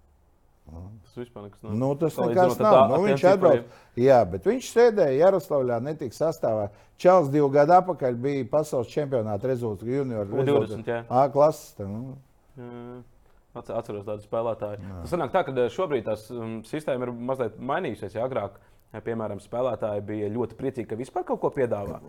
Tas 1.03 1.17
vispār 1.17 1.43
nekas 1.43 1.62
nav. 1.62 1.73
Nu, 1.77 1.95
tas 1.95 2.17
nekas 2.17 2.59
nav. 2.59 2.75
tā- 2.75 2.88
Nu, 2.88 3.03
viņš 3.07 3.25
atbrauc. 3.33 3.64
Jā, 3.97 4.25
bet 4.31 4.45
viņš 4.47 4.69
sēdēja 4.73 5.19
Jaroslavļā, 5.19 5.81
netika 5.83 6.14
sastāvā. 6.14 6.69
Čels 6.97 7.29
divu 7.31 7.49
gadu 7.51 7.73
atpakaļ 7.73 8.14
bija 8.17 8.45
pasaules 8.51 8.88
čempionāta 8.88 9.45
rezultāts, 9.45 9.83
junior 9.87 10.27
U20, 10.27 10.85
jā. 10.87 11.05
A 11.11 11.29
klases. 11.29 11.75
Nu. 11.79 12.17
Jā, 12.57 13.03
atce- 13.55 13.75
Atceros 13.75 14.05
tādu 14.07 14.23
spēlētāju. 14.25 14.79
Tas 15.03 15.11
sanāk 15.12 15.31
tā, 15.33 15.45
ka 15.45 15.51
eh, 15.53 15.69
šobrīd 15.69 16.05
tās 16.05 16.31
um, 16.31 16.62
sistēma 16.62 17.03
ir 17.03 17.12
mazliet 17.12 17.59
mainījusies. 17.61 18.14
Ja 18.14 18.25
agrāk, 18.29 18.51
ja, 18.93 19.01
piemēram, 19.01 19.38
spēlētāji 19.40 20.01
bija 20.07 20.29
ļoti 20.31 20.55
priecīgi, 20.55 20.87
ka 20.88 20.97
vispār 20.97 21.25
kaut 21.25 21.40
ko 21.40 21.51
piedāvā. 21.51 22.01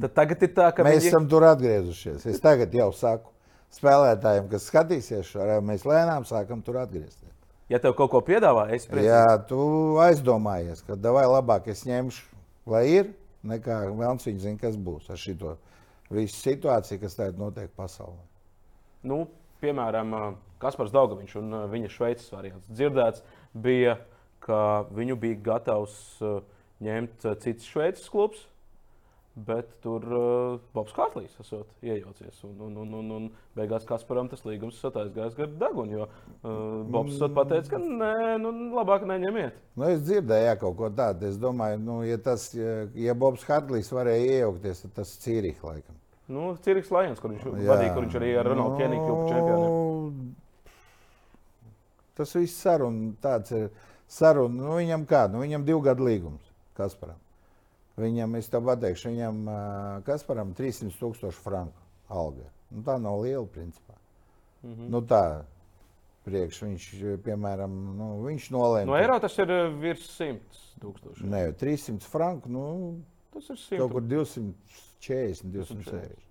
Tad 0.00 0.14
tagad 0.14 0.42
ir 0.42 0.48
tā, 0.54 0.72
ka 0.74 0.82
Mēs 0.82 0.98
viņi... 1.04 1.08
esam 1.08 1.28
tur 1.28 1.42
atgriezušies. 1.42 2.26
Es 2.26 2.40
tagad 2.40 2.72
jau 2.74 2.90
saku 2.92 3.30
spēlētājiem, 3.76 4.48
kas 4.52 4.68
skatīsies 4.70 5.32
šo 5.32 5.42
raidījumu, 5.42 5.68
mēs 5.70 5.86
lēnām 5.88 6.26
sākam 6.28 6.62
tur 6.64 6.80
atgriezties. 6.82 7.30
Ja 7.72 7.80
tev 7.80 7.94
kaut 7.96 8.10
ko 8.12 8.20
piedāvā, 8.26 8.66
es 8.76 8.84
priecājos. 8.88 9.08
Jā, 9.08 9.36
tu 9.48 9.60
aizdomājies, 10.02 10.82
ka 10.84 10.98
vai 11.14 11.24
labāk 11.24 11.70
es 11.72 11.86
ņemšu, 11.88 12.26
lai 12.68 12.82
ir, 12.90 13.12
nekā 13.48 13.78
Vēlns 13.96 14.28
viņa 14.28 14.44
zina, 14.44 14.60
kas 14.60 14.76
būs 14.76 15.08
ar 15.12 15.20
šo 15.20 15.56
visu 16.12 16.36
situāciju, 16.36 17.00
kas 17.00 17.16
tagad 17.16 17.40
notiek 17.40 17.72
pasaulē. 17.78 18.20
Nu, 19.08 19.24
piemēram, 19.62 20.36
Kaspars 20.62 20.92
Daugaviņš 20.94 21.36
un 21.40 21.56
viņa 21.72 21.90
šveices 21.90 22.28
variants. 22.34 22.68
Dzirdēts 22.70 23.24
bija, 23.64 23.96
ka 24.44 24.84
viņu 24.92 25.16
bija 25.22 25.40
gatavs 25.48 25.96
ņemt 26.82 27.26
cits 27.42 27.70
šveices 27.72 28.10
klubs, 28.12 28.44
bet 29.34 29.70
tur 29.84 30.04
uh, 30.12 30.58
Bobs 30.74 30.92
Kārlis 30.96 31.32
esot 31.40 31.70
iejaucies. 31.80 32.42
Un, 32.44 32.58
un, 32.66 32.74
un, 32.82 32.92
un, 32.98 33.12
un 33.16 33.28
beigās 33.56 33.86
Kasparam 33.88 34.28
tas 34.28 34.44
līgums 34.44 34.76
esot 34.76 34.98
aizgājis 35.00 35.38
gar 35.38 35.54
degunu, 35.62 36.02
jo 36.02 36.08
uh, 36.08 36.82
Bobs 36.92 37.16
esot 37.16 37.32
pateicis, 37.36 37.70
ka 37.72 37.80
nē, 37.80 38.36
nu, 38.42 38.52
labāk 38.76 39.06
neņemiet. 39.08 39.56
Nu, 39.78 39.88
es 39.88 40.04
dzirdēju 40.04 40.50
jā, 40.50 40.58
kaut 40.60 40.76
ko 40.80 40.92
tādu. 40.92 41.30
Es 41.30 41.40
domāju, 41.40 41.80
nu, 41.80 42.02
ja, 42.08 42.20
tas, 42.20 42.50
ja, 42.56 42.82
ja 42.98 43.16
Bobs 43.16 43.48
Hartlīs 43.48 43.90
varēja 43.94 44.38
iejaukties, 44.38 44.84
tad 44.84 45.00
tas 45.00 45.16
ir 45.16 45.24
Cīriks 45.26 45.64
laikam. 45.66 45.98
Nu, 46.32 46.52
Cirks 46.64 46.92
Lajons, 46.94 47.18
kur 47.20 47.32
viņš 47.32 47.48
vadīja, 47.66 47.92
kur 47.96 48.06
viņš 48.06 48.20
arī 48.20 48.30
ar 48.40 48.46
Ronaldu 48.48 48.78
Keniju 48.78 49.08
kļuva 49.08 49.26
čempioniem. 49.32 49.66
Nu, 49.72 50.30
Tas 52.16 52.34
viss 52.36 52.60
saruna 52.60 53.14
tāds 53.24 53.54
ir 53.56 53.70
saruna. 54.10 54.54
Nu, 54.60 54.72
viņam 54.76 55.06
kā? 55.08 55.24
Nu, 55.32 55.40
viņam 55.44 55.64
divu 55.66 55.80
gadu 55.84 56.04
līgums. 56.06 56.44
Kasparam. 56.76 57.16
Viņam, 58.00 58.36
es 58.38 58.48
tev 58.48 58.64
pateikšu, 58.64 59.10
viņam 59.12 59.40
Kasparam 60.06 60.54
300 60.56 60.96
tūkstoši 60.96 61.42
franku 61.44 61.82
alga. 62.08 62.46
Nu, 62.72 62.84
tā 62.86 62.96
nav 63.00 63.20
liela, 63.20 63.44
principā. 63.46 63.98
Mm 64.62 64.74
-hmm. 64.74 64.88
nu, 64.94 65.00
tā, 65.02 65.44
priekš 66.24 66.62
viņš, 66.62 66.88
piemēram, 67.24 67.72
nu, 67.98 68.08
viņš 68.24 68.50
nolēma. 68.54 68.88
No 68.88 68.96
eiro 68.96 69.18
tas 69.20 69.38
ir 69.38 69.52
virs 69.82 70.06
100 70.20 70.38
tūkstoši. 70.80 71.26
Nē, 71.28 71.52
300 71.60 72.08
franku, 72.08 72.48
nu, 72.48 72.64
tas 73.34 73.50
ir 73.50 73.56
100. 73.56 73.78
Kaut 73.78 73.92
kur 73.92 74.02
240, 74.02 75.50
260. 75.52 76.28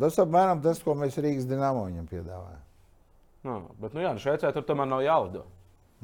Tas 0.00 0.18
apmēram 0.18 0.62
tas, 0.62 0.82
ko 0.82 0.94
mēs 0.94 1.16
Rīgas 1.16 1.46
dīnāmo 1.48 1.86
viņam 1.86 2.08
piedāvājam. 2.08 2.64
No, 3.46 3.60
bet, 3.80 3.94
nu 3.94 4.02
jā, 4.02 4.12
nu 4.12 4.20
Šveicē 4.20 4.50
tur 4.52 4.64
tomēr 4.66 4.88
nav 4.90 5.04
jālido. 5.04 5.44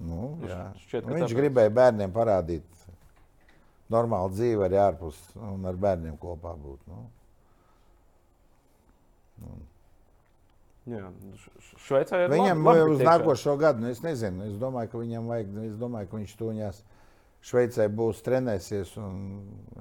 Nu, 0.00 0.38
jā. 0.48 0.70
Šķiet, 0.86 1.04
nu, 1.04 1.16
viņš 1.16 1.26
tāpēc... 1.26 1.36
gribēja 1.40 1.72
bērniem 1.74 2.12
parādīt 2.14 2.81
normālu 3.92 4.32
dzīvi 4.32 4.64
arī 4.66 4.80
ārpus 4.82 5.18
un 5.36 5.68
ar 5.68 5.78
bērniem 5.80 6.16
kopā 6.20 6.54
būt. 6.58 6.80
Nu. 6.90 7.04
Nu. 9.42 9.60
Jā, 10.90 11.12
Šveicē 11.78 12.24
ir 12.24 12.32
viņam 12.32 12.64
labi, 12.66 12.80
labi 12.82 12.94
uz 12.96 13.04
nākošo 13.06 13.54
gadu. 13.60 13.84
Nu, 13.84 13.92
es 13.94 14.00
nezinu, 14.02 14.48
es 14.48 14.56
domāju, 14.58 14.90
ka 14.90 15.02
viņam 15.02 15.28
vajag, 15.30 15.52
es 15.68 15.76
domāju, 15.78 16.08
ka 16.10 16.18
viņš 16.18 16.32
tuņās 16.40 16.80
Šveicē 17.42 17.86
būs 17.90 18.22
trenēsies. 18.26 18.96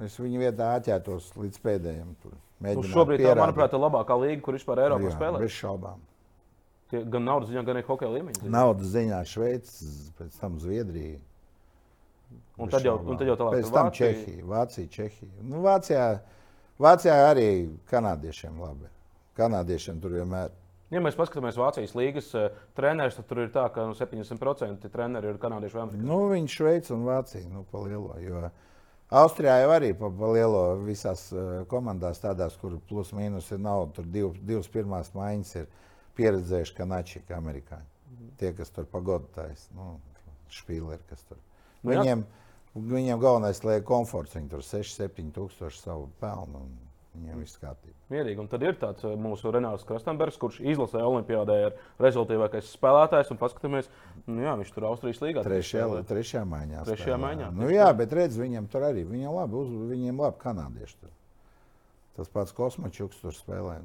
Es 0.06 0.20
viņu 0.22 0.44
vietā 0.44 0.76
atķētos 0.78 1.32
līdz 1.42 1.64
pēdējiem. 1.66 2.14
Nu, 2.62 2.86
šobrīd, 2.86 3.24
tā, 3.26 3.34
manuprāt, 3.38 3.74
ir 3.74 3.82
labākā 3.82 4.18
līnija, 4.22 4.44
kur 4.46 4.58
vispār 4.58 4.84
Eiropā 4.86 5.10
Jā, 5.10 5.16
spēlē. 5.18 5.42
Bez 5.42 5.58
šaubām. 5.58 6.06
Gan 6.92 7.24
naudas 7.26 7.50
ziņā, 7.50 7.64
gan 7.66 7.80
arī 7.80 7.86
hokeja. 7.88 8.22
Ziņā. 8.28 8.54
Naudas 8.54 8.94
ziņā 8.94 9.22
Šveice, 9.30 9.90
pēc 10.20 10.38
tam 10.42 10.58
Zviedrija. 10.62 11.18
Un 12.62 12.70
tad, 12.70 12.86
jau, 12.86 12.96
un 13.02 13.18
tad 13.18 13.30
jau 13.30 13.36
tālāk. 13.40 13.58
Pēc 13.58 13.70
tam 13.74 13.90
Vācija. 13.90 14.08
Čehija, 14.14 14.46
Vācija, 14.52 14.90
Čehija. 14.94 15.32
Nu, 15.42 15.62
Vācijā, 15.66 16.08
Vācijā 16.82 17.16
arī 17.30 17.48
kanādiešiem 17.90 18.60
labi. 18.62 18.90
Kanādiešiem 19.40 20.02
tur 20.04 20.18
vienmēr. 20.20 20.52
Ja 20.92 21.00
mēs 21.00 21.16
paskatāmies 21.16 21.56
Vācijas 21.56 21.94
līnijas 21.96 22.34
uh, 22.36 22.50
trenerus, 22.76 23.16
tad 23.18 23.30
tur 23.30 23.46
ir 23.46 23.54
tā, 23.54 23.64
ka 23.72 23.86
nu, 23.88 23.96
70% 23.96 24.90
treneri 24.92 25.32
ir 25.32 25.40
kanādieši 25.42 25.78
vai 25.78 25.86
amerikāņi. 25.86 26.10
Nu, 26.10 26.20
viņš 26.34 26.58
Šveice 26.60 26.94
un 26.98 27.06
Vācija 27.08 27.48
nu, 27.48 27.64
pa 27.72 27.84
lielo. 27.86 28.18
Jo 28.20 28.50
Austrijā 29.22 29.58
jau 29.60 29.72
arī 29.76 29.92
pa, 29.96 30.08
pa 30.20 30.32
lielo 30.36 30.64
visās 30.84 31.26
uh, 31.36 31.64
komandās, 31.72 32.20
tādās, 32.24 32.58
kur 32.60 32.78
plus 32.88 33.14
mīnus 33.16 33.50
ir 33.56 33.64
nauda, 33.64 33.98
tur 33.98 34.12
div, 34.12 34.36
divas 34.48 34.70
pirmās 34.72 35.12
maiņas 35.16 35.56
ir 35.64 35.72
pieredzējuši 36.20 36.76
kanāči, 36.78 37.24
kā 37.28 37.40
amerikāņi. 37.40 37.88
Tie, 38.40 38.52
kas 38.56 38.72
tur 38.76 38.88
pagodinājas, 38.92 39.68
nu, 39.76 39.94
špīleri, 40.52 41.04
kas 41.10 41.24
tur. 41.28 41.40
Nu, 41.40 41.51
viņiem, 41.88 42.24
viņiem 42.76 43.22
galvenais, 43.22 43.64
lai 43.68 43.82
komforts, 43.86 44.38
viņi 44.38 44.54
tur 44.54 44.64
6-7 44.66 45.34
tūkstoši 45.36 45.84
savu 45.84 46.10
pelnu. 46.22 46.66
Un, 46.66 46.80
Viņam 47.12 47.42
viss 47.44 47.60
kārtībā. 47.60 47.98
Mierīgi. 48.12 48.40
Un 48.40 48.48
tad 48.48 48.62
ir 48.64 48.78
tāds 48.80 49.04
eh, 49.04 49.16
mūsu 49.20 49.52
Renārs 49.52 49.84
Krastenbergs, 49.88 50.38
kurš 50.40 50.62
izlasīja 50.64 51.04
Olimpijādē 51.10 51.58
ar 51.68 51.74
rezultātīvākais 52.00 52.70
spēlētājs. 52.72 53.34
Paskatāmies, 53.40 53.90
nu 54.32 54.46
jā, 54.46 54.54
viņš 54.62 54.72
tur 54.72 54.88
Austrijas 54.88 55.20
līgā. 55.20 55.44
Trešajā, 55.44 56.06
trešajā 56.08 56.44
maiņā. 56.48 56.86
Trešajā 56.88 57.18
maiņā. 57.20 57.50
Nu, 57.58 57.68
jā, 57.74 57.90
bet 58.00 58.16
redz, 58.16 58.40
viņam 58.40 58.70
tur 58.72 58.88
arī 58.88 59.04
viņam 59.10 59.36
labi, 59.42 59.60
uz, 59.60 59.74
viņiem 59.92 60.24
labi 60.24 60.40
kanādieši. 60.46 60.98
Tur. 61.02 61.12
Tas 62.16 62.32
pats 62.32 62.56
kosmočuks 62.56 63.20
tur 63.26 63.36
spēlē, 63.36 63.82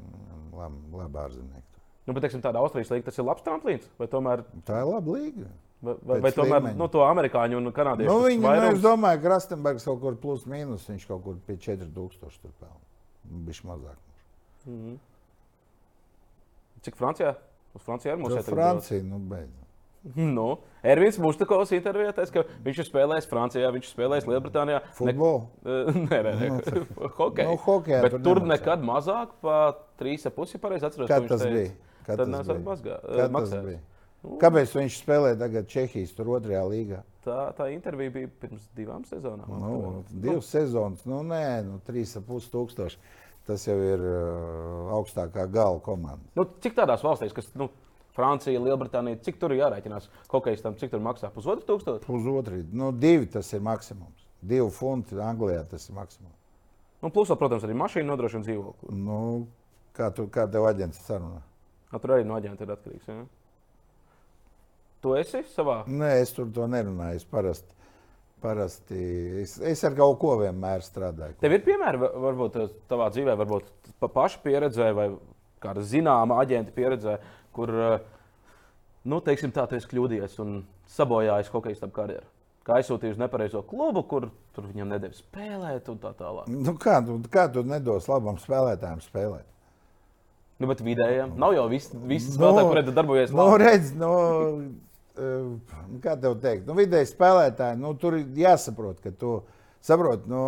labi, 0.55 0.83
labi 0.95 1.23
ārzemnieki. 1.25 1.83
Nu, 2.07 2.15
bet, 2.15 2.23
teiksim, 2.23 2.47
tāda 2.47 2.63
Austrijas 2.63 2.95
līnija, 2.95 3.09
tas 3.09 3.19
ir 3.19 3.27
labs 3.27 3.43
tramplīns. 3.43 3.91
Tomēr... 4.13 4.47
Tā 4.69 4.85
ir 4.85 4.93
laba 4.93 5.19
līnija. 5.19 5.51
Vai, 5.85 6.21
vai, 6.25 6.33
tomēr 6.33 6.71
nu, 6.75 6.87
to 6.89 7.03
amerikāņu 7.05 7.59
un 7.61 7.71
kanādiešu? 7.75 8.09
Nu, 8.09 8.25
viņi, 8.25 8.41
nu, 8.41 8.71
es 8.71 8.81
domāju, 8.83 9.21
ka 9.21 9.29
Krastenbergs 9.29 9.85
kaut 9.87 10.01
kur 10.01 10.17
plus 10.23 10.47
mīnus, 10.49 10.87
viņš 10.89 11.05
kaut 11.11 11.23
kur 11.27 11.37
pie 11.47 11.59
4000 11.61 12.41
tur 12.41 12.55
pelna. 12.57 12.81
Viņš 13.47 13.61
mazāk. 13.69 14.01
Mm 14.65 14.79
-hmm. 14.81 14.97
Cik 16.83 16.97
Francijā? 16.97 17.35
Uz 17.75 17.83
Franciju 17.83 18.15
arī 18.15 18.21
mums 18.21 18.35
ir 18.35 18.43
Francija. 18.43 19.03
Nu, 19.03 19.19
beidz. 19.19 19.53
Nu, 20.37 20.59
Ervīns 20.87 21.19
Mustakovs 21.19 21.73
intervijā 21.75 22.13
teica, 22.15 22.33
ka 22.33 22.43
viņš 22.63 22.79
ir 22.79 22.87
spēlējis 22.87 23.27
Francijā, 23.31 23.71
viņš 23.75 23.89
ir 23.89 23.91
spēlējis 23.91 24.29
Lielbritānijā. 24.31 24.81
Futbolu? 24.95 25.49
Ne, 26.11 26.21
nē, 26.23 26.35
nē, 26.41 26.51
nu, 26.53 26.85
hokeju. 27.19 27.49
Nu, 27.49 27.57
hokejā, 27.65 28.03
Bet 28.07 28.13
tur, 28.13 28.23
tur 28.23 28.43
nekad 28.47 28.87
mazāk, 28.87 29.35
pa 29.43 29.75
3,5 29.99 30.55
ja 30.55 30.63
pareizi 30.63 30.87
atceros. 30.87 31.11
Kad 31.11 31.29
tas 31.29 31.43
bija? 31.43 31.75
Kad 32.07 32.23
Tad 32.23 32.31
nesat 32.31 32.63
mazgā. 32.63 33.01
Kad 33.03 33.35
tas 33.35 33.55
bija? 33.67 33.81
Kāpēc 34.41 34.75
viņš 34.77 34.99
spēlē 35.03 35.35
tagad 35.41 35.69
Čehijas 35.71 36.15
tur 36.17 36.35
otrajā 36.37 36.65
līgā? 36.69 37.03
Tā, 37.27 37.51
tā 37.59 37.69
intervija 37.75 38.13
bija 38.15 38.31
pirms 38.43 38.67
divām 38.77 39.07
sezonām. 39.09 39.51
Nu, 39.51 39.79
divas 40.11 40.45
nu. 40.45 40.51
sezonas, 40.51 41.07
nu 41.09 41.23
nē, 41.27 41.47
nu, 41.67 41.81
trīs 41.87 42.15
ap 42.19 42.29
pus 42.29 42.47
tūkstoši. 42.53 43.01
Tas 43.47 43.63
jau 43.63 43.77
ir 43.79 44.01
uh, 44.03 44.95
augstākā 44.97 45.45
gala 45.55 45.79
komanda. 45.83 46.25
Nu, 46.35 46.45
cik 46.63 46.75
tādās 46.75 47.05
valstīs, 47.07 47.35
kas 47.35 47.47
nu, 47.59 47.69
Francija, 48.17 48.63
Lielbritānija, 48.63 49.21
cik 49.23 49.39
tur 49.39 49.55
jārēķinās 49.55 50.09
hokeistam, 50.33 50.75
cik 50.81 50.91
tur 50.95 51.03
maksā? 51.05 51.31
Pusotru 51.35 51.67
tūkstošu? 51.69 52.03
Pusotru. 52.09 52.63
Nu, 52.75 52.91
divi 52.91 53.29
tas 53.31 53.53
ir 53.55 53.63
maksimums. 53.63 54.27
Divi 54.43 54.67
funti 54.75 55.19
Anglijā 55.23 55.63
tas 55.71 55.87
ir 55.87 55.99
maksimums. 55.99 56.35
Nu, 57.05 57.13
plus, 57.15 57.31
protams, 57.39 57.67
arī 57.67 57.77
mašīna 57.79 58.09
nodrošina 58.09 58.47
dzīvokli. 58.47 58.97
Nu, 58.99 59.21
kā, 59.95 60.09
tu, 60.17 60.27
kā 60.33 60.47
tev 60.51 60.67
aģents 60.71 61.03
sarunā? 61.07 61.43
Tur 61.93 62.17
arī 62.17 62.27
no 62.27 62.35
aģenta 62.37 62.67
ir 62.67 62.73
atkarīgs. 62.75 63.07
Ja? 63.09 63.23
Tu 65.05 65.15
esi 65.21 65.43
savā? 65.53 65.83
Nē, 65.87 66.13
es 66.23 66.33
tur 66.37 66.49
to 66.55 66.67
nerunāju. 66.71 67.21
Es 67.21 67.27
parasti, 67.29 67.75
parasti 68.43 69.01
es, 69.43 69.57
es 69.61 69.85
ar 69.87 69.97
kaut 69.99 70.19
ko 70.23 70.37
vienmēr 70.41 70.85
strādāju. 70.85 71.37
Tev 71.43 71.57
ir 71.57 71.65
piemēri, 71.67 72.01
varbūt 72.27 72.61
tavā 72.91 73.11
dzīvē, 73.15 73.37
varbūt 73.43 73.93
pa 74.03 74.11
paša 74.13 74.41
pieredzē 74.45 74.93
vai 74.97 75.11
kāda 75.63 75.85
zināma 75.87 76.41
aģenta 76.43 76.75
pieredzē, 76.77 77.19
kur, 77.57 77.73
nu, 79.05 79.21
teiksim, 79.25 79.53
tā, 79.55 79.67
tu 79.69 79.79
esi 79.79 79.91
kļūdījies 79.93 80.39
un 80.45 80.59
sabojājis 80.97 81.53
hokeja 81.53 81.91
karjeru. 81.93 82.27
Kā 82.67 82.81
aizsūtīju 82.81 83.15
uz 83.15 83.21
nepareizo 83.23 83.61
klubu, 83.63 84.03
kur 84.11 84.25
tur 84.57 84.65
viņam 84.67 84.89
nedēļa 84.91 85.15
spēlēt, 85.21 85.91
un 85.93 86.01
tā 86.03 86.11
tālāk. 86.19 86.49
Nu, 86.51 86.75
kā, 86.83 86.97
tu, 87.07 87.21
kā 87.31 87.47
tu 87.53 87.63
nedos 87.63 88.09
labam 88.11 88.41
spēlētājam 88.43 89.05
spēlēt? 89.05 89.47
Nu, 90.57 90.69
bet 90.71 90.81
vidējiem 90.81 91.35
nav 91.37 91.53
jau 91.53 91.67
viss 91.69 91.93
vis 92.09 92.31
nu, 92.31 92.39
spēlētāji, 92.39 92.69
kuriem 92.71 92.93
darbojas. 92.97 93.33
Nu, 93.37 93.49
redz, 93.61 93.91
nu, 93.99 94.13
Eh, 95.17 95.45
kā 96.05 96.13
tev 96.21 96.35
teikt, 96.43 96.67
nu, 96.69 96.75
vidēji 96.77 97.09
spēlētāji, 97.09 97.79
nu, 97.81 97.95
tur 97.97 98.19
jāsaprot, 98.37 98.99
ka 99.01 99.15
tu 99.17 99.31
saproti, 99.85 100.29
nu, 100.29 100.41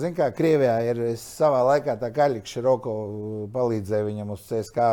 zini, 0.00 0.16
kā 0.16 0.30
Krievijā 0.32 0.78
ir 0.88 1.00
savā 1.20 1.60
laikā 1.68 1.98
tā 2.00 2.08
Kaļķa 2.14 2.48
Široko 2.48 2.94
palīdzēja 3.52 4.06
viņam 4.06 4.32
uz 4.32 4.46
CSK 4.48 4.86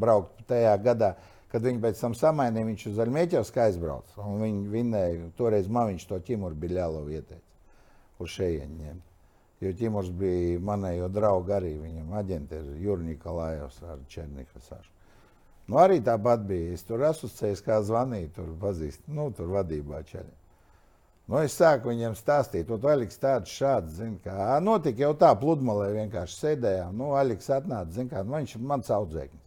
braukt 0.00 0.46
tajā 0.48 0.72
gadā. 0.86 1.12
Kad 1.52 1.64
viņi 1.64 1.80
pēc 1.84 2.00
tam 2.00 2.16
samainīja, 2.16 2.68
viņš 2.68 2.86
uz 2.90 2.96
Zaļmēķevsku 2.96 3.60
aizbrauca. 3.64 4.24
Viņi 4.40 4.72
vinēja, 4.72 5.30
toreiz 5.36 5.68
man 5.72 5.92
viņš 5.92 6.08
to 6.08 6.20
ķimuru 6.24 6.56
bija 6.60 6.82
ļālo 6.82 7.04
ieteicis 7.08 7.44
uz 8.20 8.32
šejienu 8.34 8.82
ņemt. 8.82 9.07
Jo 9.58 9.72
ķimurs 9.74 10.12
bija 10.14 10.60
manējo 10.62 11.08
draugu 11.10 11.56
arī, 11.56 11.72
viņam 11.82 12.12
aģenti 12.20 12.60
ir 12.60 12.76
Jurnika 12.84 13.32
Lājos 13.34 13.80
ar 13.82 13.98
Černiku 14.10 14.62
Sašu. 14.62 14.92
Nu, 15.68 15.76
arī 15.82 15.98
tāpat 16.00 16.44
bija. 16.48 16.76
Es 16.76 16.86
tur 16.88 17.02
asociējos, 17.04 17.60
kā 17.66 17.80
zvanīju, 17.84 18.30
tur 18.38 18.52
pazīstu, 18.62 19.10
nu, 19.12 19.28
tur 19.36 19.50
vadībā 19.52 20.00
ceļā. 20.08 20.36
Nu, 21.28 21.42
es 21.44 21.58
sāku 21.58 21.90
viņiem 21.90 22.14
stāstīt, 22.16 22.70
to 22.70 22.88
Aļiks 22.88 23.20
tāds 23.20 23.52
šāds, 23.52 23.98
zin, 23.98 24.14
kā 24.24 24.56
notika 24.64 25.02
jau 25.02 25.10
tā, 25.20 25.34
pludmalē 25.36 25.90
vienkārši 25.92 26.38
sēdējām. 26.38 26.94
Nu, 26.96 27.10
Aļiks 27.20 27.50
atnāca, 27.58 27.92
zin, 27.98 28.08
kā, 28.08 28.22
nu, 28.24 28.38
viņš 28.38 28.54
ir 28.56 28.64
mans 28.70 28.88
audzēknis. 28.96 29.44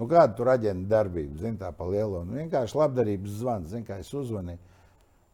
Nu, 0.00 0.08
kāda 0.10 0.34
tur 0.34 0.50
aģenta 0.50 0.90
darbība, 0.90 1.38
zin, 1.38 1.54
tā 1.60 1.70
pa 1.76 1.86
lielo. 1.86 2.24
Nu, 2.26 2.34
vienkārši 2.40 2.80
labdarības 2.80 3.36
zvans, 3.44 3.70
zin, 3.70 3.84
kā 3.86 4.00
es 4.02 4.10
uzvanīju. 4.10 4.58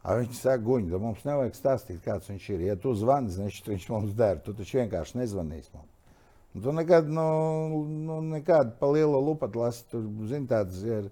A 0.00 0.16
viņš 0.16 0.38
saka, 0.38 0.62
guņi, 0.64 0.96
mums 0.96 1.26
nevajag 1.28 1.56
stāstīt, 1.58 1.98
kāds 2.04 2.30
viņš 2.30 2.46
ir. 2.54 2.62
Ja 2.70 2.76
tu 2.80 2.94
zvani, 2.96 3.32
viņš, 3.36 3.58
viņš 3.68 3.88
mums 3.92 4.14
der, 4.16 4.38
tu 4.44 4.54
taču 4.56 4.80
vienkārši 4.80 5.20
nezvanīsi 5.20 5.74
mums. 5.74 5.90
Tu 6.64 6.72
nekad, 6.72 7.10
nu, 7.12 7.26
nu 7.84 8.16
nekad 8.26 8.72
pa 8.80 8.88
lielu 8.90 9.20
lupatu 9.22 9.60
lasi, 9.60 9.84
tur, 9.92 10.08
zini, 10.26 10.48
tāds 10.50 10.80
ir 10.82 11.10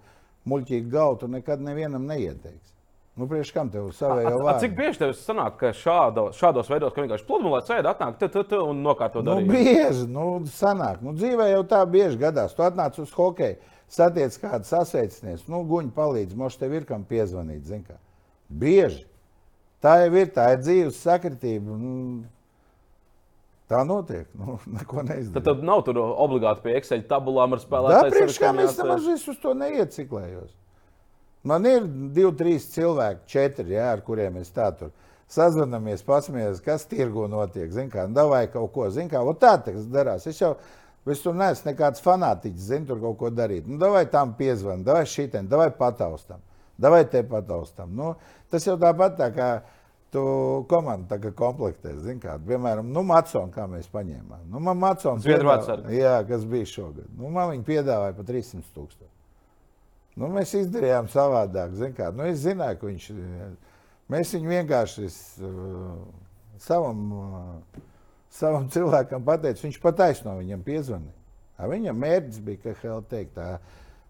muļķīgi 0.49 0.89
galva, 0.91 1.21
tu 1.21 1.29
nekad 1.31 1.63
nevienam 1.63 2.09
neieteiksi. 2.09 2.75
Nu, 3.19 3.27
priekš 3.27 3.51
kam 3.51 3.71
tev 3.71 3.91
savējo 3.95 4.37
vārdu? 4.41 4.63
Cik 4.63 4.75
bieži 4.79 5.01
tev 5.03 5.13
sanāk, 5.19 5.57
ka 5.59 5.73
šādo, 5.75 6.29
šādos 6.39 6.69
veidos, 6.71 6.95
ka 6.95 7.03
vienkārši 7.03 7.27
pludmalē 7.27 7.61
sēdi, 7.67 7.91
atnāk, 7.91 8.17
tu, 8.21 8.29
tu, 8.31 8.45
tu 8.47 8.61
un 8.71 8.83
nokārto 8.85 9.25
darbu? 9.27 9.43
Nu, 9.43 9.55
bieži, 9.59 10.05
nu, 10.11 10.27
sanāk. 10.55 11.03
Nu, 11.03 11.17
dzīvē 11.19 11.49
jau 11.51 11.65
tā 11.67 11.83
bieži 11.91 12.21
gadās. 12.21 12.55
Tu 12.55 12.63
atnāc 12.63 12.99
uz 13.03 13.11
hokeju, 13.19 13.59
satiec 13.91 14.39
kādu 14.39 14.71
sasveicinies, 14.71 15.49
nu, 15.51 15.65
guņi 15.67 15.91
palīdz, 15.99 16.39
moš 16.39 16.61
tev 16.63 16.79
ir 16.79 16.87
kam 16.87 17.03
piezvanīt, 17.11 17.67
zini 17.67 17.89
kā. 17.91 17.99
Bieži. 18.49 19.05
Tā 19.83 19.95
jau 20.03 20.13
ir, 20.19 20.31
tā 20.35 20.49
ir 20.55 20.63
dzīves 20.65 21.01
sakritība. 21.05 21.77
Tā 23.69 23.83
notiek. 23.85 24.27
Nu, 24.35 24.57
neko 24.79 25.05
neizdarīt. 25.05 25.35
Tad, 25.37 25.51
tad 25.51 25.67
nav 25.67 25.85
tur 25.87 26.01
obligāti 26.07 26.65
pie 26.65 26.79
Excel 26.81 27.05
tabulām 27.09 27.55
ar 27.55 27.63
spēlētājiem. 27.63 28.15
Priekš 28.17 28.41
kā 28.43 28.55
mēs 28.57 28.79
tam 28.79 28.95
ar 28.95 29.05
visu 29.05 29.37
to 29.43 29.53
neieciklējos. 29.59 30.55
Man 31.49 31.69
ir 31.69 31.85
divi, 31.87 32.33
trīs 32.37 32.67
cilvēki, 32.73 33.29
četri, 33.31 33.77
jā, 33.77 33.93
ar 33.95 34.03
kuriem 34.05 34.41
es 34.41 34.51
tā 34.53 34.67
tur 34.75 34.91
sazvanāmies, 35.31 36.03
pasmieties, 36.07 36.61
kas 36.65 36.87
tirgo 36.89 37.29
notiek. 37.31 37.69
Zini, 37.73 37.93
kā, 37.93 38.09
nu, 38.11 38.25
vai 38.33 38.47
kaut 38.51 38.73
ko, 38.75 38.89
zini, 38.93 39.11
kā, 39.13 39.23
tā 39.39 39.55
tas 39.69 39.87
darās. 39.93 40.27
Es 40.29 40.41
jau 40.41 40.57
es 41.09 41.23
tur 41.25 41.37
neesmu 41.37 41.71
nekāds 41.71 42.03
fanātiķis, 42.05 42.69
zinu, 42.73 42.89
tur 42.91 43.01
kaut 43.05 43.19
ko 43.21 43.31
darīt. 43.33 43.69
Nu, 43.69 43.79
vai 43.95 44.05
tam 44.11 44.35
piezvanīt, 44.39 44.89
vai 44.89 45.05
šitien, 45.09 45.49
vai 45.53 45.71
pataustam, 45.77 46.43
vai 46.83 47.05
te 47.09 47.23
pataustam. 47.29 47.95
Nu, 47.97 48.15
tas 48.53 48.67
jau 48.69 48.79
tāpat 48.81 49.19
tā 49.21 49.33
kā. 49.35 49.51
Tu 50.09 50.21
komandu 50.71 51.19
komplektē, 51.37 51.91
zini, 52.01 52.17
kāda. 52.23 52.41
Piemēram, 52.49 52.87
nu, 52.97 53.03
Matsona, 53.05 53.51
kā 53.53 53.67
mēs 53.69 53.91
paņēmām. 53.93 54.47
Nu, 54.49 54.63
man 54.65 54.79
Matsona, 54.81 55.21
jā, 55.93 56.15
kas 56.25 56.47
bija 56.49 56.69
šogad. 56.71 57.11
Nu, 57.13 57.29
man 57.35 57.51
viņa 57.51 57.67
piedāvāja 57.67 58.17
par 58.17 58.25
300 58.31 58.73
tūkstoši. 58.73 59.11
Nu, 60.19 60.31
mēs 60.33 60.55
izdarījām 60.59 61.11
savādāk. 61.13 61.77
Kā, 61.99 62.09
nu, 62.17 62.25
es 62.25 62.41
zināju, 62.47 62.81
ka 62.81 62.89
viņš. 62.89 63.11
Mēs 64.09 64.33
viņu 64.33 64.55
vienkārši 64.55 65.05
es, 65.05 65.19
uh, 65.45 66.01
savam, 66.65 67.05
uh, 67.13 67.83
savam 68.33 68.71
cilvēkam 68.73 69.27
pateicām, 69.27 69.69
viņš 69.69 69.81
pataisno 69.83 70.39
viņam 70.41 70.65
piezvanīja. 70.65 71.19
Viņam 71.69 72.01
mērķis 72.01 72.41
bija, 72.47 72.63
ka 72.63 72.75
Helga 72.81 73.11
teikt, 73.11 73.37
tā, 73.37 73.59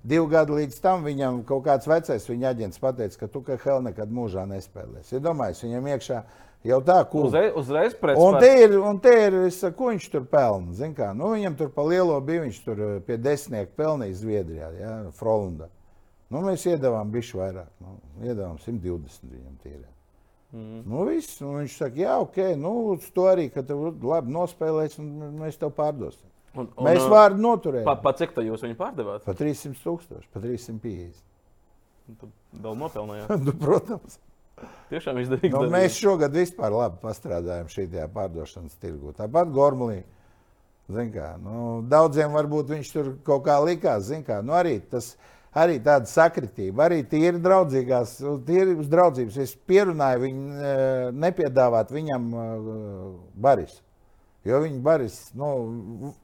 divu 0.03 0.29
gadu 0.31 0.59
līdz 0.59 0.81
tam 0.83 1.07
viņam 1.07 1.43
kaut 1.49 1.65
kāds 1.67 1.89
vecais 1.89 2.29
viņa 2.29 2.53
aģents 2.53 2.83
pateica, 2.83 3.23
ka 3.23 3.31
tu 3.33 3.43
kā 3.47 3.59
Helga 3.63 3.89
nekad 3.91 4.13
mūžā 4.15 4.45
nespēlēsi. 4.51 5.17
Ja 5.17 5.23
domāju, 5.25 5.59
viņam 5.67 5.91
iekšā 5.95 6.21
jau 6.69 6.79
tā, 6.85 6.99
ko 7.11 7.25
uzreiz, 7.29 7.51
uzreiz 7.59 7.97
pretspēr. 7.99 8.25
Un 8.25 8.39
te 8.43 8.53
ir, 8.63 8.77
un 8.91 9.01
te 9.03 9.15
ir 9.27 9.39
saku, 9.55 9.77
ko 9.79 9.91
viņš 9.93 10.09
tur 10.15 10.25
pelna. 10.31 10.93
Kā, 10.97 11.11
nu, 11.17 11.33
viņam 11.35 11.59
tur 11.59 11.75
pa 11.75 11.85
lielo 11.89 12.19
bija, 12.25 12.47
viņš 12.47 12.63
tur 12.65 12.81
uh, 12.85 12.95
pie 13.05 13.19
desmitnieku 13.21 13.77
pelnīja 13.79 14.21
Zviedrijā, 14.23 14.73
ja, 14.79 14.95
Frolundā. 15.19 15.71
Nu, 16.29 16.43
mēs 16.45 16.67
iedavām 16.69 17.13
bišķi 17.13 17.39
vairāk. 17.41 17.71
Nu, 17.81 17.95
iedavām 18.21 18.59
120 18.61 19.31
viņam 19.33 19.55
tīrē. 19.63 19.87
Mm. 20.53 20.83
Nu, 20.89 21.05
viss, 21.09 21.41
un 21.45 21.59
viņš 21.61 21.77
saka, 21.77 22.01
jā, 22.01 22.17
ok, 22.25 22.39
nu, 22.57 22.73
to 23.15 23.27
arī, 23.29 23.49
ka 23.53 23.65
tev 23.69 23.91
labi 24.01 24.33
nospēlēs, 24.33 24.97
un 25.01 25.37
mēs 25.43 25.61
tev 25.61 25.75
pārdosim. 25.77 26.25
Un, 26.59 26.69
un, 26.75 26.89
mēs 26.89 27.05
vārdu 27.07 27.43
noturējām. 27.45 27.87
Pa, 27.87 27.95
pa 28.03 28.13
cik 28.19 28.35
tā 28.35 28.43
jūs 28.47 28.65
viņu 28.67 28.79
pārdevāt? 28.79 29.23
Pa 29.27 29.35
300 29.39 29.79
tūkstoši, 29.85 30.31
pa 30.35 30.43
350. 30.43 31.23
Tu 32.19 32.31
vēl 32.65 32.79
nopelnījāt? 32.81 33.35
nu, 33.47 33.55
protams. 33.61 34.19
Tiešām 34.91 35.21
izdevīgi. 35.23 35.55
Nu, 35.55 35.71
mēs 35.71 35.99
šogad 36.01 36.35
vispār 36.35 36.75
labi 36.75 36.99
pastrādājam 37.05 37.69
šajā 37.71 38.09
pārdošanas 38.15 38.79
tirgu. 38.83 39.15
Tāpat 39.17 39.53
Gormlī. 39.55 40.03
Kā, 40.89 41.35
nu, 41.45 41.83
daudziem 41.85 42.33
varbūt 42.33 42.71
viņš 42.73 42.91
tur 42.95 43.11
kaut 43.27 43.45
kā 43.45 43.59
likās. 43.61 44.09
Kā, 44.25 44.41
nu, 44.43 44.55
arī 44.57 44.79
tas 44.81 45.13
arī 45.57 45.79
tāda 45.85 46.09
sakritība, 46.09 46.87
arī 46.87 47.03
tīri 47.09 47.41
draudzīgās, 47.45 48.15
tīri 48.47 48.77
uz 48.79 48.89
draudzības. 48.91 49.37
Es 49.45 49.53
pierunāju 49.69 50.23
viņu 50.25 50.55
e, 50.71 50.73
nepiedāvāt 51.27 51.93
viņam 51.95 52.31
e, 52.33 52.47
Baris. 53.37 53.79
Jo 54.49 54.63
viņa 54.65 54.81
Baris, 54.85 55.19
nu, 55.37 56.15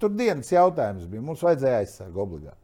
tur 0.00 0.12
dienas 0.14 0.52
jautājums 0.52 1.08
bija. 1.10 1.24
Mums 1.24 1.42
vajadzēja 1.46 1.82
aizsargu 1.82 2.22
obligāti. 2.24 2.58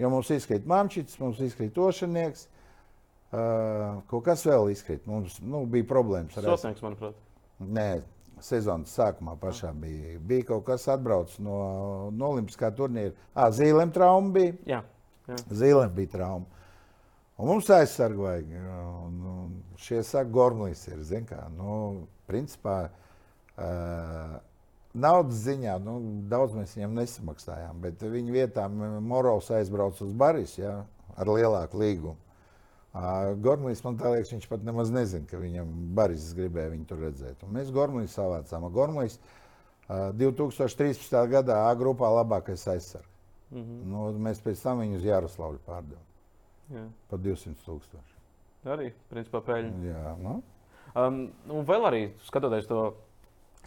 Jo 0.00 0.08
mums 0.12 0.30
izkrīt 0.32 0.68
Mamčits, 0.68 1.18
mums 1.20 1.40
izkrīt 1.44 1.76
Ošanieks, 1.78 2.46
uh, 3.32 4.00
kaut 4.08 4.24
kas 4.28 4.46
vēl 4.48 4.70
izkrīt. 4.72 5.04
Mums 5.10 5.40
nu, 5.44 5.66
bija 5.68 5.88
problēmas 5.90 6.38
ar 6.40 6.48
Sotnieks, 6.48 6.84
manuprāt. 6.84 7.18
Nē, 7.60 7.88
sezonas 8.44 8.94
sākumā 8.96 9.36
pašā 9.40 9.74
bija. 9.76 10.16
Bija 10.24 10.48
kaut 10.54 10.64
kas 10.70 10.88
atbraucis 10.92 11.42
no, 11.44 11.58
no 12.16 12.32
Olimpiskā 12.32 12.72
turnīra. 12.76 13.12
Ah, 13.34 13.50
Zīlēm 13.52 13.92
trauma 13.92 14.32
bija. 14.36 14.56
Jā. 14.76 14.80
Zīlēm 15.52 15.92
bija 15.96 16.14
trauma. 16.16 16.64
Un 17.40 17.48
mums. 17.48 17.68
Un, 17.70 19.20
un 19.32 19.52
šie 19.80 20.02
saka, 20.04 20.28
Gormlis 20.32 20.86
ir. 20.88 21.00
Kā, 21.28 21.46
nu, 21.56 22.06
principā, 22.28 22.78
uh, 23.56 24.34
naudas 24.94 25.44
ziņā 25.44 25.76
nu, 25.84 25.98
daudz 26.30 26.56
mēs 26.56 26.74
viņam 26.76 26.96
nesamaksājām. 26.98 27.80
Bet 27.84 28.02
viņa 28.02 28.34
vietā 28.34 28.66
Morovs 28.70 29.50
aizbrauca 29.54 30.04
uz 30.06 30.12
Baris 30.12 30.56
ja, 30.58 30.80
ar 31.16 31.30
lielāku 31.30 31.80
līgumu. 31.80 32.18
Uh, 32.90 33.36
Gormlis 33.38 33.84
man 33.84 34.00
liekas, 34.02 34.32
viņš 34.32 34.48
pat 34.50 34.64
nemaz 34.66 34.88
nezina, 34.90 35.22
ka 35.30 35.38
viņam 35.38 35.68
Baris 35.94 36.32
gribēja 36.34 36.72
viņu 36.72 36.88
tur 36.90 37.04
redzēt. 37.04 37.44
Un 37.46 37.54
mēs 37.54 37.70
Gormlis 37.70 38.16
savācām. 38.18 38.66
Gormlis 38.74 39.20
uh, 39.20 40.10
2013. 40.18 41.14
gadā 41.30 41.60
A 41.68 41.76
grupā 41.78 42.10
labākais 42.10 42.66
aizsargs. 42.72 43.06
Mm 43.50 43.62
-hmm. 43.62 43.84
nu, 43.90 44.06
mēs 44.18 44.42
pēc 44.42 44.62
tam 44.62 44.82
viņu 44.82 44.96
uz 44.96 45.04
Jaroslavu 45.04 45.58
pārdevām. 45.66 46.90
Par 47.10 47.18
200 47.18 47.54
tūkstoši. 47.66 48.18
Arī, 48.64 48.92
principā, 49.10 49.40
peļņa. 49.40 49.70
Jā, 49.86 50.16
nu. 50.22 50.42
Um, 50.94 51.32
un 51.48 51.64
vēl 51.66 51.86
arī 51.86 52.02
skatoties 52.26 52.66
to 52.66 52.94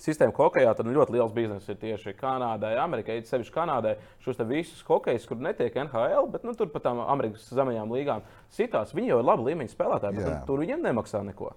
sistēmu 0.02 0.34
hokeja, 0.38 0.74
tad 0.78 0.90
ļoti 0.90 1.16
liels 1.16 1.34
bizness 1.36 1.70
ir 1.70 1.78
tieši 1.82 2.16
Kanādai, 2.18 2.74
Amerikai, 2.82 3.20
sevišķi 3.28 3.54
Kanādai. 3.54 3.96
Šos 4.24 4.42
visus 4.50 4.82
hokejus, 4.88 5.28
kur 5.30 5.42
netiek 5.42 5.76
NHL, 5.86 6.30
bet 6.34 6.48
nu, 6.48 6.56
tur 6.58 6.72
pat 6.74 6.88
tām 6.88 7.04
Amerikas 7.04 7.50
zemajām 7.54 7.94
līgām 7.94 8.26
sitās, 8.54 8.96
viņi 8.96 9.14
jau 9.14 9.22
ir 9.22 9.30
labi 9.30 9.52
līmeņa 9.52 9.76
spēlētāji, 9.76 10.18
bet 10.20 10.26
tur, 10.28 10.42
tur 10.50 10.64
viņiem 10.66 10.84
nemaksā 10.88 11.24
neko. 11.30 11.54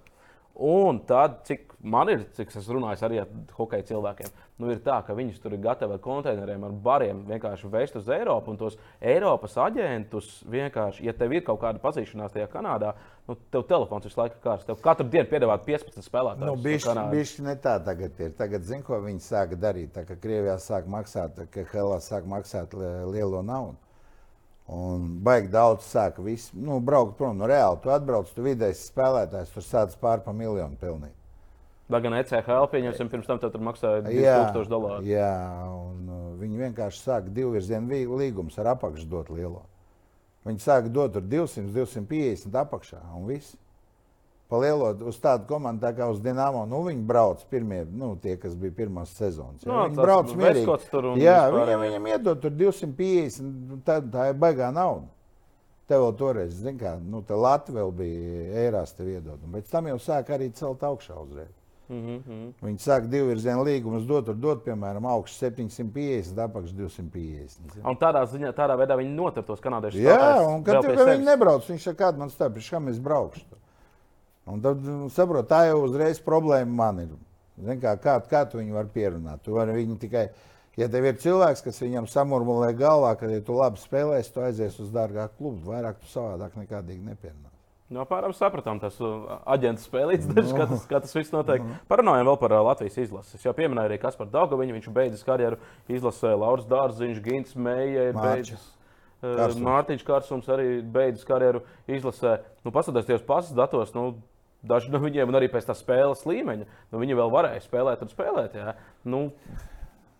Un 0.57 1.03
tad, 1.05 1.43
cik 1.45 1.75
man 1.85 2.09
ir, 2.09 2.23
cik 2.33 2.49
es 2.57 2.67
runāju 2.73 3.03
arī 3.05 3.19
ar 3.21 3.29
hokeja 3.53 3.85
cilvēkiem, 3.91 4.31
nu 4.57 4.71
ir 4.73 4.79
tā, 4.81 4.95
ka 5.05 5.13
viņus 5.13 5.37
tur 5.43 5.53
ir 5.53 5.61
gatavi 5.61 5.93
ar 5.93 6.01
konteineriem, 6.01 6.63
ar 6.65 6.73
bariem 6.87 7.19
vienkārši 7.27 7.69
vest 7.69 7.99
uz 7.99 8.09
Eiropu. 8.09 8.55
Un 8.55 8.57
tos 8.57 8.79
Eiropas 8.97 9.53
aģentus 9.67 10.31
vienkārši, 10.49 11.05
ja 11.05 11.13
tev 11.13 11.37
ir 11.37 11.45
kaut 11.45 11.61
kāda 11.61 11.81
pazīšanās 11.83 12.33
tajā 12.33 12.49
Kanādā, 12.49 12.95
nu, 13.29 13.37
tev 13.53 13.67
telefons 13.69 14.09
visu 14.09 14.17
laiku 14.17 14.41
kārs. 14.41 14.65
Tev 14.65 14.81
katru 14.81 15.05
dienu 15.13 15.29
piedāvāt 15.29 15.65
15 15.69 16.09
spēlētājus. 16.09 16.49
Nu, 16.49 16.57
bišķi, 16.65 17.07
bišķi 17.13 17.49
ne 17.51 17.57
tā 17.61 17.77
tagad 17.85 18.23
ir. 18.25 18.33
Tagad 18.41 18.65
zinu, 18.65 18.87
ko 18.87 19.01
viņi 19.05 19.21
sāka 19.27 19.59
darīt. 19.61 19.93
Tā, 19.93 20.07
ka 20.09 20.17
Krievijā 20.17 20.57
sāk 20.63 20.89
maksāt, 20.89 21.37
ka 21.53 21.69
Helā 21.69 22.01
sāk 22.01 22.25
maksāt 22.25 22.73
lielo 23.13 23.45
naudu. 23.45 23.77
Un 24.67 25.05
baigi 25.23 25.47
daudz 25.47 25.85
sāka 25.87 26.19
visu, 26.23 26.51
nu, 26.59 26.81
braukt 26.83 27.15
prom 27.19 27.37
nu, 27.39 27.47
reāli. 27.47 27.79
Tu 27.83 27.91
atbrauc, 27.93 28.33
tu 28.35 28.43
vidējs 28.43 28.89
spēlētājs, 28.89 29.53
tur 29.53 29.63
sāc 29.63 29.95
pār 30.01 30.19
pa 30.25 30.33
miljonu 30.35 30.75
pilnīgi. 30.81 31.15
Lai 31.87 32.01
gan 32.03 32.17
ECHL 32.17 32.67
pieņemsim, 32.73 33.07
pirms 33.07 33.29
tam 33.29 33.39
tur 33.39 33.63
maksāja 33.63 34.01
2000 34.03 34.67
dolāru. 34.67 35.07
Jā, 35.07 35.31
un 35.71 36.09
uh, 36.11 36.25
viņi 36.41 36.59
vienkārši 36.65 36.99
sāka 36.99 37.31
divu 37.31 37.53
virzienu 37.55 38.17
līgumus 38.19 38.59
ar 38.59 38.73
apakšu 38.73 39.07
dot 39.07 39.31
lielo. 39.31 39.63
Viņi 40.43 40.59
sāka 40.63 40.91
dot 40.91 41.15
tur 41.15 41.23
200, 41.23 41.71
250 41.71 42.59
apakšā 42.59 42.99
un 43.15 43.23
viss 43.31 43.55
palielot 44.51 45.01
uz 45.07 45.19
tādu 45.21 45.47
komandu 45.49 45.83
tā 45.83 45.91
kā 45.97 46.07
uz 46.11 46.21
Dienāmo. 46.23 46.63
Nu, 46.69 46.81
viņi 46.87 47.03
brauc 47.07 47.43
pirmie, 47.51 47.83
nu, 47.91 48.13
tie, 48.21 48.37
kas 48.39 48.55
bija 48.59 48.75
pirmās 48.77 49.13
sezonas. 49.17 49.65
Jā, 49.65 49.71
no, 49.73 49.83
viņi 49.89 49.99
brauc 49.99 50.33
mierīgi. 50.39 51.21
Jā, 51.23 51.37
viņam, 51.53 51.85
viņam 51.87 52.09
iedod 52.13 52.41
tur 52.43 52.55
250, 52.55 53.83
tā, 53.87 53.99
tā 54.13 54.31
ir 54.31 54.41
baigā 54.41 54.71
nauda. 54.75 55.09
Tev 55.87 56.03
vēl 56.03 56.17
toreiz, 56.19 56.55
zin 56.59 56.75
kā, 56.79 56.97
nu, 56.99 57.21
te 57.23 57.35
Latvija 57.37 57.85
bija 57.95 58.65
ērās 58.65 58.91
tev 58.95 59.07
iedod. 59.13 59.39
Un 59.45 59.55
pēc 59.55 59.69
tam 59.71 59.87
jau 59.87 59.95
sāk 60.03 60.33
arī 60.35 60.49
celt 60.55 60.83
augšā 60.83 61.15
uzreiz. 61.21 61.53
Mm 61.87 62.19
-hmm. 62.19 62.51
Viņi 62.61 62.77
sāk 62.83 63.05
divu 63.07 63.27
virzienu 63.27 63.63
līgumus 63.63 64.03
dot, 64.07 64.25
tur 64.25 64.35
dot, 64.35 64.65
piemēram, 64.65 65.05
augstu 65.07 65.45
750, 65.45 66.41
apakšu 66.43 66.73
250. 66.75 67.79
Un 67.83 67.95
tādā, 67.95 68.25
ziņā, 68.27 68.51
tādā 68.51 68.75
veidā 68.75 68.97
viņi 68.97 69.15
notur 69.15 69.43
tos 69.43 69.61
kanādiešus. 69.61 70.01
Jā, 70.01 70.41
un 70.47 70.63
kad 70.63 70.83
viņi 70.83 71.23
nebrauc, 71.23 71.69
viņš 71.69 71.83
saka, 71.83 72.03
kāda 72.03 72.17
man 72.17 72.29
stāv, 72.29 72.51
pēc 72.53 72.69
kā 72.69 72.79
mēs 72.79 72.99
braukšu. 72.99 73.45
Un 74.47 74.61
tad, 74.63 74.83
nu, 74.83 75.09
saprot, 75.11 75.47
tā 75.49 75.65
jau 75.67 75.81
uzreiz 75.85 76.21
problēma 76.23 76.71
man 76.81 77.01
ir. 77.03 77.09
Zin, 77.57 77.81
kā, 77.81 77.95
kā, 77.99 78.15
kā 78.29 78.45
tu 78.47 78.61
viņu 78.61 78.77
vari 78.77 78.93
pierunāt? 78.93 79.41
Tu 79.43 79.55
vari 79.55 79.75
viņu 79.75 79.97
tikai, 79.99 80.27
ja 80.79 80.87
tev 80.93 81.09
ir 81.09 81.19
cilvēks, 81.19 81.65
kas 81.65 81.81
viņam 81.83 82.07
samurmulē 82.11 82.71
galvā, 82.77 83.15
ka, 83.19 83.29
ja 83.31 83.43
tu 83.43 83.57
labi 83.57 83.81
spēlēsi, 83.81 84.31
tu 84.33 84.45
aizies 84.45 84.79
uz 84.83 84.93
dārgāku 84.93 85.41
klubu. 85.41 85.73
Vairāk 85.73 85.99
tu 85.99 86.11
savādāk 86.11 86.55
nekādīgi 86.59 87.03
nepierunās. 87.03 87.53
No 87.87 88.01
nu, 88.01 88.05
pārām 88.07 88.33
sapratām, 88.35 88.81
tas 88.83 88.97
uh, 88.99 89.37
aģents 89.47 89.85
spēlīts, 89.87 90.27
no. 90.27 90.43
kā, 90.57 90.65
tas, 90.67 90.81
kā 90.89 90.99
tas 91.03 91.13
viss 91.15 91.31
notiek. 91.31 91.63
No. 91.63 91.77
Parunājām 91.87 92.27
vēl 92.27 92.39
par 92.41 92.55
uh, 92.57 92.63
Latvijas 92.67 92.97
izlasi. 92.99 93.37
Es 93.39 93.45
jau 93.47 93.53
pieminēju 93.55 93.87
arī 93.87 93.99
Kasparu 94.01 94.33
Daugaviņu, 94.33 94.75
viņš 94.75 94.89
beidzis 94.95 95.23
karjeru 95.27 95.59
izlasē 95.87 96.33
Lauris 96.35 96.67
Dārziņš, 96.67 97.21
Gins 97.23 97.55
Meija 97.55 98.09
ir 98.09 98.19
beidzis. 98.19 98.65
Karsums. 99.23 99.63
Mārtiņš 99.65 100.03
Kārsums 100.05 100.49
arī 100.51 100.81
beidzis 100.83 101.25
karjeru 101.25 101.63
izlasē. 101.89 102.41
Nu, 102.67 102.73
Paskatieties, 102.75 103.07
tie 103.07 103.29
pasas 103.29 103.55
datos, 103.57 103.95
nu, 103.95 104.11
Daži 104.67 104.91
no 104.93 105.01
viņiem, 105.03 105.31
un 105.31 105.39
arī 105.39 105.49
pēc 105.51 105.69
tā 105.69 105.75
spēles 105.77 106.25
līmeņa, 106.27 106.67
nu, 106.91 107.01
viņi 107.01 107.17
vēl 107.19 107.33
varēja 107.33 107.65
spēlēt 107.65 108.03
un 108.03 108.11
spēlēt. 108.11 108.57
Jā. 108.59 108.75
Nu, 109.07 109.27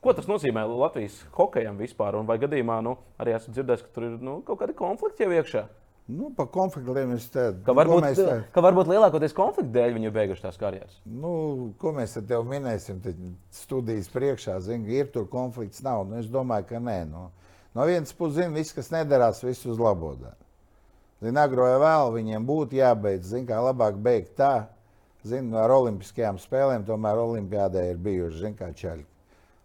ko 0.03 0.13
tas 0.17 0.29
nozīmē 0.29 0.63
Latvijas 0.71 1.19
hokejam 1.35 1.79
vispār? 1.81 2.19
Un 2.19 2.29
vai 2.29 2.39
gadījumā 2.41 2.79
nu, 2.85 2.95
arī 3.21 3.35
esmu 3.37 3.55
dzirdējis, 3.57 3.83
ka 3.87 3.93
tur 3.95 4.07
ir 4.11 4.15
nu, 4.23 4.39
kaut 4.47 4.61
kādi 4.61 4.77
konflikti 4.77 5.27
jau 5.27 5.35
iekšā? 5.35 5.67
Nu, 6.07 6.29
par 6.31 6.47
konfliktiem 6.47 7.09
es 7.17 7.25
teicu, 7.27 7.59
ka 7.67 7.73
varbūt, 7.75 8.05
te... 8.15 8.35
ka 8.55 8.61
varbūt 8.63 8.87
lielākoties 8.87 9.33
konflikta 9.35 9.73
dēļ 9.75 9.95
viņi 9.97 10.07
ir 10.07 10.13
beiguši 10.15 10.45
tās 10.45 10.59
karjeras. 10.59 11.01
Nu, 11.03 11.31
ko 11.81 11.91
mēs 11.97 12.15
te 12.15 12.23
tev 12.29 12.45
minēsim, 12.47 13.01
tad 13.03 13.19
studijas 13.51 14.07
priekšā, 14.13 14.55
zini, 14.63 14.87
ir 15.01 15.11
tur 15.11 15.27
konflikts, 15.27 15.83
nav. 15.83 16.05
Nu, 16.07 16.21
es 16.21 16.29
domāju, 16.31 16.69
ka 16.69 16.79
nē. 16.79 17.01
Nu, 17.11 17.25
no 17.75 17.87
vienas 17.89 18.15
puses, 18.15 18.37
zini, 18.39 18.55
viss, 18.55 18.75
kas 18.77 18.93
nedarās, 18.95 19.43
viss 19.43 19.67
uz 19.67 19.83
labo 19.83 20.13
dara. 20.21 20.46
Zini, 21.17 21.39
agroja 21.41 21.79
vēl, 21.81 22.11
viņiem 22.13 22.43
būtu 22.45 22.77
jābeidz. 22.77 23.31
Zini, 23.31 23.47
kā 23.49 23.57
labāk 23.63 23.97
beigt 23.97 24.35
tā. 24.37 24.67
Zini, 25.25 25.55
ar 25.57 25.73
olimpiskajām 25.73 26.37
spēlēm 26.41 26.85
tomēr 26.85 27.17
olimpiādē 27.23 27.87
ir 27.91 28.01
bijuši, 28.01 28.43
zini, 28.43 28.57
kā 28.59 28.69
čaļi. 28.77 29.05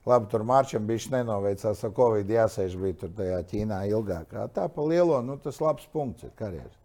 Labi, 0.09 0.27
tur 0.33 0.43
maršam 0.49 0.87
bija 0.89 1.13
nenoveicās 1.13 1.85
ar 1.87 1.93
covid, 1.95 2.31
jāsēž 2.35 2.75
bija 2.81 2.97
tur 3.05 3.13
tajā 3.19 3.43
Ķīnā 3.53 3.85
ilgāk. 3.93 4.33
Tā 4.57 4.65
pa 4.73 4.87
lielo, 4.89 5.21
nu 5.23 5.37
tas 5.39 5.61
labs 5.63 5.85
punkts 5.93 6.27
ir 6.27 6.33
karjeras. 6.41 6.82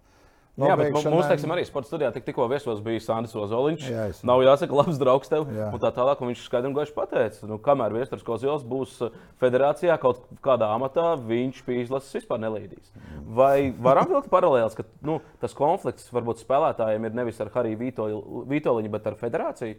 Jā, 0.57 0.73
bet 0.77 0.87
mu- 0.89 1.01
mums, 1.13 1.27
teiksim, 1.29 1.51
arī 1.53 1.63
sporta 1.67 1.85
studijā 1.91 2.07
tik, 2.15 2.23
tikko 2.25 2.47
viesos 2.49 2.79
bija 2.81 2.99
Sandis 3.05 3.35
Ozoliņš. 3.37 3.83
Jā, 3.93 4.07
es- 4.09 4.23
Nav 4.25 4.39
jāsaka, 4.41 4.73
labs 4.73 4.97
draugs 4.97 5.29
tev. 5.29 5.45
Jā. 5.53 5.67
Un 5.71 5.79
tā 5.79 5.91
tālāk, 5.93 6.19
un 6.21 6.31
viņš 6.31 6.41
skaidri 6.49 6.65
un 6.71 6.73
gaiši 6.73 6.95
pateica, 6.95 7.43
nu, 7.47 7.59
kamēr 7.59 7.93
Viestures 7.93 8.23
Kozils 8.25 8.63
būs 8.65 8.95
uh, 9.05 9.11
federācijā 9.39 9.99
kaut 10.01 10.23
kādā 10.41 10.65
amatā, 10.73 11.13
viņš 11.21 11.61
pie 11.63 11.83
izlases 11.83 12.11
vispār 12.17 12.39
nelīdīs. 12.41 12.89
Vai 13.37 13.69
varam 13.69 14.07
vilkt 14.09 14.31
paralēlus, 14.33 14.73
ka 14.79 14.83
nu, 15.05 15.19
tas 15.39 15.53
konflikts 15.53 16.09
varbūt 16.09 16.41
spēlētājiem 16.41 17.05
ir 17.05 17.13
nevis 17.13 17.39
ar 17.39 17.49
Hariju 17.53 17.77
Vītoli- 17.77 18.47
Vītoliņu, 18.49 18.89
bet 18.89 19.05
ar 19.05 19.13
federāciju? 19.21 19.77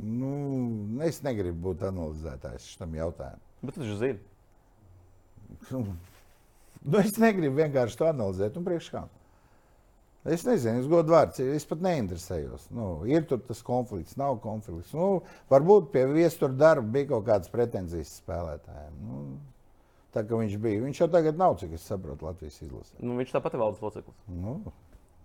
Nu, 0.00 1.00
es 1.02 1.18
negribu 1.26 1.72
būt 1.74 1.82
analizētājs 1.90 2.70
šim 2.78 2.94
jautājumam. 2.94 3.42
Bet 3.62 3.74
viņš 3.82 3.98
zina. 3.98 4.18
Nu, 6.84 6.98
es 6.98 7.12
negribu 7.18 7.58
vienkārši 7.60 7.98
to 8.00 8.06
analizēt. 8.08 8.56
Un 8.56 8.64
priekš 8.64 8.88
kā? 8.94 9.02
Es 10.24 10.44
nezinu, 10.46 10.78
es 10.78 10.86
godu 10.86 11.10
vārds, 11.10 11.40
es 11.42 11.64
pat 11.66 11.80
neinteresējos. 11.82 12.68
Nu, 12.70 13.02
ir 13.10 13.24
tur 13.26 13.40
tas 13.42 13.58
konflikts, 13.66 14.14
nav 14.20 14.36
konflikts. 14.44 14.92
Nu, 14.94 15.22
varbūt 15.50 15.88
pie 15.90 16.04
viestura 16.06 16.52
darba 16.54 16.86
bija 16.94 17.08
kaut 17.10 17.24
kādas 17.26 17.50
pretenzijas 17.50 18.12
spēlētājiem. 18.20 19.00
Nu, 19.02 19.22
tā 20.14 20.22
kā 20.22 20.38
viņš 20.38 20.54
bija. 20.62 20.84
Viņš 20.84 21.00
jau 21.02 21.08
tagad 21.10 21.40
nav, 21.40 21.56
cik 21.58 21.74
es 21.74 21.88
saprotu, 21.90 22.28
Latvijas 22.28 22.60
izlasē. 22.62 22.94
Nu, 23.02 23.16
viņš 23.18 23.34
tāpat 23.34 23.56
ir 23.58 23.64
valdes 23.64 23.82
loceklis. 23.82 24.22
Nu, 24.30 24.54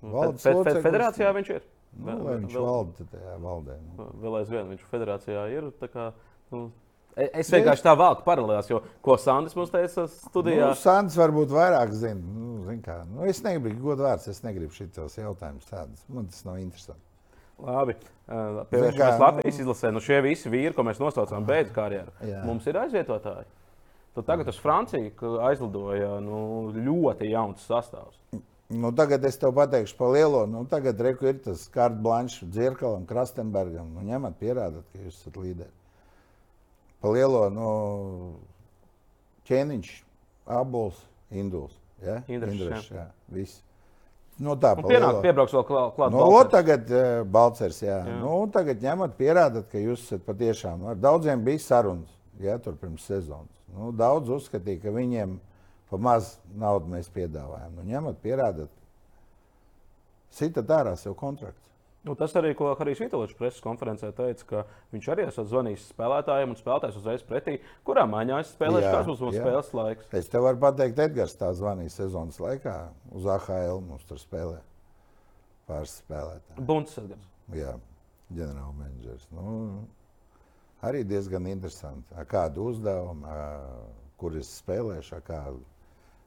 Fe- 0.01 0.09
valdes 0.15 0.41
fe- 0.41 0.49
fe- 0.49 0.55
loceklis. 0.57 0.83
Federācijā 0.89 1.29
viņš 1.37 1.53
ir. 1.59 1.69
Nu, 1.97 2.11
Vēl- 2.17 2.41
viņš 2.41 2.57
vēl- 2.57 2.65
valda 2.71 3.07
tajā 3.13 3.37
valdē. 3.45 3.77
Nu. 3.97 4.09
Vēl 4.25 4.39
aizvien 4.41 4.73
viņš 4.73 4.89
federācijā 4.91 5.45
ir. 5.53 5.69
tā 5.79 5.87
Kā, 5.93 6.11
nu, 6.51 6.71
es 7.18 7.49
vienkārši 7.53 7.86
tā 7.86 7.93
vēlku 7.97 8.26
paralēlās, 8.26 8.70
jo 8.72 8.82
ko 9.05 9.18
Sandis 9.22 9.55
mums 9.57 9.74
teica 9.74 10.05
studijā. 10.11 10.70
Nu, 10.70 10.78
Sants 10.78 11.18
varbūt 11.18 11.53
vairāk 11.55 11.93
zina. 11.97 12.22
Nu, 12.22 12.61
zin 12.68 12.80
kā, 12.86 13.01
nu, 13.09 13.26
es 13.30 13.41
negribu, 13.45 13.80
godu 13.89 14.05
vārds, 14.05 14.30
es 14.32 14.43
negribu 14.45 14.76
šitos 14.76 15.18
jautājumus 15.20 15.70
tādus. 15.70 16.05
Man 16.11 16.30
tas 16.32 16.45
nav 16.47 16.59
interesanti. 16.61 17.03
Labi, 17.57 17.95
Zin 17.97 18.57
pievēršamies 18.70 18.97
kā, 18.99 19.22
Latvijas 19.22 19.61
izlasē. 19.63 19.91
Nu, 19.95 20.01
šie 20.03 20.20
visi 20.26 20.51
vīri, 20.51 20.76
ko 20.78 20.86
mēs 20.86 20.99
nosaucām, 21.01 21.45
beidz 21.47 21.72
karjeru. 21.74 22.13
Jā. 22.28 22.43
Mums 22.45 22.68
ir 22.70 22.78
aizvietotāji. 22.84 23.47
Tu 24.18 24.24
tagad 24.26 24.49
uz 24.49 24.57
Franciju 24.57 25.13
ka 25.18 25.32
aizlidoja 25.45 26.18
nu, 26.26 26.38
ļoti 26.74 27.30
jauns 27.32 27.65
sastāvs. 27.70 28.18
Nu, 28.68 28.91
tagad 28.91 29.24
es 29.30 29.38
tev 29.39 29.53
pateikšu 29.55 29.95
par 29.95 30.11
lielo. 30.11 30.41
Nu, 30.49 30.65
tagad 30.68 30.99
reku, 31.05 31.30
ir 31.30 31.38
tas 31.45 31.68
kārtas 31.72 32.01
blanšs 32.03 32.47
Dzirkalam, 32.51 33.05
Krastenbergam. 33.07 33.93
Nu, 33.95 34.03
ņemat, 34.09 34.36
pierādat, 34.41 34.84
ka 34.91 35.05
jūs 35.05 35.22
esat 35.22 35.38
līderi. 35.39 35.72
Pa 37.01 37.11
lielo 37.13 37.43
nu, 37.53 37.69
ķēniņš, 39.47 39.91
abols, 40.57 40.99
induls. 41.31 41.75
Ja? 42.03 42.19
Indrišs, 42.29 42.91
jā. 42.93 43.07
Viss. 43.33 43.61
Nu, 44.37 44.53
tā, 44.53 44.75
Un 44.77 44.83
pa 44.85 44.89
pienāk, 44.91 45.15
lielo. 45.15 45.21
piebrauks 45.25 45.53
vēl 45.55 45.63
klāt. 45.65 45.93
klāt 45.95 46.13
Nu, 46.13 46.19
Balcers. 46.21 46.51
tagad 46.53 46.91
uh, 46.93 47.23
Balčers, 47.25 47.79
jā. 47.81 47.97
Jā. 48.05 48.17
Nu, 48.21 48.35
tagad 48.53 48.83
ņemat, 48.85 49.15
pierādat, 49.17 49.65
ka 49.71 49.81
jūs 49.81 50.03
esat 50.05 50.25
patiešām. 50.27 50.83
Ar 50.91 50.99
daudziem 51.01 51.41
bija 51.45 51.63
sarunas, 51.63 52.11
jā, 52.41 52.57
tur 52.61 52.75
pirms 52.77 53.05
sezonas. 53.09 53.53
Nu, 53.73 53.89
daudz 53.97 54.29
uzskatīja, 54.35 54.83
ka 54.83 54.93
viņiem 54.93 55.39
pa 55.89 55.97
maz 55.97 56.35
naudu 56.53 56.91
mēs 56.93 57.09
piedāvājam. 57.13 57.79
Nu, 57.79 57.87
ņemat, 57.89 58.19
pierādat. 58.21 58.69
Sitat 60.37 60.69
ārā 60.69 60.93
sev 60.99 61.15
kontrakts. 61.17 61.66
Nu, 62.08 62.14
tas 62.16 62.32
arī, 62.39 62.53
ko 62.55 62.70
Harijs 62.80 63.01
Vitoļs 63.03 63.34
preses 63.36 63.64
konferencē 63.64 64.14
teica, 64.16 64.45
ka 64.47 64.62
viņš 64.95 65.08
arī 65.12 65.26
esat 65.28 65.49
zvanījis 65.49 65.89
spēlētājiem 65.91 66.53
un 66.53 66.60
spēlētājs 66.60 66.99
uzreiz 67.01 67.26
pretī, 67.28 67.58
kurā 67.88 68.05
maiņā 68.08 68.38
es 68.45 68.53
spēlēšu, 68.55 68.91
kāds 68.93 69.10
būs 69.10 69.24
mūsu 69.26 69.41
spēles 69.41 69.74
laiks. 69.76 70.08
Es 70.16 70.32
tev 70.32 70.47
varu 70.47 70.62
pateikt, 70.62 71.01
Edgars 71.03 71.36
tā 71.36 71.51
zvanīja 71.58 71.97
sezonas 71.97 72.39
laikā 72.39 72.78
uz 73.12 73.28
AHL. 73.36 73.82
Mums 73.84 74.08
tur 74.08 74.22
spēlē 74.22 74.62
pāris 75.68 75.97
spēlētāji. 75.99 76.66
Bunts 76.70 76.95
Edgars. 77.01 77.28
Jā, 77.58 77.76
ģenerālmenedžers. 78.39 79.28
Nu, 79.36 79.58
arī 80.88 81.03
diezgan 81.08 81.51
interesanti. 81.51 82.16
Ar 82.16 82.28
kādu 82.30 82.70
uzdevumu, 82.72 83.36
kur 84.20 84.39
es 84.39 84.53
spēlēšu, 84.62 85.20
kādu. 85.28 85.60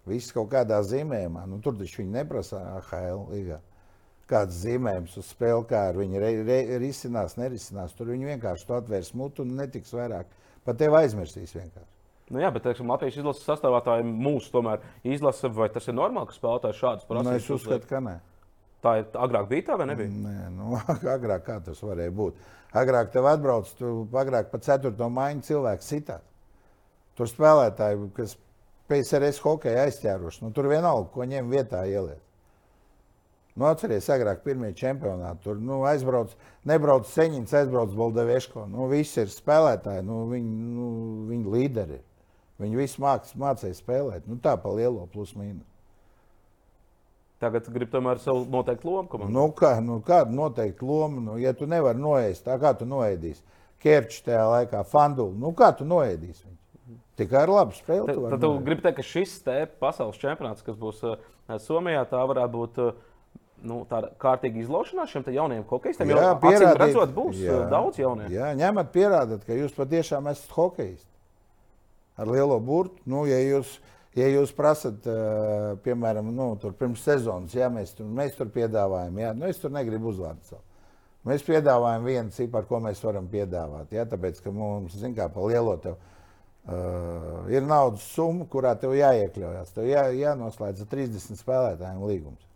Viss 0.08 0.32
kaut 0.36 0.52
kādā 0.52 0.80
zīmējumā. 0.84 1.46
Nu, 1.48 1.60
tur 1.64 1.76
taču 1.80 2.02
viņi 2.02 2.18
neprasa 2.20 2.60
AHL 2.76 3.26
līgā. 3.32 3.60
Kāds 4.30 4.60
zīmējums 4.62 5.16
uz 5.18 5.30
spēli, 5.32 5.64
kā 5.70 5.88
ar 5.90 5.96
viņu 5.98 6.20
re, 6.22 6.34
re, 6.46 6.58
risinās, 6.78 7.34
nerisinās. 7.40 7.96
Tur 7.98 8.12
viņi 8.12 8.28
vienkārši 8.34 8.68
to 8.68 8.76
atvērs 8.78 9.14
mutu 9.18 9.42
un 9.42 9.56
netiks 9.58 9.90
vairāk. 9.96 10.30
Pat 10.66 10.78
tevi 10.78 11.00
aizmirsīs 11.00 11.56
vienkārši. 11.56 11.90
Nu, 12.30 12.38
jā, 12.38 12.52
bet 12.54 12.62
teiksim, 12.62 12.86
Latvijas 12.92 13.18
izlases 13.18 13.46
sastāvātāji 13.48 14.06
mūsu 14.06 14.52
tomēr 14.54 14.84
izlasa, 15.02 15.50
vai 15.50 15.66
tas 15.74 15.88
ir 15.90 15.96
normāli, 15.98 16.30
ka 16.30 16.36
spēlētājs 16.36 16.78
šādas 16.78 17.08
Nu, 17.08 17.10
prasības 17.10 17.42
es 17.42 17.54
uzskatu, 17.56 17.88
ka 17.90 18.02
nē. 18.06 18.14
Tā 18.84 18.92
ir 19.00 19.18
agrāk 19.18 19.48
bija 19.50 19.66
tā 19.66 19.78
vai 19.80 19.88
nebija? 19.90 20.12
Nē, 20.14 20.36
nu, 20.54 20.78
agrāk 21.16 21.42
kā 21.48 21.58
tas 21.66 21.82
varēja 21.82 22.14
būt. 22.14 22.38
Agrāk 22.80 23.10
tev 23.10 23.26
atbrauc, 23.26 23.74
tu 23.80 23.90
agrāk 24.22 24.52
pa 24.52 24.62
ceturto 24.62 25.10
maiņu 25.10 25.42
cilvēku 25.48 25.84
sitāt. 25.84 26.22
Tur 27.18 27.28
spēlētāji, 27.28 28.12
kas 28.14 28.38
PSRS 28.90 29.42
hokeja 29.42 29.88
aizķēruši, 29.88 30.44
nu, 30.44 30.54
tur 30.54 30.70
vienalga, 30.70 31.10
ko 31.10 31.26
ņem 31.26 31.50
vietā 31.50 31.82
ieliet. 31.90 32.22
Nu, 33.60 33.66
atceries, 33.68 34.06
agrāk 34.08 34.38
pirmie 34.40 34.70
čempionāti. 34.72 35.42
Tur 35.44 35.58
nu, 35.60 35.82
aizbrauc, 35.84 36.32
nebrauc 36.64 37.08
Seņins, 37.10 37.52
aizbrauc 37.58 37.92
Boldeveško. 37.92 38.64
Nu, 38.72 38.86
visi 38.88 39.18
ir 39.20 39.28
spēlētāji, 39.28 40.04
nu, 40.08 40.22
viņi, 40.30 40.68
nu, 40.78 40.86
viņi 41.28 41.52
līderi. 41.52 41.98
Viņi 42.60 42.80
visi 42.80 43.02
māc, 43.04 43.28
mācīja 43.40 43.76
spēlēt. 43.76 44.24
Nu, 44.28 44.38
tā 44.40 44.54
pa 44.60 44.72
lielo 44.72 45.04
plus 45.12 45.34
mīnus. 45.36 45.66
Tagad 47.40 47.68
grib 47.72 47.92
tomēr 47.92 48.20
savu 48.20 48.46
noteiktu 48.52 48.88
lomu. 48.88 49.08
komandā. 49.12 49.32
Nu, 49.32 49.44
kā, 49.56 49.74
nu, 49.84 49.98
kāda 50.04 50.32
noteikti 50.32 50.84
loma, 50.84 51.20
nu, 51.24 51.36
ja 51.40 51.52
tu 51.56 51.68
nevari 51.68 52.00
noēst, 52.00 52.44
tā 52.48 52.56
kā 52.60 52.72
tu 52.76 52.88
noēdīsi. 52.88 53.44
Kerčs 53.80 54.24
tajā 54.24 54.42
laikā, 54.44 54.82
Fandulu. 54.88 55.36
Nu, 55.40 55.52
kā 55.56 55.70
tu 55.76 55.84
noēdīsi 55.88 56.44
viņu? 56.46 56.98
Tikai 57.20 57.44
ar 57.44 57.52
labu 57.52 57.76
spēli. 57.76 58.08
Tad 58.08 58.40
tu 58.40 58.40
tu 58.44 58.64
gribi 58.64 58.84
teikt, 58.84 59.00
ka 59.00 59.04
šis 59.04 59.38
te 59.44 59.56
pasaules 59.80 60.20
čempionāts, 60.20 60.64
kas 60.64 60.76
būs 60.80 61.00
uh, 61.04 61.16
Somijā, 61.60 62.06
tā 62.08 62.20
varētu 62.28 62.52
būt 62.56 62.80
uh, 62.80 63.00
nu, 63.66 63.82
tāda 63.90 64.10
kārtīga 64.20 64.62
izlaušanās 64.62 65.12
šiem 65.12 65.24
te 65.26 65.34
jauniem 65.34 65.62
hokeistiem. 65.68 66.12
Jā, 66.12 66.32
pierādīt. 66.40 66.80
redzot, 66.80 67.14
būs 67.16 67.38
jā. 67.40 67.54
Jā. 67.54 67.68
daudz 67.70 68.00
jauniešu. 68.00 68.34
Jā, 68.34 68.50
ņemat, 68.58 68.90
pierādat, 68.94 69.46
ka 69.46 69.56
jūs 69.56 69.74
patiešām 69.76 70.28
esat 70.32 70.52
hokejists. 70.56 71.08
Ar 72.20 72.28
lielo 72.28 72.58
burtu. 72.60 73.00
Nu, 73.08 73.22
ja 73.28 73.38
jūs, 73.40 73.78
ja 74.18 74.26
jūs 74.28 74.52
prasat, 74.56 75.06
uh, 75.08 75.76
piemēram, 75.84 76.28
nu, 76.36 76.52
pirms 76.78 77.04
sezonas, 77.06 77.54
ja 77.56 77.70
mēs 77.72 77.94
tur, 77.96 78.08
mēs 78.08 78.36
tur 78.36 78.50
piedāvājam, 78.52 79.22
jā, 79.24 79.32
nu, 79.36 79.48
es 79.48 79.62
tur 79.62 79.72
negribu 79.72 80.12
uzvārdu 80.12 80.52
savu. 80.52 80.64
Mēs 81.28 81.44
piedāvājam 81.44 82.06
vienu 82.08 82.32
ciparu, 82.32 82.68
ko 82.68 82.78
mēs 82.80 83.02
varam 83.04 83.26
piedāvāt. 83.28 83.90
Jā, 83.92 84.06
tāpēc, 84.08 84.40
ka 84.40 84.52
mums, 84.56 84.96
zin 84.96 85.12
kā, 85.16 85.28
pa 85.32 85.44
lielo 85.44 85.74
tev 85.80 85.98
uh, 85.98 87.48
ir 87.52 87.64
naudas 87.68 88.06
summa, 88.14 88.46
kurā 88.48 88.72
tev 88.80 88.96
jāiekļaujas. 88.96 89.74
Tev 89.76 89.88
jā, 89.90 90.06
jānoslēdz 90.16 90.86
ar 90.86 90.94
30 90.94 91.40
spēlētājiem 91.40 92.06
līgums. 92.08 92.49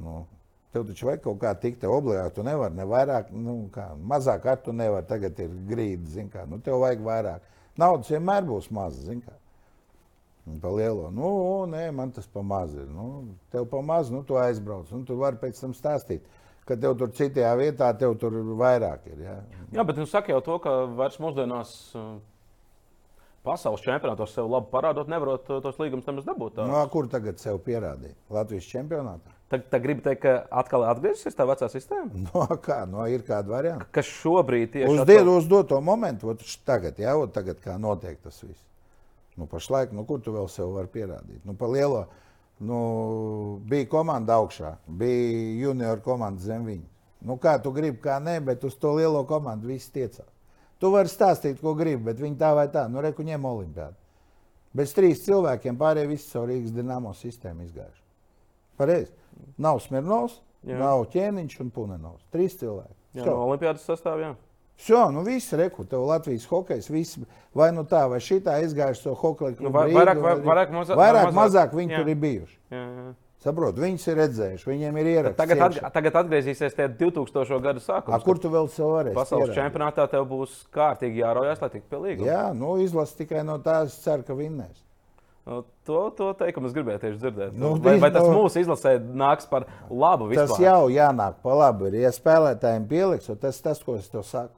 Nu, 0.00 0.24
tev 0.72 0.86
taču 0.88 1.10
vajag 1.10 1.22
kaut 1.26 1.42
kā 1.42 1.52
tikt, 1.60 1.84
obligāti 1.84 2.38
tu 2.38 2.46
nevari, 2.46 2.78
ne 2.78 2.86
vairāk, 2.88 3.30
nu, 3.36 3.58
kā, 3.74 3.90
mazāk 3.96 4.46
ar 4.48 4.62
tu 4.64 4.72
nevari, 4.72 5.06
tagad 5.08 5.38
ir 5.44 5.52
grīda, 5.68 6.26
kā, 6.32 6.46
nu, 6.48 6.62
tev 6.64 6.80
vajag 6.82 7.04
vairāk. 7.04 7.48
Naudas 7.80 8.10
vienmēr 8.12 8.44
būs 8.48 8.70
maza, 8.72 9.00
zin 9.06 9.22
kā. 9.24 9.36
Pa 10.42 10.72
lielo, 10.74 11.06
nu, 11.14 11.28
nē, 11.70 11.84
man 11.94 12.10
tas 12.10 12.26
pa 12.26 12.42
maz 12.42 12.72
ir. 12.74 12.88
Nu, 12.90 13.36
tev 13.52 13.68
pa 13.70 13.78
maz, 13.86 14.10
nu, 14.10 14.24
tu 14.26 14.34
aizbrauc, 14.40 14.90
un 14.90 15.04
tu 15.06 15.14
vari 15.20 15.38
pēc 15.38 15.60
tam 15.62 15.74
stāstīt, 15.76 16.26
ka 16.66 16.74
tev 16.74 16.96
tur 16.98 17.12
citajā 17.14 17.52
vietā, 17.60 17.92
tev 17.98 18.16
tur 18.18 18.40
vairāk 18.58 19.06
ir. 19.12 19.22
Jā. 19.22 19.36
Jā, 19.76 19.84
bet 19.86 20.02
jūs 20.02 20.10
sakat 20.10 20.34
jau 20.34 20.40
to, 20.42 20.58
ka 20.64 20.74
vairs 20.98 21.20
mūsdienās 21.22 21.76
pasaules 23.46 23.86
čempionātos 23.86 24.34
sev 24.34 24.50
labi 24.50 24.70
parādot, 24.74 25.10
nevarot 25.10 25.46
tos 25.62 25.78
līgumus 25.78 26.10
nemaz 26.10 26.26
dabūt. 26.26 26.58
Tā. 26.58 26.66
Nu, 26.66 26.80
a, 26.80 26.84
kur 26.90 27.06
tagad 27.10 27.38
sev 27.42 27.62
pierādīt? 27.62 28.18
Latvijas 28.34 28.66
čempionātā? 28.70 29.34
Tad, 29.52 29.66
tad 29.68 29.82
gribi 29.84 30.00
teikt, 30.00 30.22
ka 30.24 30.32
atkal 30.62 30.86
atgriezīsies 30.88 31.36
tā 31.36 31.44
vecā 31.44 31.66
sistēma, 31.68 32.08
Nu, 32.24 32.40
a, 32.40 32.56
kā, 32.56 32.78
nu, 32.88 33.02
ir 33.12 33.20
kāda 33.26 33.52
varianta. 33.52 33.84
kas 33.92 34.08
šobrīd 34.08 34.70
tieši 34.72 34.88
Uz, 34.88 35.02
atkal- 35.04 35.28
uz 35.36 35.48
doto 35.50 35.80
momentu, 35.84 36.30
ot, 36.32 36.40
tagad, 36.68 36.96
jā, 37.02 37.12
ot, 37.20 37.34
tagad 37.36 37.60
kā 37.60 37.76
notiek 37.80 38.16
tas 38.24 38.38
viss. 38.42 38.62
Nu, 39.36 39.44
pašlaik, 39.48 39.92
nu, 39.96 40.06
kur 40.08 40.20
tu 40.24 40.32
vēl 40.32 40.48
sev 40.52 40.72
vari 40.76 40.88
pierādīt? 40.92 41.44
Nu, 41.48 41.52
pa 41.56 41.68
lielo, 41.68 42.06
nu, 42.64 42.80
bija 43.68 43.86
komanda 43.92 44.38
augšā, 44.40 44.74
bija 44.88 45.54
junior 45.66 46.00
komanda 46.04 46.40
zem 46.40 46.64
viņa. 46.68 46.88
Nu, 47.28 47.36
kā 47.40 47.54
tu 47.62 47.70
gribi, 47.76 48.00
kā 48.02 48.16
nē, 48.24 48.38
bet 48.44 48.64
uz 48.66 48.74
to 48.80 48.96
lielo 48.96 49.22
komandu 49.28 49.68
viss 49.70 49.92
tiecās. 49.94 50.28
Tu 50.82 50.90
vari 50.90 51.08
stāstīt, 51.12 51.60
ko 51.62 51.76
gribi, 51.78 52.02
bet 52.10 52.18
viņi 52.20 52.36
tā 52.40 52.50
vai 52.58 52.66
tā, 52.72 52.88
nu, 52.90 53.00
reku 53.04 53.22
ņem 53.22 53.44
olimpiādu. 53.46 53.94
Bez 54.74 54.92
trīs 54.96 55.20
cilvēkiem 55.26 55.76
pārējie 55.78 56.08
visi 56.10 56.30
caur 56.32 56.48
Rīgas 56.50 56.72
dīnāmo 56.74 57.12
sistēmu 57.14 57.62
izgājuši. 57.68 58.00
Pareizi. 58.80 59.12
Nav 59.58 59.80
Smirnovs, 59.80 60.40
Jā. 60.66 60.78
nav 60.78 61.06
ķēniņš 61.12 61.60
un 61.60 61.70
punenovs. 61.70 62.22
Trīs 62.32 62.56
cilvēki. 62.60 62.94
Jā, 63.14 63.24
no 63.26 63.46
Olimpijas 63.48 63.84
sastāvā. 63.86 64.34
Šo, 64.82 65.12
nu 65.12 65.22
viss 65.22 65.52
reku, 65.52 65.84
tev 65.84 66.00
Latvijas 66.08 66.46
hokejs, 66.48 66.88
viss 66.90 67.18
vai 67.54 67.70
nu 67.72 67.84
tā, 67.84 68.08
vai 68.10 68.18
šitā 68.18 68.56
izgājuši 68.64 69.02
to 69.04 69.14
hokeju. 69.14 69.60
Nu, 69.60 69.70
vai- 69.70 69.90
vairāk- 69.92 70.20
vai- 70.20 70.34
vairāk, 70.40 70.70
mazā- 70.72 70.96
vairāk, 70.96 71.28
mazāk. 71.30 71.34
mazāk 71.34 71.74
viņi 71.76 71.90
Jā. 71.92 71.96
tur 71.98 72.08
ir 72.08 72.16
bijuši. 72.16 72.56
Jā, 72.72 72.86
jā. 72.96 73.14
Saprot, 73.42 73.74
viņus 73.74 74.06
ir 74.08 74.16
redzējuši, 74.16 74.64
viņiem 74.70 74.98
ir 75.00 75.06
ieraksts. 75.12 75.36
Tagad, 75.36 75.58
atg 75.58 75.92
tagad 75.92 76.12
atgriezīsies 76.14 76.74
tie 76.76 76.86
2000. 76.88 77.60
gada 77.60 77.78
A, 77.78 77.82
sākums. 77.82 78.22
kur 78.24 78.38
tu 78.38 78.48
vēl 78.48 78.68
sev 78.70 78.86
varēsi? 78.86 79.14
Pasaules 79.14 79.50
pierādīt? 79.50 79.58
čempionātā 79.58 80.08
tev 80.10 80.26
būs 80.30 80.64
kārtīgi 80.72 81.16
jāraujas, 81.18 81.60
lai 81.60 81.68
tiktu 81.70 81.88
pie 81.90 81.98
līguma. 81.98 82.26
Jā, 82.26 82.54
nu 82.54 82.76
izlasi 82.78 83.16
tikai 83.26 83.44
no 83.44 83.58
tās, 83.58 83.98
ceru, 84.02 84.22
ka 84.22 84.32
vinnēs. 84.32 84.78
Nu, 85.46 85.64
To, 85.82 86.10
to 86.14 86.28
teikumu 86.38 86.68
es 86.70 86.74
gribēju 86.76 87.00
tieši 87.02 87.18
dzirdēt. 87.18 87.54
Nu, 87.58 87.72
vai, 87.82 87.96
vai 87.98 88.12
tas 88.14 88.22
nu- 88.22 88.36
mūsu 88.36 88.60
izlasē 88.62 88.94
nāks 89.02 89.48
par 89.50 89.64
labu 89.90 90.28
vispār? 90.30 90.46
Tas 90.52 90.60
jau 90.62 90.86
jānāk 90.94 91.40
pa 91.42 91.56
labi. 91.58 91.88
Ir. 91.90 91.96
Ja 92.04 92.12
spēlētājiem 92.14 92.86
pieliks, 92.86 93.26
tas 93.40 93.58
ir 93.58 93.64
tas, 93.64 93.82
ko 93.82 93.96
es 93.98 94.06
tev 94.08 94.22
saku. 94.22 94.54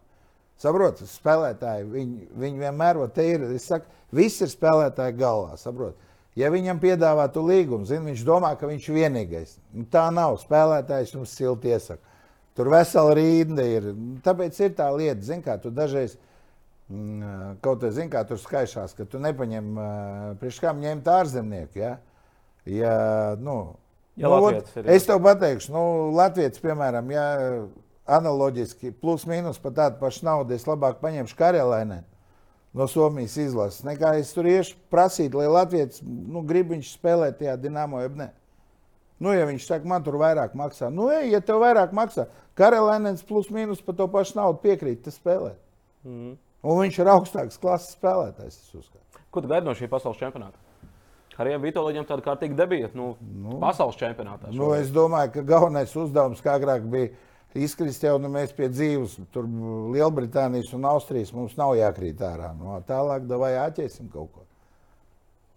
Saprot, 0.60 1.00
spēlētāji, 1.08 1.88
viņi, 1.90 2.28
viņi 2.36 2.60
vienmēr 2.60 3.00
te 3.14 3.24
ir. 3.26 3.46
Es 3.56 3.64
saku, 3.72 3.86
viss 4.12 4.42
ir 4.44 4.52
spēlētāji 4.52 5.16
galvā. 5.16 5.56
Saprot? 5.56 5.96
Ja 6.36 6.50
viņam 6.50 6.80
piedāvātu 6.82 7.40
līgumu, 7.46 7.86
zin, 7.86 8.04
viņš 8.04 8.24
domā, 8.26 8.52
ka 8.58 8.66
viņš 8.66 8.88
ir 8.90 8.94
vienīgais. 9.00 9.56
Nu, 9.72 9.86
tā 9.90 10.12
nav. 10.12 10.36
Spēlētājs 10.42 11.14
jums 11.14 11.32
silti 11.32 11.72
iesaka. 11.72 12.02
Tur 12.54 12.68
vesela 12.68 13.14
rīnda 13.16 13.64
ir. 13.64 13.94
Tāpēc 14.22 14.60
ir 14.60 14.74
tā 14.76 14.90
lieta, 14.94 15.22
zin, 15.22 15.42
kā 15.42 15.56
tu 15.62 15.70
dažreiz. 15.70 16.16
mm, 16.16 16.33
Kaut 17.64 17.80
kā 17.80 17.90
zini, 17.94 18.10
kā 18.12 18.24
tur 18.28 18.38
skaišās, 18.40 18.92
ka 18.96 19.06
tu 19.08 19.20
nepaņem, 19.22 19.70
ā, 19.80 19.86
priekš 20.40 20.60
kam 20.60 20.82
ņemt 20.82 21.08
ārzemnieku. 21.08 21.80
Ja? 21.80 21.94
Ja, 22.68 22.98
nu, 23.40 23.74
Ja 24.14 24.30
nu, 24.30 24.44
ot, 24.46 24.68
es 24.86 25.06
tev 25.08 25.18
pateikšu, 25.24 25.72
nu, 25.74 25.80
Latvijas, 26.14 26.60
piemēram, 26.62 27.08
ja 27.10 27.24
analoģiski 28.14 28.92
plus 29.02 29.24
mīnus 29.26 29.58
par 29.62 29.74
tādu 29.74 29.98
pašu 29.98 30.28
naudu, 30.28 30.54
es 30.54 30.68
labāk 30.68 31.00
paņemšu 31.00 31.34
karēlēnē 31.38 32.04
no 32.78 32.86
Somijas 32.90 33.34
izlases, 33.42 33.82
nekā 33.86 34.12
es 34.20 34.30
tur 34.34 34.46
iešu 34.50 34.78
prasīt, 34.92 35.34
lai 35.34 35.48
Latvijas 35.50 35.98
nu, 36.04 36.44
grib 36.46 36.70
viņš 36.74 36.92
spēlēt 36.94 37.40
tajā 37.40 37.56
dīnāmo 37.64 38.04
jeb 38.04 38.18
ne. 38.22 38.30
Nu, 39.22 39.32
ja 39.34 39.48
viņš 39.50 39.66
saka, 39.66 39.88
man 39.88 40.06
tur 40.06 40.18
vairāk 40.20 40.54
maksā, 40.58 40.92
nu, 40.94 41.08
ej, 41.14 41.32
ja 41.34 41.42
tev 41.42 41.62
vairāk 41.62 41.94
maksā, 41.94 42.28
karēlēnēns 42.58 43.26
plus 43.26 43.50
mīnus 43.54 43.82
par 43.82 43.98
to 43.98 44.06
pašu 44.10 44.38
naudu 44.38 44.62
piekrīt, 44.62 45.02
tas 45.06 45.18
spēlē. 45.18 45.56
Mhm. 46.06 46.34
Un 46.64 46.80
viņš 46.80 47.00
ir 47.02 47.10
augstāks 47.12 47.60
klases 47.60 47.92
spēlētājs. 47.98 48.60
Ko 49.30 49.42
tu 49.42 49.50
gaidi 49.50 49.68
no 49.68 49.74
šī 49.76 49.88
pasaules 49.92 50.20
čempionāta? 50.20 50.56
Arī 51.42 51.56
Vitoļņam 51.58 52.06
tāda 52.06 52.22
kārtīga 52.24 52.56
debija 52.62 52.88
nu, 52.94 53.12
nu, 53.20 53.58
pasaules 53.62 53.98
čempionātā. 53.98 54.52
Nu, 54.54 54.70
es 54.78 54.92
domāju, 54.94 55.32
ka 55.34 55.46
galvenais 55.48 55.94
uzdevums, 55.98 56.42
kā 56.44 56.54
agrāk 56.60 56.86
bija 56.90 57.10
izkrist 57.58 58.06
jau 58.06 58.14
nu, 58.22 58.30
mēs 58.32 58.54
pie 58.54 58.68
dzīves, 58.70 59.18
tur 59.34 59.48
Lielbritānijas 59.94 60.72
un 60.78 60.86
Austrijas 60.90 61.34
mums 61.34 61.58
nav 61.58 61.74
jākrīt 61.78 62.22
ārā. 62.22 62.52
No, 62.58 62.78
tālāk 62.86 63.26
vai 63.40 63.54
āķēsim 63.64 64.08
kaut 64.14 64.30
ko. 64.34 64.46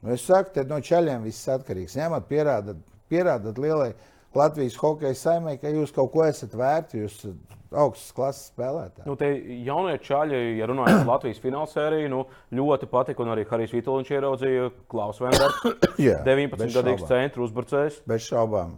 Nu, 0.01 0.11
es 0.13 0.25
saku, 0.25 0.53
te 0.53 0.65
no 0.69 0.81
ceļiem 0.81 1.25
viss 1.25 1.49
atkarīgs. 1.49 1.97
Ņemat, 1.97 2.27
pierādat, 2.29 2.81
pierādat 3.09 3.61
lielai 3.61 3.91
Latvijas 4.35 4.75
hokeja 4.79 5.15
saimē, 5.15 5.55
ka 5.61 5.71
jūs 5.71 5.93
kaut 5.95 6.11
ko 6.13 6.25
esat 6.27 6.53
vērti, 6.57 7.03
jūs 7.05 7.15
esat 7.21 7.57
augstas 7.71 8.13
klases 8.15 8.51
spēlētāji. 8.51 9.07
Nu, 9.07 9.15
tie 9.19 9.31
jaunie 9.65 9.95
čaļi, 10.03 10.41
ja 10.59 10.67
runājam 10.69 11.01
par 11.01 11.09
Latvijas 11.15 11.41
fināla 11.43 11.69
sēriju, 11.71 12.11
nu, 12.13 12.21
ļoti 12.59 12.89
patika. 12.91 13.23
Un 13.23 13.33
arī 13.33 13.47
Harijs 13.49 13.73
Vitoļņš 13.75 14.13
ieraudzīja 14.13 14.69
Klaus 14.91 15.19
Venbergs, 15.23 15.65
Jā, 16.07 16.21
19 16.27 16.63
bez 16.63 16.77
gadīgs 16.77 17.07
centra 17.09 17.43
uzbrucējs. 17.47 18.01
Bez 18.07 18.27
šaubām. 18.29 18.77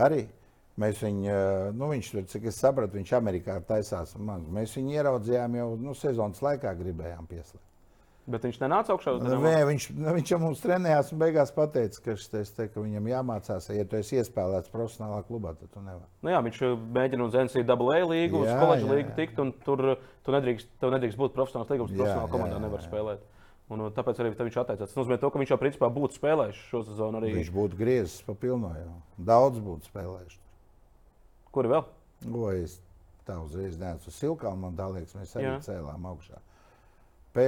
Arī 0.00 0.24
mēs 0.80 1.00
viņu, 1.04 1.24
eh, 1.30 1.72
nu, 1.76 1.90
viņš 1.92 2.12
tur, 2.14 2.28
cik 2.34 2.50
es 2.50 2.60
sapratu, 2.60 2.98
viņš 2.98 3.16
Amerikā 3.20 3.58
taisās. 3.68 4.14
Man, 4.18 4.46
mēs 4.54 4.76
viņu 4.78 4.96
ieraudzījām 4.98 5.58
jau 5.60 5.72
nu, 5.80 5.96
sezonas 5.98 6.42
laikā, 6.44 6.74
gribējām 6.78 7.28
pieslēgt. 7.30 7.69
Bet 8.30 8.44
viņš 8.46 8.58
nenāca 8.62 8.94
augšā 8.94 9.14
uz 9.16 9.22
Nu, 9.24 9.30
zemes. 9.32 9.44
Nē, 9.46 9.62
viņš, 9.66 9.86
nu, 9.96 10.12
viņš 10.14 10.32
jau 10.32 10.38
mums 10.42 10.60
trenējās 10.62 11.08
un 11.14 11.20
beigās 11.22 11.50
pateica, 11.56 12.02
ka, 12.04 12.14
šis, 12.20 12.52
te, 12.54 12.66
ka 12.70 12.84
viņam 12.84 13.08
jāmācās, 13.10 13.66
ja 13.74 13.86
tu 13.88 13.98
esi 13.98 14.20
iespēlēts 14.20 14.70
profesionālā 14.70 15.22
klubā, 15.26 15.54
tad 15.58 15.72
tu 15.74 15.82
nevari. 15.82 16.06
Nu, 16.22 16.30
jā, 16.34 16.42
viņš 16.46 16.60
mēģina 16.98 17.26
uz 17.26 17.38
NCAA 17.48 18.00
līgu, 18.12 18.44
uz 18.44 18.50
Jā, 18.50 18.58
koledžu 18.60 18.86
jā, 18.86 18.98
līgu 18.98 19.10
jā. 19.10 19.16
tikt, 19.18 19.40
un 19.42 19.52
tur 19.66 19.82
tu 20.26 20.34
nedrīkst, 20.36 20.70
tev 20.82 20.94
nedrīkst 20.94 21.20
būt 21.20 21.34
profesionāls 21.36 21.72
līgums. 21.74 21.94
Jā, 21.94 22.02
Profesionālā 22.02 22.28
jā, 22.28 22.34
komandā 22.36 22.58
jā, 22.58 22.64
nevar 22.66 22.82
jā. 22.82 22.90
spēlēt. 22.90 23.26
Un, 23.70 23.84
tāpēc 23.94 24.18
arī 24.18 24.32
viņš 24.34 24.60
atteicās. 24.64 24.90
Tas 24.90 24.98
nozīmē, 24.98 25.20
to, 25.22 25.30
ka 25.30 25.38
viņš 25.38 25.52
jau 25.54 25.58
principā 25.62 25.90
būtu 25.94 26.18
spēlējis 26.18 26.62
šo 26.72 26.82
sezonu 26.88 27.20
arī. 27.20 27.30
Viņš 27.36 27.50
būtu 27.54 27.78
griezis 27.78 28.18
pa 28.26 28.34
pilno 28.34 28.72
jau. 28.74 28.94
Daudz 29.30 29.62
būtu 29.62 29.86
spēlējuši. 29.86 30.40
Kur 31.54 31.68
vēl? 31.70 31.84
O, 32.34 32.48
es 32.50 32.80
tā 33.26 33.38
uzreiz 33.38 33.78
uz 33.78 34.14
Silkām, 34.16 34.58
man 34.64 34.74
tā 34.78 34.88
liekas, 34.90 35.14
mēs 35.18 35.36
arī 35.38 35.46
Jā. 35.46 35.58
cēlām 35.68 36.06
augšā. 36.10 36.40
Pe, 37.36 37.46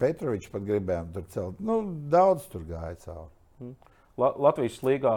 Petrovičs 0.00 0.48
pat 0.52 0.64
gribējām 0.64 1.10
tur 1.12 1.26
celt. 1.32 1.60
Nu, 1.60 1.82
daudz 2.12 2.46
tur 2.52 2.64
gāja 2.68 2.96
cauri. 3.02 3.74
La 4.20 4.32
Latvijas 4.40 4.80
līgā 4.84 5.14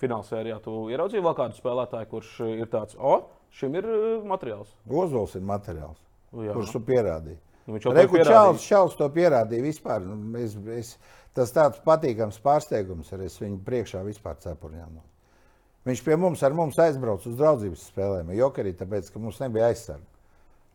fināla 0.00 0.26
sērijā 0.28 0.58
tu 0.64 0.86
ieraudzīji 0.92 1.24
vēl 1.24 1.36
kādu 1.38 1.56
spēlētāju, 1.56 2.10
kurš 2.10 2.32
ir 2.50 2.68
tāds, 2.72 2.96
o, 3.00 3.18
šim 3.56 3.78
ir 3.80 3.88
uh, 3.88 4.06
materiāls. 4.28 4.74
Ozols 4.84 5.36
ir 5.38 5.44
materiāls, 5.48 5.98
Jā. 6.36 6.52
kurš 6.52 6.76
to 6.76 6.82
pierādīja. 6.84 7.40
Nu, 7.66 7.80
Reku. 7.96 8.20
Čāls, 8.22 8.62
Čāls 8.62 8.94
to 8.94 9.08
pierādīja 9.10 9.64
vispār. 9.64 10.04
Nu, 10.06 10.38
Es, 10.38 10.54
es, 10.76 10.92
tas 11.34 11.50
tāds 11.54 11.80
patīkams 11.82 12.38
pārsteigums 12.44 13.10
arī 13.16 13.26
viņu 13.32 13.58
priekšā 13.66 14.04
vispār 14.06 14.36
cepurņām. 14.44 15.00
Viņš 15.86 16.02
pie 16.02 16.18
mums 16.18 16.42
ar 16.46 16.54
mums 16.54 16.78
aizbrauca 16.82 17.28
uz 17.30 17.36
draudzības 17.38 17.88
spēlēm. 17.90 18.30
Jokarī, 18.38 18.72
tāpēc, 18.78 19.10
ka 19.10 19.22
mums 19.22 19.40
nebija 19.42 19.70
aizsarga. 19.70 20.06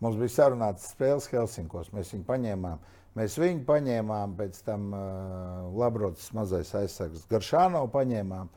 Mums 0.01 0.17
bija 0.17 0.33
sarunāts 0.33 0.89
spēles 0.95 1.29
Helsinkos. 1.29 1.91
Mēs 1.93 2.13
viņu 2.15 2.25
paņēmām. 2.27 2.81
Mēs 3.19 3.35
viņu 3.37 3.65
paņēmām, 3.67 4.33
pēc 4.39 4.61
tam 4.65 4.89
uh, 4.95 5.69
Labrotas 5.77 6.29
mazais 6.33 6.71
aizsargs 6.79 7.27
Garšāno 7.31 7.83
paņēmām, 7.91 8.49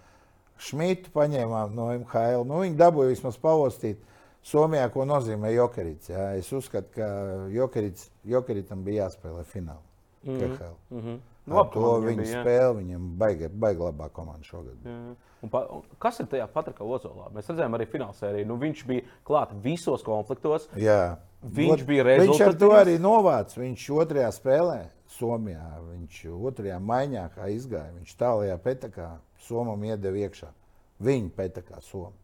Šmitu 0.65 1.11
paņēmām 1.11 1.73
no 1.75 1.89
MHL. 1.97 2.45
Nu, 2.47 2.61
viņi 2.63 2.79
dabūja 2.79 3.11
vismaz 3.11 3.39
pavostīt 3.43 3.99
Somijā, 4.47 4.87
ko 4.95 5.03
nozīmē 5.09 5.51
Jokarīts. 5.51 6.13
Jā. 6.13 6.29
Es 6.39 6.53
uzskatu, 6.55 6.93
ka 6.95 7.09
Jokarīts, 7.51 8.11
Jokarītam 8.29 8.85
bija 8.87 9.09
jāspēlē 9.09 9.43
finālā. 9.51 9.83
Mm 10.25 10.39
-hmm. 10.39 10.75
Mm 10.91 11.01
-hmm. 11.01 11.19
Ar 11.59 11.71
to 11.73 12.01
viņa 12.01 12.25
spēle 12.25 12.75
viņam 12.79 13.09
baigi, 13.19 13.49
baigi 13.49 13.81
labā 13.81 14.09
komanda 14.09 14.45
šogad. 14.45 14.77
Jā. 14.85 15.15
Pa, 15.53 15.63
kas 16.03 16.19
ir 16.23 16.29
tajā 16.31 16.47
Patrika 16.53 16.87
Ozolā? 16.87 17.29
Mēs 17.35 17.49
redzējām 17.51 17.77
arī 17.77 17.87
fināla 17.91 18.17
sērijā. 18.17 18.47
Nu, 18.49 18.57
viņš 18.61 18.83
bija 18.89 19.05
klāts 19.27 19.57
visos 19.65 20.05
konfliktos. 20.07 20.67
Jā. 20.81 21.17
Viņš 21.45 21.73
Ot, 21.75 21.87
bija 21.89 22.05
Viņš 22.23 22.43
ar 22.47 22.57
to 22.57 22.71
arī 22.73 22.97
novāca. 23.03 23.59
Viņš 23.61 23.87
otrajā 24.01 24.31
spēlē, 24.33 24.79
Somijā, 25.15 25.69
viņš 25.91 26.21
otrajā 26.35 26.81
maiņā 26.81 27.25
kā 27.37 27.49
izgāja. 27.53 27.93
Viņš 27.99 28.15
tālākajā 28.21 28.59
petakā 28.65 29.09
Somam 29.45 29.83
iedeva 29.85 30.25
iekšā. 30.25 30.49
Viņa 31.05 31.35
petakā 31.37 31.83
Somam. 31.85 32.15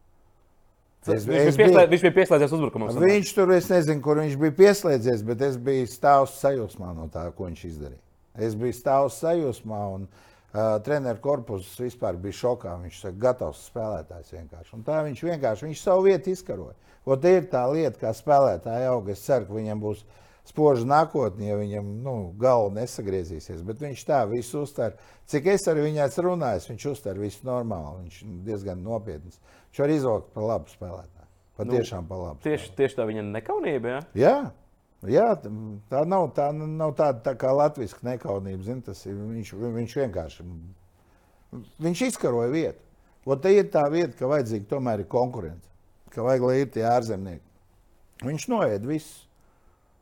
Es, 1.00 1.24
viņš, 1.24 1.28
bija 1.28 1.52
pieslēd, 1.56 1.92
viņš 1.92 2.02
bija 2.04 2.14
pieslēdzies 2.18 2.54
uzbrukumam. 2.56 2.96
Viņš 3.00 3.30
tur, 3.36 3.52
es 3.56 3.70
nezinu, 3.72 4.02
kur 4.04 4.20
viņš 4.20 4.34
bija 4.40 4.56
pieslēdzies, 4.58 5.22
bet 5.24 5.44
es 5.46 5.56
biju 5.56 5.86
stāvs 5.88 6.34
sajūsmā 6.42 6.90
no 6.96 7.06
tā, 7.12 7.22
ko 7.36 7.48
viņš 7.48 7.62
izdarīja. 7.70 8.02
Es 8.40 8.56
biju 8.56 8.76
stāvs 8.76 9.16
sajūsmā, 9.22 9.78
un 9.96 10.04
uh, 10.04 10.29
treneru 10.52 11.20
korpuss 11.22 11.78
vispār 11.78 12.18
bija 12.20 12.38
šokā. 12.40 12.76
Viņš 12.84 13.02
saka, 13.04 13.18
gatavs 13.22 13.66
spēlētājs 13.70 14.32
vienkārši. 14.34 14.72
Un 14.76 14.86
tā 14.86 15.02
viņš 15.06 15.22
vienkārši 15.28 15.68
viņš 15.68 15.82
savu 15.82 16.08
vietu 16.08 16.32
izkaroja. 16.34 16.74
Un 17.06 17.20
tie 17.20 17.36
ir 17.38 17.46
tā 17.52 17.62
lieta, 17.70 17.98
kā 18.00 18.10
spēlētāji 18.14 18.88
aug. 18.90 19.08
Es 19.12 19.22
ceru, 19.24 19.46
ka 19.48 19.56
viņam 19.56 19.82
būs 19.82 20.02
spoža 20.50 20.86
nākotnē, 20.88 21.52
ja 21.52 21.56
viņam 21.60 21.88
nu, 22.04 22.16
galva 22.40 22.72
nesagriezīsies. 22.80 23.62
Bet 23.66 23.82
viņš 23.84 24.04
tā 24.08 24.24
visu 24.30 24.64
uztver. 24.64 24.98
Cik 25.30 25.48
es 25.54 25.66
ar 25.70 25.78
viņu 25.78 26.02
esmu 26.06 26.26
runājis, 26.32 26.68
viņš 26.72 26.86
uztver 26.90 27.22
visu 27.22 27.46
normāli. 27.48 28.06
Viņš 28.06 28.20
ir 28.26 28.36
diezgan 28.50 28.82
nopietns. 28.84 29.38
Viņš 29.70 29.84
var 29.84 29.94
izvilkt 29.94 30.32
par 30.34 30.48
labu 30.50 30.72
spēlētāju. 30.72 31.28
Patiešām 31.60 32.08
par 32.08 32.24
labu. 32.24 32.42
Tieši, 32.44 32.72
tieši 32.78 32.98
tā 32.98 33.06
viņa 33.06 33.24
nekaunība. 33.30 33.92
Ja? 33.92 34.02
Jā, 34.16 34.36
jā 35.08 35.30
tā 35.40 36.02
nav, 36.04 36.28
tā 36.36 36.50
nav 36.52 36.92
tāda 36.98 37.22
tā 37.30 37.36
kā 37.40 37.54
latviešu 37.56 38.02
nekaunība. 38.04 38.66
Zin, 38.66 38.82
tas 38.84 39.00
ir, 39.06 39.16
viņš, 39.16 39.54
viņš 39.78 39.96
vienkārši 40.02 40.46
viņš 41.80 42.02
izkaroja 42.10 42.50
vietu. 42.52 42.84
Un 43.28 43.40
te 43.40 43.52
ir 43.52 43.68
tā 43.72 43.82
vieta, 43.92 44.14
ka 44.16 44.28
vajadzīga 44.30 44.68
tomēr 44.70 45.02
ir 45.02 45.08
konkurence. 45.10 45.68
Ka 46.10 46.24
vajag, 46.26 46.44
lai 46.48 46.60
ir 46.62 46.70
tie 46.72 46.86
ārzemnieki. 46.88 47.44
Viņš 48.24 48.46
noiet 48.50 48.86
visu. 48.86 49.26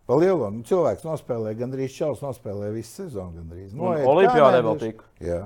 Pa 0.09 0.17
lielo 0.17 0.49
nu, 0.55 0.63
cilvēks 0.65 1.05
nospēlēja, 1.05 1.59
gandrīz 1.59 1.93
čels 1.93 2.23
nospēlēja 2.25 2.73
visu 2.73 3.03
sezonu. 3.03 3.43
Gandrīz. 3.43 3.75
Noiet 3.77 4.07
Olimpiādē 4.09 4.63
vēl 4.65 4.79
tika. 4.81 5.09
Jā, 5.21 5.43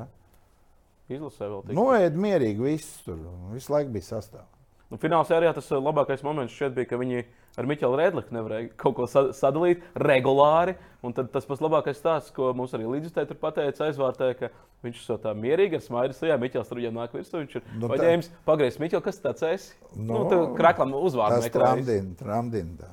Izlasē 1.11 1.49
vēl 1.49 1.65
tika. 1.65 1.77
noiet 1.81 2.19
mierīgi 2.19 2.63
viss 2.63 3.01
tur. 3.03 3.19
Visu 3.51 3.75
laiku 3.75 3.91
bija 3.97 4.07
sastāvā. 4.13 4.47
Nu, 4.93 5.01
fināla 5.03 5.27
sērijā 5.27 5.55
tas 5.57 5.73
uh, 5.73 5.81
labākais 5.83 6.23
moments 6.23 6.55
šķiet 6.55 6.77
bija, 6.77 6.91
ka 6.93 7.01
viņi 7.01 7.25
ar 7.59 7.69
Miķelu 7.69 7.99
Rēdliku 8.01 8.35
nevarēja 8.35 8.71
kaut 8.81 8.97
ko 8.99 9.07
sadalīt 9.11 9.85
regulāri. 9.99 10.77
Un 11.03 11.15
tas 11.17 11.47
pats 11.49 11.63
labākais 11.63 11.99
stāsts, 11.99 12.31
ko 12.35 12.53
mums 12.55 12.73
arī 12.77 12.87
līdzjutēji 12.87 13.37
pateica 13.41 13.89
aizvārtē, 13.89 14.29
ka 14.39 14.53
viņš 14.87 15.01
ir 15.03 15.21
tā 15.25 15.33
mierīgi 15.35 15.79
ar 15.79 15.83
smaidu. 15.83 16.17
Jā, 16.29 16.39
Miķels 16.39 16.71
tur 16.71 16.81
jau 16.83 16.93
nāk 16.95 17.15
virsū. 17.17 17.41
Viņš 17.41 17.57
ir 17.59 17.65
nu, 17.75 17.91
paņēmis, 17.91 18.31
tā... 18.31 18.43
pagriezt 18.47 18.83
Miķelu, 18.83 19.05
kas 19.05 19.19
tāds 19.25 19.47
esi. 19.49 19.73
Nu, 19.97 20.23
nu 20.31 20.43
kraklam 20.59 20.95
uzvārdu. 21.01 21.43
Tas 21.43 21.55
tramdina, 21.55 22.15
tramdina. 22.21 22.93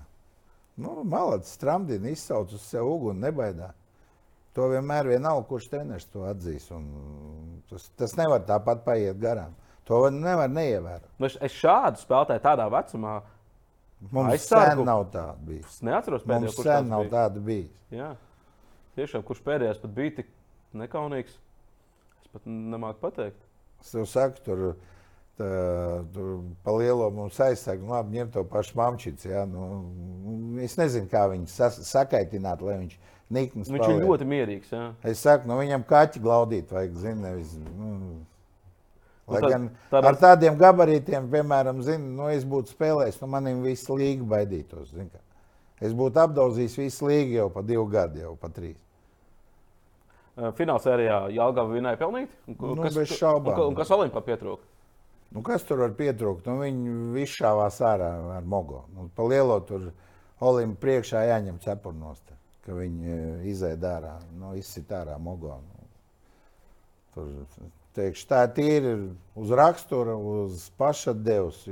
Nu, 0.80 1.03
Malacis 1.03 1.60
tramdina, 1.62 2.10
izsauc 2.10 2.55
uz 2.55 2.66
sev 2.66 2.89
uguni, 2.89 3.22
nebaidās. 3.28 3.76
To 4.57 4.66
vienmēr 4.72 5.12
vienalga, 5.14 5.45
kurš 5.47 5.70
treneris 5.72 6.07
to 6.10 6.26
atzīs. 6.28 6.66
Tas, 7.70 7.86
tas 7.99 8.16
nevar 8.18 8.41
tāpat 8.47 8.82
paiet 8.88 9.20
garām. 9.22 9.53
To 9.89 10.01
nevar 10.14 10.49
neievērot. 10.51 11.05
Nu, 11.22 11.30
es 11.30 11.53
šādu 11.55 12.01
spēlētāju 12.01 12.43
tādā 12.43 12.66
vecumā 12.74 13.20
Mums 14.12 14.32
aizsargu. 14.34 14.80
sen 14.80 14.86
nav 14.88 15.06
tāda 15.12 15.36
bijis. 15.45 15.66
Es 15.76 15.82
neatceros 15.84 16.24
pēdējo, 16.24 16.54
kurš 16.56 16.68
sen 16.70 16.88
nav 16.88 17.02
bija. 17.04 17.12
tāda 17.18 17.41
bijis. 17.43 17.72
Jā. 17.91 18.14
Tiešām, 18.95 19.24
kurš 19.28 19.41
pēdējais 19.43 19.82
pat 19.82 19.91
bija 19.97 20.14
tik 20.22 20.30
nekaunīgs, 20.80 21.36
es 22.24 22.32
pat 22.32 22.47
nemāku 22.47 23.02
pateikt. 23.04 23.41
Es 23.84 23.91
tev 23.91 24.08
saku, 24.12 24.41
tur, 24.45 24.64
tā, 25.39 25.50
tur 26.16 26.39
pa 26.64 26.72
lielo 26.80 27.10
mums 27.16 27.39
aizsaka, 27.43 27.80
nu 27.84 27.91
labi, 27.93 28.18
ņem 28.20 28.32
to 28.38 28.43
pašu 28.47 28.76
mamčicu. 28.80 29.30
Ja? 29.32 29.45
Nu, 29.47 29.84
es 30.64 30.76
nezinu, 30.80 31.08
kā 31.12 31.26
viņu 31.32 31.47
sakaitināt, 31.84 32.64
lai 32.66 32.78
viņš 32.86 32.97
nikns 33.30 33.70
Viņš 33.70 33.84
paliek. 33.84 34.00
ir 34.02 34.08
ļoti 34.08 34.28
mierīgs. 34.32 34.72
Jā. 34.74 34.86
Es 35.04 35.20
saku, 35.28 35.47
nu 35.52 35.60
viņam 35.60 35.84
kaķi 35.88 36.24
glaudīt 36.24 36.72
vajag, 36.76 36.95
zini, 37.04 37.22
nevis. 37.28 37.56
Nu, 37.78 38.24
Nu, 39.30 39.38
Lai 39.38 39.52
gan 39.52 39.66
tad, 39.92 40.06
ar 40.10 40.16
tādiem 40.18 40.56
gabarītiem, 40.58 41.28
piemēram, 41.30 41.84
zinu, 41.86 42.08
nu, 42.18 42.30
es 42.34 42.46
būtu 42.50 42.74
spēlējis, 42.74 43.20
nu, 43.22 43.30
manim 43.30 43.60
visu 43.62 43.98
līgu 44.00 44.26
baidītos. 44.30 44.96
Es 45.80 45.94
būtu 45.94 46.24
apdauzījis 46.24 46.78
visu 46.82 47.10
līgu 47.12 47.36
jau 47.36 47.50
pa 47.54 47.62
divu 47.66 47.86
gadu, 47.92 48.24
jau 48.24 48.34
pa 48.40 48.50
trīs. 48.56 48.80
Finālā 50.58 50.80
sērijā 50.82 51.20
Jālgava 51.36 51.76
vinēja 51.76 52.00
pelnīt. 52.00 52.34
Nu, 52.56 52.74
kas, 52.80 52.96
bez 52.96 53.14
šaubām. 53.20 53.54
Un, 53.54 53.72
un 53.74 53.78
kas 53.78 53.92
Olimpā 53.94 54.24
pietrūka? 54.26 54.66
Nu, 55.36 55.44
kas 55.46 55.66
tur 55.68 55.84
var 55.84 55.94
pietrūkt? 55.98 56.48
Nu, 56.50 56.64
viņi 56.64 56.94
visi 57.14 57.42
šāvās 57.42 57.80
ārā 57.86 58.10
ar 58.40 58.48
mogo. 58.50 58.86
Nu, 58.96 59.10
pa 59.16 59.28
lielo 59.30 59.60
tur 59.68 59.92
Olimpā 60.42 60.88
priekšā 60.88 61.26
jāņem 61.28 61.60
cepurnos, 61.62 62.24
ka 62.66 62.78
viņi 62.78 63.20
izēd 63.52 63.84
ārā, 63.86 64.16
nu, 64.40 64.56
izsit 64.58 64.90
ārā 64.96 65.20
mogo. 65.22 65.60
Nu, 65.60 65.92
tur 67.14 67.30
teikšu, 67.98 68.26
tā 68.30 68.44
ir 68.62 68.88
uz 69.40 69.54
rakstura, 69.56 70.16
uz 70.16 70.68
pašatdevs. 70.80 71.64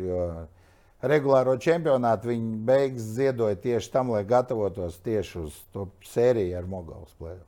Regulāro 1.08 1.54
čempionātu 1.62 2.32
viņi 2.32 2.56
beigas 2.66 3.10
ziedoja 3.18 3.58
tieši 3.62 3.92
tam, 3.94 4.12
lai 4.16 4.24
gatavotos 4.26 4.98
tieši 5.06 5.44
uz 5.44 5.58
to 5.74 5.86
sēriju 6.10 6.56
ar 6.58 6.70
Mogavas 6.70 7.14
plēnu. 7.20 7.44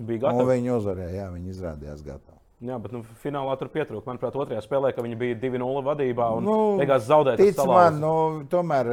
Bija 0.00 0.24
gatavi. 0.24 0.56
Viņi 0.56 0.72
uzvarēja, 0.74 1.12
jā, 1.20 1.26
viņi 1.36 1.52
izrādījās 1.52 2.02
gatavi. 2.02 2.40
Jā, 2.64 2.78
bet 2.82 2.94
nu, 2.96 3.04
finālā 3.22 3.54
tur 3.60 3.70
pietrūka. 3.70 4.08
Manuprāt, 4.08 4.34
otrajā 4.40 4.64
spēlē, 4.64 4.90
kad 4.96 5.06
viņi 5.06 5.20
bija 5.20 5.38
2-0 5.44 5.84
vadībā 5.86 6.28
un 6.34 6.48
nu, 6.48 6.56
beigās 6.80 7.06
zaudēja. 7.06 7.38
Tic 7.38 7.62
man, 7.68 8.00
nu, 8.02 8.14
tomēr, 8.50 8.90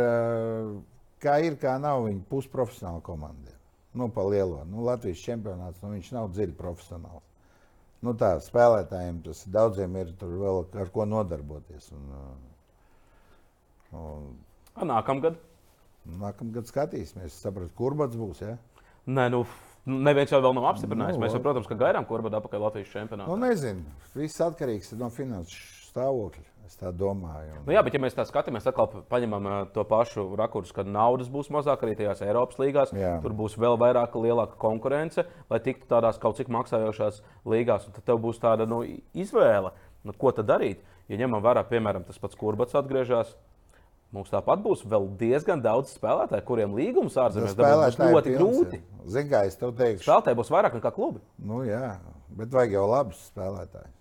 kā 1.23 1.39
ir, 1.47 1.57
kā 1.61 1.77
nav, 1.81 2.05
viņi 2.05 2.21
pusprofesionāli 2.29 3.01
komandi. 3.05 3.55
Nu, 3.97 4.11
pa 4.13 4.27
lielo. 4.27 4.61
Nu, 4.69 4.85
Latvijas 4.85 5.23
čempionāts, 5.25 5.81
nu, 5.81 5.95
viņš 5.95 6.13
nav 6.19 6.29
dziļi 6.35 6.57
profesionāls 6.59 7.30
nu, 8.05 8.13
tā, 8.17 8.35
spēlētājiem 8.43 9.21
tas 9.25 9.43
daudziem 9.51 9.97
ir 10.01 10.13
vēl 10.21 10.63
ar 10.81 10.91
ko 10.93 11.05
nodarboties. 11.09 11.91
Un, 11.95 12.03
uh, 12.17 13.97
un, 14.01 14.29
A, 14.75 14.85
nākamgad? 14.87 15.39
Nākamgad 16.21 16.69
skatīsimies, 16.69 17.35
saprotu, 17.43 17.73
kur 17.77 17.97
bats 17.99 18.17
būs. 18.17 18.41
Ja? 18.45 18.55
Nē, 19.11 19.27
nu, 19.33 19.43
neviens 19.85 20.31
jau 20.33 20.39
vēl 20.41 20.55
nav 20.57 20.69
apstiprinājis. 20.71 21.17
Nu, 21.17 21.25
Mēs 21.25 21.35
jau, 21.35 21.41
protams, 21.43 21.69
gaidām, 21.69 22.07
kur 22.09 22.23
bats 22.25 22.39
atpakaļ 22.39 22.65
Latvijas 22.67 22.93
čempionātā. 22.93 23.27
Nu, 23.29 23.37
nezinu, 23.41 23.83
viss 24.15 24.41
atkarīgs 24.45 24.93
no 24.97 25.11
finanses 25.13 25.59
stāvokļa. 25.91 26.50
Es 26.71 26.77
tā 26.79 26.87
domāju. 26.95 27.51
Un... 27.51 27.63
Nu, 27.67 27.73
jā, 27.75 27.81
bet, 27.83 27.97
ja 27.97 27.99
mēs 27.99 28.13
tā 28.15 28.23
skatāmies, 28.23 28.63
tad 28.63 28.93
paņemam 29.11 29.47
to 29.75 29.83
pašu 29.89 30.23
rakursu, 30.39 30.71
kad 30.77 30.87
naudas 30.87 31.27
būs 31.27 31.49
mazāk 31.51 31.83
arī 31.83 31.97
tajās 31.99 32.23
Eiropas 32.23 32.61
līgās. 32.61 32.93
Jā. 32.95 33.17
Tur 33.25 33.35
būs 33.35 33.57
vēl 33.59 33.75
vairāk, 33.81 34.15
lielāka 34.15 34.55
konkurence, 34.61 35.25
lai 35.51 35.59
tiktu 35.65 35.89
tādās 35.91 36.21
kaut 36.21 36.39
cik 36.39 36.47
maksājošās 36.55 37.19
līgās. 37.51 37.91
Tad 37.91 38.07
tev 38.07 38.23
būs 38.23 38.39
tāda 38.39 38.69
nu, 38.71 38.85
izvēle, 39.11 39.75
nu, 40.07 40.15
ko 40.15 40.31
tad 40.37 40.47
darīt. 40.47 40.87
Ja 41.11 41.19
ņemam 41.19 41.43
vērā, 41.43 41.67
piemēram, 41.67 42.07
tas 42.07 42.23
pats 42.23 42.39
kurbats 42.39 42.79
atgriežas. 42.79 43.35
Mums 44.15 44.31
tāpat 44.31 44.63
būs 44.63 44.87
vēl 44.87 45.11
diezgan 45.19 45.59
daudz 45.63 45.91
spēlētāju, 45.97 46.47
kuriem 46.47 46.73
līgums 46.75 47.19
ārzemēs 47.19 47.55
būs 47.59 47.99
ļoti 47.99 48.39
grūti. 48.39 48.79
Zini, 49.11 49.31
kā 49.31 49.43
es 49.47 49.59
tev 49.59 49.75
teikšu, 49.75 50.07
spēlētāji 50.07 50.39
būs 50.39 50.51
vairāk 50.55 50.79
nekā 50.79 50.91
klubi. 50.95 51.19
Nu, 51.39 51.65
jā, 51.67 51.97
bet 52.39 52.51
vajag 52.55 52.79
jau 52.79 52.91
labus 52.91 53.27
spēlētājus. 53.31 54.00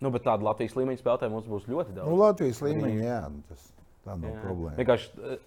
Nu, 0.00 0.08
bet 0.14 0.24
tādu 0.24 0.46
Latvijas 0.48 0.74
līmeņa 0.78 1.02
spēlētāju 1.02 1.32
mums 1.34 1.48
būs 1.50 1.68
ļoti 1.68 1.92
daudz. 1.92 2.08
Nu, 2.08 2.16
Latvijas 2.22 2.62
līmeņa, 2.64 3.00
jā, 3.04 3.20
nu, 3.28 3.42
tas 3.50 3.66
tā 4.06 4.16
nav 4.16 4.30
jā. 4.32 4.42
problēma. 4.46 4.76
Vienkārši... 4.80 5.10
Eh, 5.20 5.40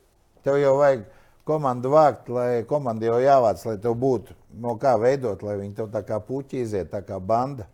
tev 0.45 0.57
jau 0.61 0.73
vajag 0.77 1.05
komandu 1.47 1.91
vākt, 1.93 2.29
lai 2.29 2.49
komanda 2.69 3.07
jau 3.07 3.19
jāvāc, 3.23 3.63
lai 3.65 3.77
tev 3.81 3.95
būtu 3.99 4.35
no 4.63 4.75
kā 4.79 4.93
veidot, 5.01 5.41
lai 5.43 5.57
viņi 5.61 5.77
tev 5.79 5.89
tā 5.93 6.03
kā 6.05 6.19
puķi 6.23 6.61
iziet, 6.61 6.91
tā 6.91 7.01
kā 7.05 7.17
banda. 7.19 7.65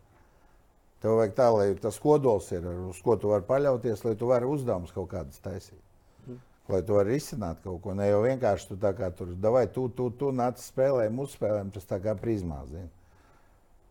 Tev 1.03 1.17
vajag 1.19 1.35
tā, 1.35 1.47
lai 1.55 1.67
tas 1.79 1.99
kodols 1.99 2.49
ir, 2.55 2.65
uz 2.89 2.99
ko 3.03 3.15
tu 3.19 3.31
vari 3.31 3.45
paļauties, 3.47 4.03
lai 4.07 4.15
tu 4.19 4.31
vari 4.31 4.47
uzdevumus 4.47 4.95
kaut 4.95 5.11
kādas 5.11 5.39
taisīt. 5.43 5.79
Mm. 6.27 6.39
Lai 6.71 6.81
tu 6.87 6.95
vari 6.95 7.19
izsināt 7.19 7.59
kaut 7.63 7.79
ko. 7.83 7.95
Ne 7.95 8.09
jau 8.09 8.23
vienkārši 8.23 8.71
tu 8.71 8.79
tā 8.79 8.91
kā 8.95 9.11
tur, 9.15 9.31
vai 9.51 9.65
tu, 9.71 9.87
tu, 9.95 10.09
tu 10.15 10.31
nāc 10.35 10.59
spēlēm, 10.63 11.21
uzspēlēm, 11.23 11.71
tas 11.75 11.87
tā 11.87 12.01
kā 12.03 12.15
prizmā, 12.19 12.63
zini. 12.71 12.89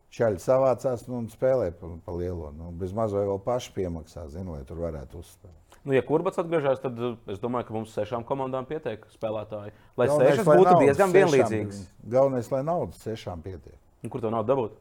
Šādi 0.08 0.40
savācās 0.40 1.04
nu, 1.08 1.18
un 1.20 1.26
spēlē 1.28 1.68
pa, 1.76 1.90
pa 2.04 2.12
lielo. 2.16 2.48
Nu, 2.56 2.70
bez 2.80 2.94
mazā 2.96 3.26
vēl 3.28 3.40
paši 3.44 3.74
piemaksā, 3.76 4.24
zinu, 4.32 4.54
lai 4.56 4.64
tur 4.68 4.80
varētu 4.80 5.20
uzspēlēt. 5.20 5.78
Nu, 5.84 5.92
ja 5.94 6.02
kurbats 6.04 6.40
atgriežas, 6.40 6.80
tad 6.82 6.96
uh, 7.00 7.16
es 7.28 7.40
domāju, 7.42 7.68
ka 7.68 7.76
mums 7.76 7.92
sešām 7.96 8.24
komandām 8.28 8.66
pietiek 8.68 9.04
spēlētāji. 9.12 9.74
Lai 10.00 10.08
Galvenais, 10.08 10.34
sešas 10.34 10.48
būtu 10.48 10.64
naudas, 10.64 10.84
diezgan 10.84 11.14
vienlīdzīgas. 11.14 11.80
Galvenais, 12.16 12.50
lai 12.52 12.62
naudas 12.66 13.02
sešām 13.04 13.44
pietiek. 13.44 13.76
Un 14.04 14.12
kur 14.12 14.24
to 14.24 14.32
naudu 14.32 14.52
dabūt? 14.52 14.78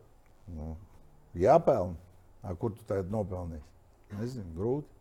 Nu, 0.55 0.75
jāpelnā. 1.37 2.55
Kur 2.61 2.71
tu 2.75 2.85
tagad 2.87 3.11
nopelnīsi? 3.11 3.65
Nezinu, 4.15 4.53
grūti. 4.55 4.91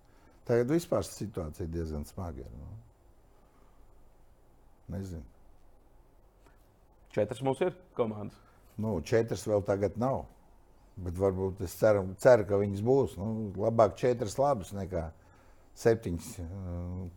Tagad 0.47 0.71
vispār 0.75 1.07
situācija 1.07 1.67
diezgan 1.71 2.07
smaga. 2.07 2.47
Nu. 2.55 2.73
Nezinu. 4.95 5.23
Četras 7.15 7.43
mums 7.47 7.63
ir 7.63 7.75
komandas. 7.99 8.46
Nu, 8.77 8.99
četras 9.05 9.47
vēl 9.49 9.65
tagad 9.67 9.97
nav. 10.01 10.25
Bet 10.97 11.17
varbūt 11.21 11.61
es 11.65 11.75
ceru, 11.77 12.07
ceru 12.21 12.47
ka 12.49 12.59
viņas 12.61 12.83
būs. 12.85 13.17
Nu, 13.21 13.51
labāk 13.61 13.97
četras 14.01 14.39
labas 14.41 14.73
nekā 14.77 15.11
septiņas 15.77 16.29
uh, 16.41 16.47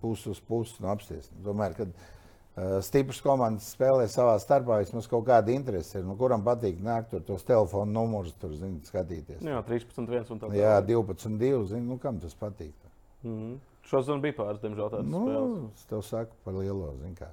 puses 0.01 0.33
uz 0.33 0.41
puses 0.43 0.79
no 0.83 0.91
apsties. 0.91 1.29
Domāju, 1.45 1.77
ka 1.77 1.87
uh, 1.87 2.79
stipras 2.83 3.21
komandas 3.23 3.69
spēlē 3.71 4.09
savā 4.11 4.35
starpā, 4.43 4.81
vismaz 4.83 5.07
kaut 5.07 5.23
kāda 5.29 5.55
interese 5.55 6.01
ir. 6.01 6.07
Nu, 6.07 6.17
kuram 6.19 6.43
patīk 6.43 6.81
nākt 6.83 7.13
tur 7.13 7.23
tos 7.27 7.47
telefonu 7.47 7.95
numurus, 7.95 8.35
tur 8.41 8.51
zin, 8.59 8.81
skatīties. 8.87 9.39
Jā, 9.47 9.63
13, 9.67 10.03
1 10.03 10.35
un 10.35 10.43
tā 10.43 10.47
tālāk. 10.47 10.59
Jā, 10.59 10.75
12, 10.91 11.39
2. 11.39 11.65
Zin, 11.71 11.87
nu, 11.87 11.99
kam 12.03 12.19
tas 12.19 12.35
patīk? 12.39 12.75
Mm 13.23 13.35
-hmm. 13.35 13.57
Šodien 13.89 14.21
bija 14.21 14.35
pāris, 14.37 14.59
diemžēl, 14.61 14.91
tādas 14.91 15.07
nu, 15.09 15.23
spēles. 15.25 15.71
Es 15.75 15.85
tev 15.89 16.01
saku 16.05 16.35
par 16.43 16.53
lielo, 16.53 16.93
zin 17.01 17.15
kā. 17.15 17.31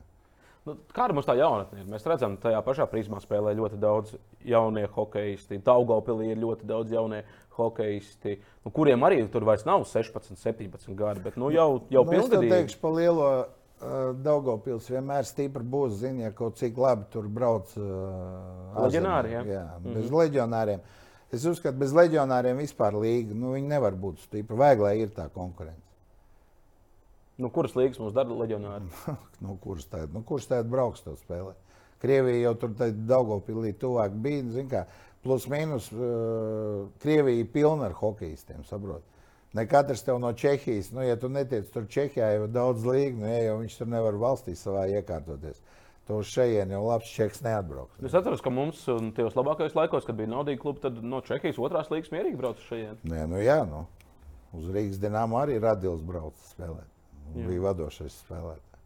Nu, 0.67 0.75
kāda 0.91 1.15
mums 1.15 1.29
tā 1.29 1.37
jaunatne 1.39 1.85
ir? 1.85 1.91
Mēs 1.91 2.07
redzam, 2.11 2.35
ka 2.37 2.49
tajā 2.49 2.61
pašā 2.67 2.87
prizmā 2.91 3.21
spēlē 3.23 3.53
ļoti 3.55 3.77
daudz 3.79 4.17
jaunie 4.47 4.87
hokeisti. 4.97 5.61
Daugopilī 5.63 6.33
ir 6.33 6.41
ļoti 6.43 6.67
daudz 6.67 6.95
jaunie 6.97 7.21
hokeisti, 7.57 8.35
nu, 8.65 8.73
kuriem 8.75 9.07
arī 9.07 9.23
tur 9.33 9.47
vairs 9.49 9.65
nav 9.69 9.87
16, 9.89 10.37
17 10.43 10.97
gadi, 10.99 11.23
bet 11.25 11.39
nu, 11.41 11.53
jau, 11.55 11.69
jau 11.93 12.03
nu, 12.05 12.13
pilngadīgi. 12.13 12.51
Es 12.51 12.57
teikšu, 12.57 12.81
pa 12.83 12.93
lielo 12.93 13.31
uh, 13.31 13.47
Daugopils 14.27 14.91
vienmēr 14.93 15.25
stipri 15.29 15.65
būs, 15.65 15.97
zini, 16.03 16.27
ja 16.27 16.35
kaut 16.37 16.59
cik 16.61 16.77
labi 16.83 17.09
tur 17.15 17.31
brauc 17.33 17.73
uh, 17.79 18.83
leģionāri. 18.83 19.33
Ja? 19.39 19.47
Jā, 19.47 19.65
mm 19.79 19.87
-hmm. 19.87 19.99
bez 20.01 20.13
leģionāriem. 20.19 20.85
Es 21.33 21.47
uzskatu, 21.47 21.79
bez 21.79 21.95
leģionāriem 21.95 22.59
vispār 22.59 22.95
līga, 22.95 23.35
nu, 23.35 23.55
viņi 23.57 23.69
nevar 23.69 23.95
būt 23.95 24.27
stipri. 24.27 24.57
Vajag, 24.57 24.81
lai 24.81 24.99
ir 25.01 25.15
tā 25.15 25.31
konkurence. 25.31 25.86
Nu, 27.37 27.51
kuras 27.53 27.75
līnijas 27.77 28.01
mums 28.01 28.15
dara 28.17 28.33
leģionāri? 28.33 28.87
nu, 29.45 29.57
kurš 29.61 29.91
tādu 29.93 30.17
nu, 30.17 30.23
kurš 30.25 30.49
tād 30.53 30.71
brauks 30.73 31.05
to 31.05 31.17
spēlē? 31.21 31.53
Krievija 32.01 32.49
jau 32.49 32.55
tur 32.61 32.73
Daugopilī 33.09 33.73
tuvāk 33.77 34.17
bija. 34.25 34.45
Zin, 34.53 34.69
kā, 34.73 34.85
plus 35.25 35.47
mīnus 35.51 35.91
uh, 35.93 36.89
Krievija 37.03 37.43
ir 37.43 37.53
pilna 37.53 37.89
ar 37.89 37.97
hokeistiem. 37.97 38.65
Saprot? 38.69 39.05
Ne 39.57 39.65
katrs 39.69 40.03
tev 40.05 40.19
no 40.21 40.33
Čehijas, 40.37 40.91
nu, 40.93 41.01
ja 41.07 41.17
tu 41.17 41.31
netiec 41.33 41.69
tur 41.73 41.87
Čehijā, 41.89 42.35
jau 42.35 42.49
daudz 42.53 42.85
līgu, 42.85 43.23
nu, 43.23 43.29
ja 43.31 43.39
jau 43.47 43.61
viņš 43.63 43.77
tur 43.79 43.89
nevar 43.89 44.19
valstī 44.21 44.57
savā 44.59 44.85
iekārtoties. 44.99 45.63
To 46.07 46.19
šeit 46.23 46.71
jau 46.71 46.83
labs 46.85 47.09
čeks 47.11 47.41
neatbrauks. 47.43 47.97
Es 48.05 48.15
atceros, 48.15 48.43
ka 48.45 48.53
mums 48.53 48.85
tajos 49.17 49.39
labākajos 49.39 49.75
laikos, 49.79 50.05
kad 50.07 50.19
bija 50.19 50.31
naudīga 50.31 50.63
kluba, 50.63 50.85
tad 50.85 51.01
no 51.03 51.23
Čehijas 51.27 51.59
otrās 51.59 51.89
līnijas 51.91 52.13
mierīgi 52.13 52.39
brauc 52.39 52.61
uz 52.61 52.69
šejienes. 52.69 53.07
Nē, 53.09 53.25
nu 53.33 53.41
jā, 53.43 53.63
nu. 53.67 53.87
Uz 54.57 54.69
Rīgas 54.73 55.01
dīnāmu 55.03 55.41
arī 55.41 55.59
Radils 55.63 56.05
brauc 56.07 56.37
spēlēt. 56.53 56.96
Jā. 57.37 57.47
Bija 57.51 57.65
vadošais 57.69 58.17
spēlētājs. 58.25 58.85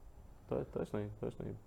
Tā 0.50 0.60
ir 0.64 0.70
taisnība. 0.74 1.10
taisnība. 1.20 1.58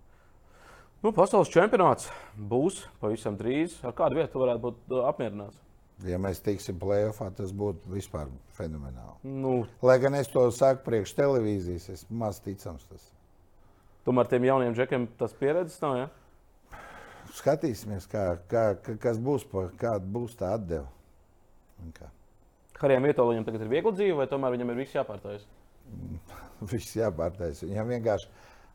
Nu, 1.03 1.11
pasaules 1.11 1.49
čempionāts 1.51 2.09
būs 2.37 2.81
pavisam 3.01 3.35
drīz. 3.39 3.77
Ar 3.83 3.91
kādu 3.95 4.15
vietu 4.21 4.39
varētu 4.39 4.61
būt 4.69 4.93
apmierināts? 5.09 5.59
Ja 6.03 6.17
mēs 6.19 6.39
tiksim 6.43 6.79
plēsoņā, 6.81 7.35
tas 7.37 7.51
būtu 7.55 7.91
vispār 7.93 8.27
fenomenāli. 8.57 9.13
Nu, 9.23 9.67
Lai 9.85 9.97
gan 10.03 10.15
es 10.17 10.27
to 10.31 10.43
saku 10.51 10.83
priekš 10.87 11.13
televīzijas, 11.15 11.89
es 11.93 12.05
maz 12.09 12.39
ticams 12.43 12.83
tas. 12.89 13.09
tomēr 14.05 14.27
tiem 14.27 14.43
jauniem 14.43 14.73
džekiem 14.75 15.05
tas 15.19 15.31
pieredzes 15.39 15.79
nav. 15.81 15.95
Ja? 15.97 16.07
Skatīsimies, 17.33 18.07
kā, 18.11 18.37
kā, 18.51 18.63
ka- 18.83 18.97
kas 18.99 19.17
būs, 19.17 19.45
kāda 19.79 20.03
būs 20.05 20.35
tā 20.39 20.53
atdeve. 20.57 20.87
Harijam 22.79 23.03
Vietoļam 23.07 23.45
tagad 23.47 23.61
ir 23.63 23.71
viegli 23.71 23.91
dzīve, 23.95 24.17
vai 24.17 24.27
tomēr 24.27 24.51
viņam 24.57 24.71
ir 24.73 24.81
viss 24.83 24.95
jāpārtājas? 24.97 25.45
Viss 26.71 26.97
jāpārtais. 26.97 27.63
Viņam 27.65 27.93
vienkārši 27.95 28.31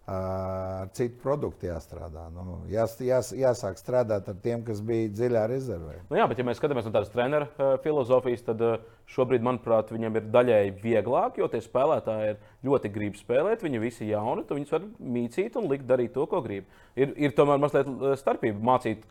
ar 0.08 0.88
citu 0.96 1.18
produktu 1.20 1.68
jāstrādā. 1.68 2.24
Nu, 2.32 2.62
jās, 2.72 2.94
jās, 3.04 3.28
jāsāk 3.36 3.76
strādāt 3.76 4.30
ar 4.30 4.38
tiem, 4.40 4.62
kas 4.64 4.80
bija 4.84 5.10
dziļā 5.12 5.42
rezervē. 5.50 5.98
Nu, 6.08 6.16
jā, 6.16 6.24
bet, 6.30 6.40
ja 6.40 6.46
mēs 6.48 6.60
skatāmies 6.60 6.88
no 6.88 6.92
tādas 6.94 7.12
treneru 7.12 7.48
uh, 7.50 7.74
filozofijas, 7.84 8.46
tad 8.46 8.64
uh, 8.64 8.78
šobrīd, 9.12 9.44
manuprāt, 9.44 9.92
viņam 9.92 10.16
ir 10.16 10.30
daļēji 10.32 10.74
vieglāk, 10.80 11.36
jo 11.42 11.50
tie 11.52 11.60
spēlētāji 11.64 12.32
ir 12.32 12.40
ļoti 12.70 12.92
grib 12.94 13.20
spēlēt. 13.20 13.66
Viņi 13.66 13.82
visi 13.84 14.06
ir 14.06 14.14
jauni, 14.14 14.46
tu 14.48 14.56
viņus 14.56 14.74
var 14.78 14.88
mīcīt 15.18 15.60
un 15.60 15.68
likt 15.74 15.84
darīt 15.90 16.16
to, 16.16 16.24
ko 16.30 16.40
grib. 16.46 16.72
Ir, 16.96 17.12
ir 17.28 17.36
tomēr 17.36 17.60
mazliet 17.60 17.92
starpība 18.22 18.64
mācīt. 18.72 19.04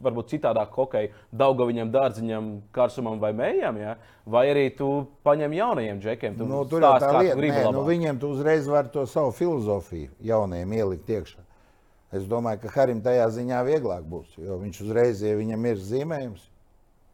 Varbūt 0.00 0.30
citādāk 0.32 0.70
hokeju, 0.72 1.10
daudzā 1.36 1.66
viņam 1.68 1.90
dārziņam, 1.92 2.46
karsumam 2.72 3.18
vai 3.20 3.34
mējām, 3.36 3.76
ja? 3.76 3.98
vai 4.24 4.46
arī 4.48 4.70
tu 4.72 4.86
paņem 5.26 5.52
jaunajiem 5.58 6.00
džekiem. 6.00 6.38
Tu 6.38 6.46
Nu, 6.48 6.62
tur 6.64 6.80
jau 6.80 6.94
tā 7.02 7.10
lieta, 7.18 7.36
Nē, 7.36 7.50
nu, 7.66 7.82
labāk. 7.82 7.88
viņiem 7.90 8.20
tu 8.22 8.30
uzreiz 8.32 8.68
var 8.70 8.88
to 8.88 9.04
savu 9.04 9.34
filozofiju 9.36 10.08
jauniem 10.24 10.72
ielikt 10.72 11.10
iekšā. 11.12 11.44
Es 12.16 12.24
domāju, 12.24 12.62
ka 12.64 12.72
Harim 12.74 13.02
tajā 13.04 13.28
ziņā 13.36 13.60
vieglāk 13.68 14.06
būs. 14.08 14.38
Jo 14.40 14.56
viņš 14.62 14.80
uzreiz, 14.86 15.20
ja 15.22 15.36
viņam 15.36 15.68
ir 15.68 15.84
zīmējums, 15.90 16.48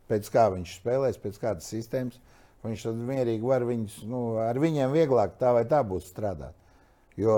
pēc 0.08 0.30
kā 0.30 0.46
viņš 0.54 0.78
spēlēs, 0.78 1.18
pēc 1.20 1.40
kādas 1.42 1.66
sistēmas, 1.66 2.20
viņš 2.62 2.86
tad 2.86 3.02
mierīgi 3.10 3.50
var 3.50 3.66
viņus, 3.66 3.98
nu, 4.06 4.22
ar 4.46 4.62
viņiem 4.62 4.94
vieglāk 4.94 5.34
tā 5.42 5.52
vai 5.58 5.66
tā 5.66 5.82
būs 5.82 6.06
strādāt. 6.14 6.54
Jo, 7.18 7.34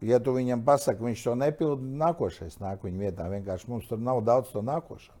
ja 0.00 0.18
tu 0.20 0.34
viņam 0.36 0.64
pasaki, 0.66 1.04
viņš 1.04 1.22
to 1.24 1.34
nepilda, 1.38 1.82
nākošais 2.04 2.58
nāk 2.60 2.84
viņa 2.84 2.98
vietā. 3.00 3.28
Vienkārši 3.32 3.68
mums 3.70 3.88
tur 3.88 3.98
nav 3.98 4.20
daudz 4.26 4.52
to 4.52 4.62
nākošo. 4.64 5.12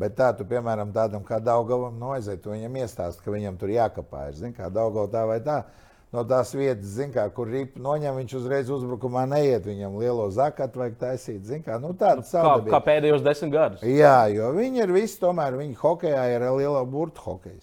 Bet 0.00 0.14
tā, 0.16 0.30
tu, 0.36 0.44
piemēram, 0.48 0.92
tādam 0.94 1.24
kā 1.26 1.40
Daugavam, 1.42 1.98
no 1.98 2.12
aiziet, 2.14 2.40
tu 2.44 2.52
viņam 2.54 2.76
iestāst, 2.80 3.20
ka 3.24 3.30
viņam 3.34 3.58
tur 3.60 3.72
jākapājas. 3.74 4.38
Zini, 4.40 4.54
kā 4.56 4.70
Daugava 4.72 5.10
tā 5.10 5.24
vai 5.28 5.40
tā. 5.44 5.64
No 6.10 6.24
tās 6.26 6.50
vietas, 6.54 6.88
zin, 6.90 7.12
kā, 7.14 7.28
kur 7.30 7.46
ripa 7.46 7.78
noņem, 7.78 8.16
viņš 8.22 8.32
uzreiz 8.38 8.70
uzbrukumā 8.70 9.26
neiet. 9.30 9.66
Viņam 9.66 9.98
lielo 10.00 10.26
zakatu 10.34 10.80
vajag 10.82 10.96
taisīt. 10.98 11.44
Zin, 11.46 11.62
kā, 11.62 11.78
nu, 11.82 11.92
tāda 11.94 12.24
Kā, 12.24 12.28
savdabība. 12.32 12.72
kā 12.74 12.80
pēdējos 12.86 13.22
desmit 13.22 13.52
gadus. 13.54 13.82
Jā, 13.86 14.26
jo 14.34 14.50
viņi 14.56 14.82
ir 14.82 14.94
visi, 14.94 15.20
tomēr 15.22 15.58
viņi 15.58 15.76
hokeja 15.78 16.24
ir 16.34 16.46
liela 16.50 16.82
burbuļu 16.82 17.26
hokeja. 17.26 17.60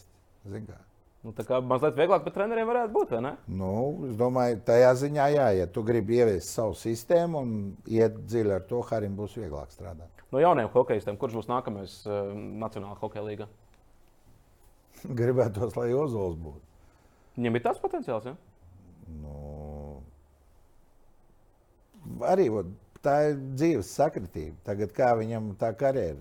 Nu, 1.26 1.34
tā 1.36 1.44
kā 1.48 1.58
mazliet 1.66 1.98
vieglāk 1.98 2.24
pat 2.24 2.36
treneriem 2.38 2.68
varētu 2.70 2.94
būt? 2.94 3.16
Nu, 3.50 3.72
es 4.08 4.18
domāju, 4.20 4.60
tajā 4.68 4.92
ziņā, 5.02 5.26
jā, 5.34 5.48
ja 5.58 5.66
tu 5.68 5.82
gribi 5.84 6.20
ieviest 6.22 6.54
savu 6.54 6.76
sistēmu 6.78 7.42
un 7.42 7.56
iet 7.90 8.20
dziļi 8.30 8.54
ar 8.60 8.68
to, 8.70 8.84
Harim 8.92 9.18
būs 9.18 9.36
vieglāk 9.40 9.74
strādāt. 9.74 10.24
No 10.32 10.44
jauniem 10.44 10.70
hokeistiem, 10.74 11.18
kurš 11.20 11.40
būs 11.40 11.50
nākamais 11.50 11.98
uh, 12.06 12.30
Nacionālajā 12.36 13.02
hokeja 13.02 13.26
līgā? 13.26 13.50
Gribētos, 15.20 15.76
lai 15.80 15.90
Ozols 15.98 16.38
būtu. 16.40 16.64
Viņam 17.38 17.58
ir 17.58 17.66
tāds 17.66 17.82
potenciāls, 17.82 18.30
ja? 18.30 18.36
Nu, 19.22 20.02
arī 22.28 22.48
vot, 22.54 22.72
tā 23.06 23.18
ir 23.32 23.38
dzīves 23.58 23.92
sakritība. 24.00 24.58
Tagad 24.68 24.94
kā 24.96 25.14
viņam 25.20 25.54
tā 25.60 25.72
karjera, 25.78 26.20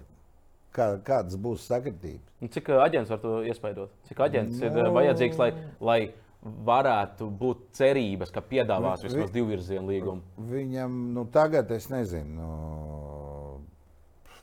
kā, 0.77 0.87
kādas 1.07 1.39
būs 1.41 1.65
sakritības? 1.71 2.23
Un 2.45 2.53
Cik 2.53 2.69
ā, 2.75 2.83
aģents 2.85 3.11
var 3.15 3.19
to 3.25 3.35
iespaidot? 3.49 3.91
Cik 4.11 4.21
aģents 4.29 4.61
ir 4.63 4.77
ā, 4.83 4.87
vajadzīgs, 4.93 5.39
lai, 5.41 5.51
lai 5.81 5.99
varētu 6.47 7.27
būt 7.41 7.65
cerības, 7.75 8.31
ka 8.31 8.41
piedāvās 8.45 9.03
Vi- 9.03 9.09
vismaz 9.09 9.33
divu 9.35 9.49
virzienu 9.55 9.89
līgumu? 9.91 10.23
Viņam, 10.53 10.99
nu, 11.17 11.25
tagad 11.35 11.71
es 11.75 11.89
nezinu. 11.91 12.37
Nu, 12.37 13.61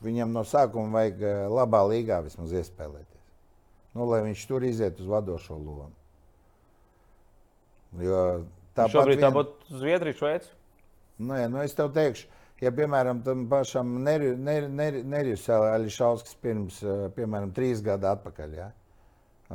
viņam 0.03 0.33
no 0.35 0.41
sākuma 0.43 0.91
vajag 0.97 1.21
eh, 1.23 1.45
labā 1.47 1.79
līgā 1.93 2.17
vismaz 2.25 2.51
iespēlēties. 2.51 3.21
Nu, 3.93 4.07
lai 4.09 4.23
viņš 4.25 4.47
tur 4.49 4.65
iziet 4.67 4.99
uz 4.99 5.05
vadošo 5.07 5.53
lomu. 5.55 5.91
Jo 8.01 8.21
tāpat 8.75 8.95
Šobrīd 8.95 9.21
vien- 9.21 9.35
būtu 9.35 9.77
Zviedrija, 9.79 10.17
Šveice. 10.17 10.49
Nē, 11.21 11.43
nu 11.49 11.61
es 11.61 11.75
tev 11.77 11.91
teikšu, 11.93 12.25
ja 12.61 12.71
piemēram 12.71 13.23
tam 13.25 13.47
pašam 13.49 13.95
Nerijus 14.03 15.49
Ališauskas 15.49 16.35
pirms, 16.41 16.81
eh, 16.83 17.09
piemēram, 17.15 17.51
trīs 17.55 17.81
gadu 17.85 18.07
atpakaļ, 18.13 18.55
ja? 18.57 18.71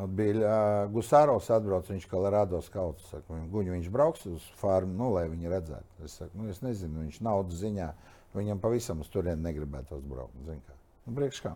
Bija 0.06 0.34
uh, 0.36 0.90
Gusārovs 0.92 1.48
atbrauc, 1.50 1.88
viņš 1.90 2.04
Kolorādo 2.06 2.60
skauts, 2.62 3.08
saka, 3.10 3.32
viņ- 3.32 3.48
guņu 3.50 3.72
viņš 3.72 3.88
brauks 3.90 4.26
uz 4.30 4.44
farmu, 4.60 4.92
nu, 4.94 5.08
lai 5.16 5.24
viņi 5.26 5.50
redzētu. 5.50 6.04
Es 6.04 6.18
saku, 6.20 6.38
nu, 6.38 6.48
es 6.52 6.60
nezinu, 6.62 7.00
viņš 7.02 7.16
naudas 7.24 7.58
ziņā, 7.58 7.88
viņam 8.36 8.60
pavisam 8.62 9.00
uz 9.02 9.08
turieni 9.10 9.42
negribētos 9.42 10.04
braukt, 10.06 10.36
zin 10.46 10.60
kā. 10.68 10.76
Nu, 11.06 11.16
priekš 11.16 11.40
kā? 11.42 11.54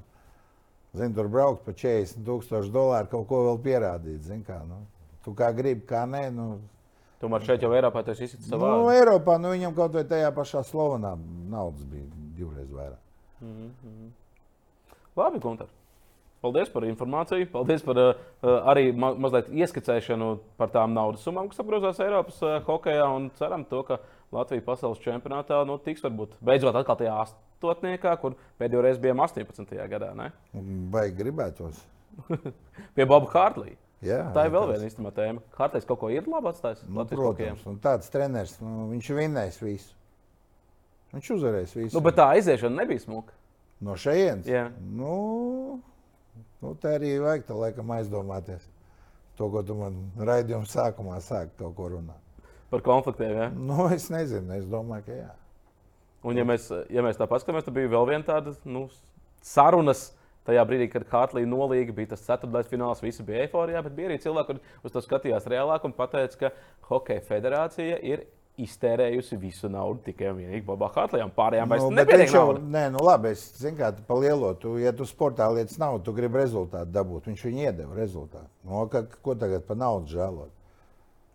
Zin, 0.98 1.14
tur 1.14 1.28
braukt 1.30 1.62
par 1.68 1.76
40 1.78 2.24
tūkstošu 2.26 2.72
dolāru, 2.74 3.12
kaut 3.12 3.28
ko 3.30 3.44
vēl 3.46 3.62
pierādīt, 3.62 4.24
zin 4.26 4.42
kā, 4.48 4.58
nu. 4.66 4.80
Tu 5.22 5.36
kā 5.38 5.52
gribi, 5.54 5.86
kā 5.86 6.02
nē, 6.08 6.24
nu, 6.34 6.48
Tomēr 7.22 7.44
šeit 7.46 7.62
jau 7.62 7.70
Eiropā 7.76 8.02
tas 8.06 8.18
izsaka 8.18 8.42
Nu, 8.42 8.50
savā. 8.50 8.72
Eiropā 8.96 9.36
nu, 9.38 9.52
viņam 9.54 9.76
kaut 9.76 9.94
vai 9.94 10.02
tajā 10.10 10.32
pašā 10.34 10.64
Slovenā 10.66 11.14
naudas 11.52 11.84
bija 11.86 12.08
divreiz 12.38 12.72
vairāk. 12.74 12.98
Labi, 15.16 15.38
Gunter. 15.42 15.70
Paldies 16.42 16.72
par 16.74 16.82
informāciju. 16.88 17.46
Paldies 17.52 17.84
par 17.86 17.98
uh, 18.02 18.16
arī 18.72 18.88
ma 18.90 19.12
mazliet 19.14 19.52
ieskicēšanu 19.54 20.32
par 20.58 20.72
tām 20.74 20.96
naudas 20.96 21.22
summām, 21.22 21.46
kas 21.50 21.62
apgrozās 21.62 22.00
Eiropas 22.02 22.40
uh, 22.42 22.56
hokeja. 22.66 23.06
Un 23.14 23.28
ceram, 23.38 23.62
to, 23.70 23.84
ka 23.86 24.00
Latvija 24.34 24.64
pasaules 24.66 24.98
čempionātā 25.04 25.60
nu, 25.68 25.78
tiks 25.84 26.02
varbūt 26.02 26.34
beidzot 26.42 26.74
atkal 26.74 26.98
tajā 26.98 27.14
astotniekā, 27.22 28.16
kur 28.18 28.34
pēdējo 28.58 28.82
reizi 28.82 29.02
bijām 29.04 29.22
18. 29.22 29.78
gadā. 29.92 30.10
Ne? 30.18 30.32
Vai 30.90 31.06
gribētos? 31.14 31.78
Pie 32.96 33.06
Boba 33.06 33.30
Hārtlīja. 33.36 33.78
Jā, 34.02 34.22
Tā 34.34 34.48
ir 34.48 34.54
vēl 34.54 34.66
viena 34.72 34.86
īstenībā 34.88 35.12
tēma. 35.14 35.42
Hārtlīs 35.54 35.86
kaut 35.86 36.00
ko 36.00 36.08
ir 36.10 36.26
labi 36.26 36.50
atstājis. 36.50 36.80
Nu, 36.90 37.04
protams, 37.06 37.62
un 37.70 37.76
tāds 37.82 38.10
treneris, 38.10 38.56
nu, 38.62 38.88
viņš 38.90 39.10
vinnēs 39.14 39.60
visu. 39.62 39.94
Viņš 41.12 41.28
uzvarēs 41.36 41.74
visu. 41.76 41.94
Nu, 41.94 42.02
bet 42.02 42.16
tā 42.18 42.26
aiziešana 42.34 42.82
nebija 42.82 43.04
smuka. 43.04 43.36
No 43.82 43.94
šejienes? 43.98 44.48
Jā. 44.48 44.64
Nu, 44.94 45.14
nu, 46.62 46.72
tā 46.82 46.96
arī 46.98 47.12
vajag 47.22 47.46
tā 47.48 47.58
laikam 47.58 47.92
aizdomāties. 47.94 48.64
To, 49.38 49.48
ko 49.52 49.62
tu 49.66 49.76
man 49.78 49.96
raidījuma 50.18 50.68
sākumā 50.68 51.20
sāki 51.24 51.54
kaut 51.60 51.76
ko 51.78 51.92
runāt. 51.94 52.48
Par 52.72 52.82
konfliktiem. 52.84 53.36
Ja? 53.36 53.48
Nu, 53.54 53.86
es 53.94 54.08
nezinu, 54.12 54.54
es 54.56 54.66
domāju, 54.70 55.06
ka 55.08 55.18
jā. 55.18 55.30
Un, 56.22 56.38
ja 56.38 56.46
mēs, 56.46 56.68
ja 56.92 57.02
mēs 57.02 57.18
tā 57.18 57.26
paskatāmies, 57.30 57.66
tad 57.66 57.74
bija 57.74 57.90
vēl 57.90 58.06
viena 58.12 58.26
tāda 58.26 58.54
nu, 58.68 58.86
sarunas. 59.42 60.10
Tajā 60.48 60.62
brīdī, 60.66 60.88
kad 60.90 61.06
Hartlīna 61.10 61.52
nolīga, 61.52 61.94
bija 61.94 62.12
tas 62.12 62.24
ceturtais 62.26 62.70
fināls, 62.70 63.02
visi 63.04 63.22
bija 63.26 63.44
eiforijā, 63.46 63.82
bet 63.86 63.94
bija 63.94 64.10
arī 64.10 64.20
cilvēki, 64.22 64.56
kur 64.58 64.86
uz 64.88 64.94
to 64.94 65.02
skatījās 65.04 65.46
reālāk 65.50 65.84
un 65.86 65.94
teica, 65.94 66.38
ka 66.40 66.50
Hokeja 66.88 67.22
federācija 67.28 68.00
ir 68.02 68.24
iztērējusi 68.60 69.38
visu 69.40 69.68
naudu 69.72 70.02
tikai 70.08 70.28
un 70.32 70.40
vienīgi 70.42 70.64
Bobā 70.66 70.90
Hartlīnam. 70.92 71.30
Pārējām 71.36 71.70
vairs 71.72 71.86
Nu, 71.86 72.04
viņš 72.10 72.34
jau, 72.36 72.46
nē, 72.60 72.82
nu 72.92 73.04
labi, 73.04 73.32
es 73.32 73.44
zinu, 73.60 73.78
kā 73.78 73.92
tu 73.96 74.04
palielo, 74.08 74.50
tu, 74.60 74.74
ja 74.82 74.92
tu 74.96 75.06
sportā 75.08 75.46
lietas 75.54 75.78
nav, 75.80 76.00
tu 76.04 76.12
gribi 76.16 76.42
rezultātu 76.42 76.92
dabūt. 76.92 77.30
Viņš 77.30 77.46
viņu 77.48 77.64
iedeva 77.64 77.96
rezultātu. 77.96 78.50
No, 78.68 78.84
ka, 78.92 79.06
ko 79.24 79.36
tagad 79.38 79.64
par 79.68 79.80
naudu 79.80 80.12
žēlot? 80.12 80.52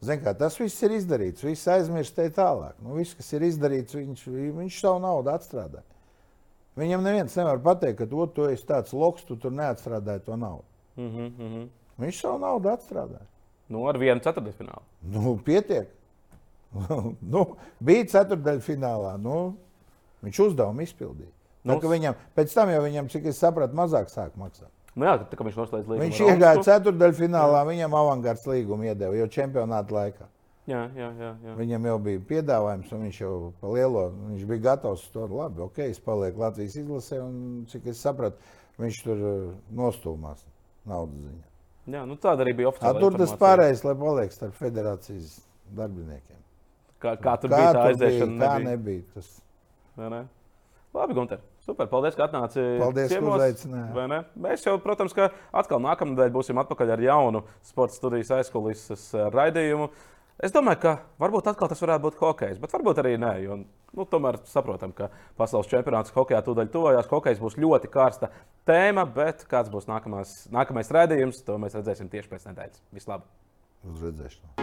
Zini, 0.06 0.22
kā 0.22 0.36
tas 0.38 0.60
viss 0.62 0.84
ir 0.86 0.94
izdarīts, 0.94 1.42
viss 1.42 1.70
aizmirst 1.74 2.14
te 2.20 2.28
tālāk. 2.30 2.76
Nu, 2.86 3.00
viss, 3.00 3.18
kas 3.18 3.32
ir 3.34 3.48
izdarīts, 3.48 3.98
viņš, 3.98 4.28
viņš 4.60 4.82
savu 4.84 5.02
naudu 5.02 5.34
atstrādā. 5.34 5.82
Viņam 6.78 7.04
neviens 7.04 7.36
nevar 7.40 7.60
pateikt, 7.64 7.98
ka 8.02 8.06
to, 8.10 8.26
tu 8.36 8.46
esi 8.52 8.66
tāds 8.68 8.94
loks, 8.94 9.26
tu 9.26 9.36
tur 9.42 9.54
neatstrādāji 9.58 10.26
to 10.26 10.36
naudu. 10.38 10.66
Mm 10.98 11.10
-hmm, 11.10 11.32
mm 11.38 11.50
-hmm. 11.54 11.68
Viņš 11.98 12.22
savu 12.22 12.40
naudu 12.40 12.70
atstrādāja. 12.70 13.26
Nu, 13.68 13.88
ar 13.88 13.98
vienu 13.98 14.22
ceturtdaļfinālu. 14.22 14.84
Nu, 15.02 15.38
pietiek. 15.46 15.88
nu, 17.34 17.46
bija 17.80 18.04
ceturdaļfinālā. 18.06 19.18
Nu, 19.18 19.56
viņš 20.24 20.46
uzdevumu 20.46 20.82
izpildīja. 20.82 21.32
Nu, 21.64 21.80
Nu, 21.82 21.90
viņam, 21.90 22.16
pēc 22.36 22.54
tam 22.54 22.70
jau 22.70 22.82
viņam, 22.82 23.10
cik 23.10 23.26
es 23.26 23.38
sapratu, 23.38 23.76
mazāk 23.76 24.08
sāk 24.10 24.32
maksāt. 24.40 24.72
Nu, 24.96 25.06
jā, 25.06 25.18
tā 25.18 25.44
viņš 25.44 25.58
noslēdz 25.60 25.90
līgumu. 25.90 26.04
Viņš 26.06 26.20
iegāja 26.26 26.64
ceturdaļfinālā, 26.64 27.66
viņam 27.68 27.94
avangards 27.94 28.48
līgumu 28.48 28.84
iedeva 28.84 29.16
jau 29.16 29.28
čempionāta 29.28 29.94
laikā. 29.94 30.26
Jā, 30.68 30.82
jā, 31.00 31.08
jā. 31.16 31.32
jā. 31.46 31.54
Viņam 31.56 31.86
jau 31.88 31.98
bija 32.04 32.22
piedāvājums, 32.28 32.90
un 32.92 33.04
viņš 33.06 33.20
jau 33.22 33.34
pa 33.62 33.70
lielo, 33.72 34.08
viņš 34.28 34.48
bija 34.50 34.64
gatavs 34.66 35.06
to. 35.14 35.24
Labi, 35.32 35.62
ok, 35.64 35.78
es 35.86 36.02
palieku 36.04 36.44
Latvijas 36.44 36.76
izlasē, 36.82 37.22
un 37.24 37.62
cik 37.72 37.88
es 37.94 38.02
sapratu, 38.04 38.56
viņš 38.82 38.98
tur 39.06 39.22
eh, 39.30 39.46
nostūmās 39.80 40.44
naudas 40.88 41.22
ziņā. 41.24 41.46
Jā, 41.96 42.02
nu 42.04 42.18
tāda 42.20 42.44
arī 42.44 42.58
bija 42.58 42.74
oficiāla. 42.74 43.00
Tur 43.00 43.16
tas 43.16 43.32
pārējais, 43.40 43.86
lai 43.88 43.94
paliek 44.02 44.34
starp 44.36 44.58
federācijas 44.60 45.38
darbiniekiem. 45.78 46.42
Kā, 47.00 47.14
kā 47.16 47.38
tur 47.40 47.54
kā 47.54 47.62
bija 47.62 47.70
tā 47.78 47.86
aiziešana? 47.94 48.40
Tā 48.42 48.52
nebija. 48.60 48.72
nebija 48.74 49.06
tas. 49.14 49.30
Ne, 49.96 50.10
ne? 50.12 50.20
Labi, 50.98 51.16
Gunter. 51.16 51.40
Super, 51.64 51.88
paldies, 51.92 52.16
ka 52.16 52.28
atnāci. 52.28 52.62
Paldies, 52.80 53.12
ka 53.12 53.24
uzaicinājāt. 53.24 54.30
Mēs 54.44 54.68
jau, 54.68 54.76
protams, 54.84 55.16
ka 55.16 55.30
atkal 55.56 55.82
nākamnedēļ 55.84 56.36
būsim 56.36 56.60
atpakaļ 56.64 56.94
ar 56.96 57.04
jaunu 57.08 57.44
sporta 57.68 57.96
studijas 57.96 58.34
aizkulisēs 58.42 59.10
eh, 59.16 59.28
raidījumu. 59.32 59.90
Es 60.38 60.52
domāju, 60.54 60.78
ka 60.84 60.92
varbūt 61.18 61.48
atkal 61.50 61.70
tas 61.72 61.80
varētu 61.82 62.04
būt 62.04 62.20
hokejs, 62.22 62.60
bet 62.62 62.74
varbūt 62.76 63.00
arī 63.02 63.16
nē. 63.18 63.32
Jo, 63.42 63.56
nu, 63.98 64.06
tomēr 64.06 64.38
saprotam, 64.46 64.92
ka 64.94 65.10
pasaules 65.40 65.70
čempionāts 65.72 66.14
hokejā 66.14 66.44
tūdaļ 66.46 66.70
tuvojās. 66.76 67.10
Hokejs 67.10 67.42
būs 67.42 67.58
ļoti 67.58 67.90
karsta 67.90 68.30
tēma, 68.70 69.08
bet 69.18 69.48
kāds 69.50 69.74
būs 69.74 69.90
nākamās, 69.90 70.46
nākamais 70.54 70.94
raidījums, 70.94 71.42
to 71.48 71.58
mēs 71.62 71.74
redzēsim 71.80 72.12
tieši 72.14 72.30
pēc 72.36 72.44
nedēļas. 72.52 72.84
Vislabāk! 72.94 73.26
Uz 73.90 74.06
redzēšanu! 74.12 74.54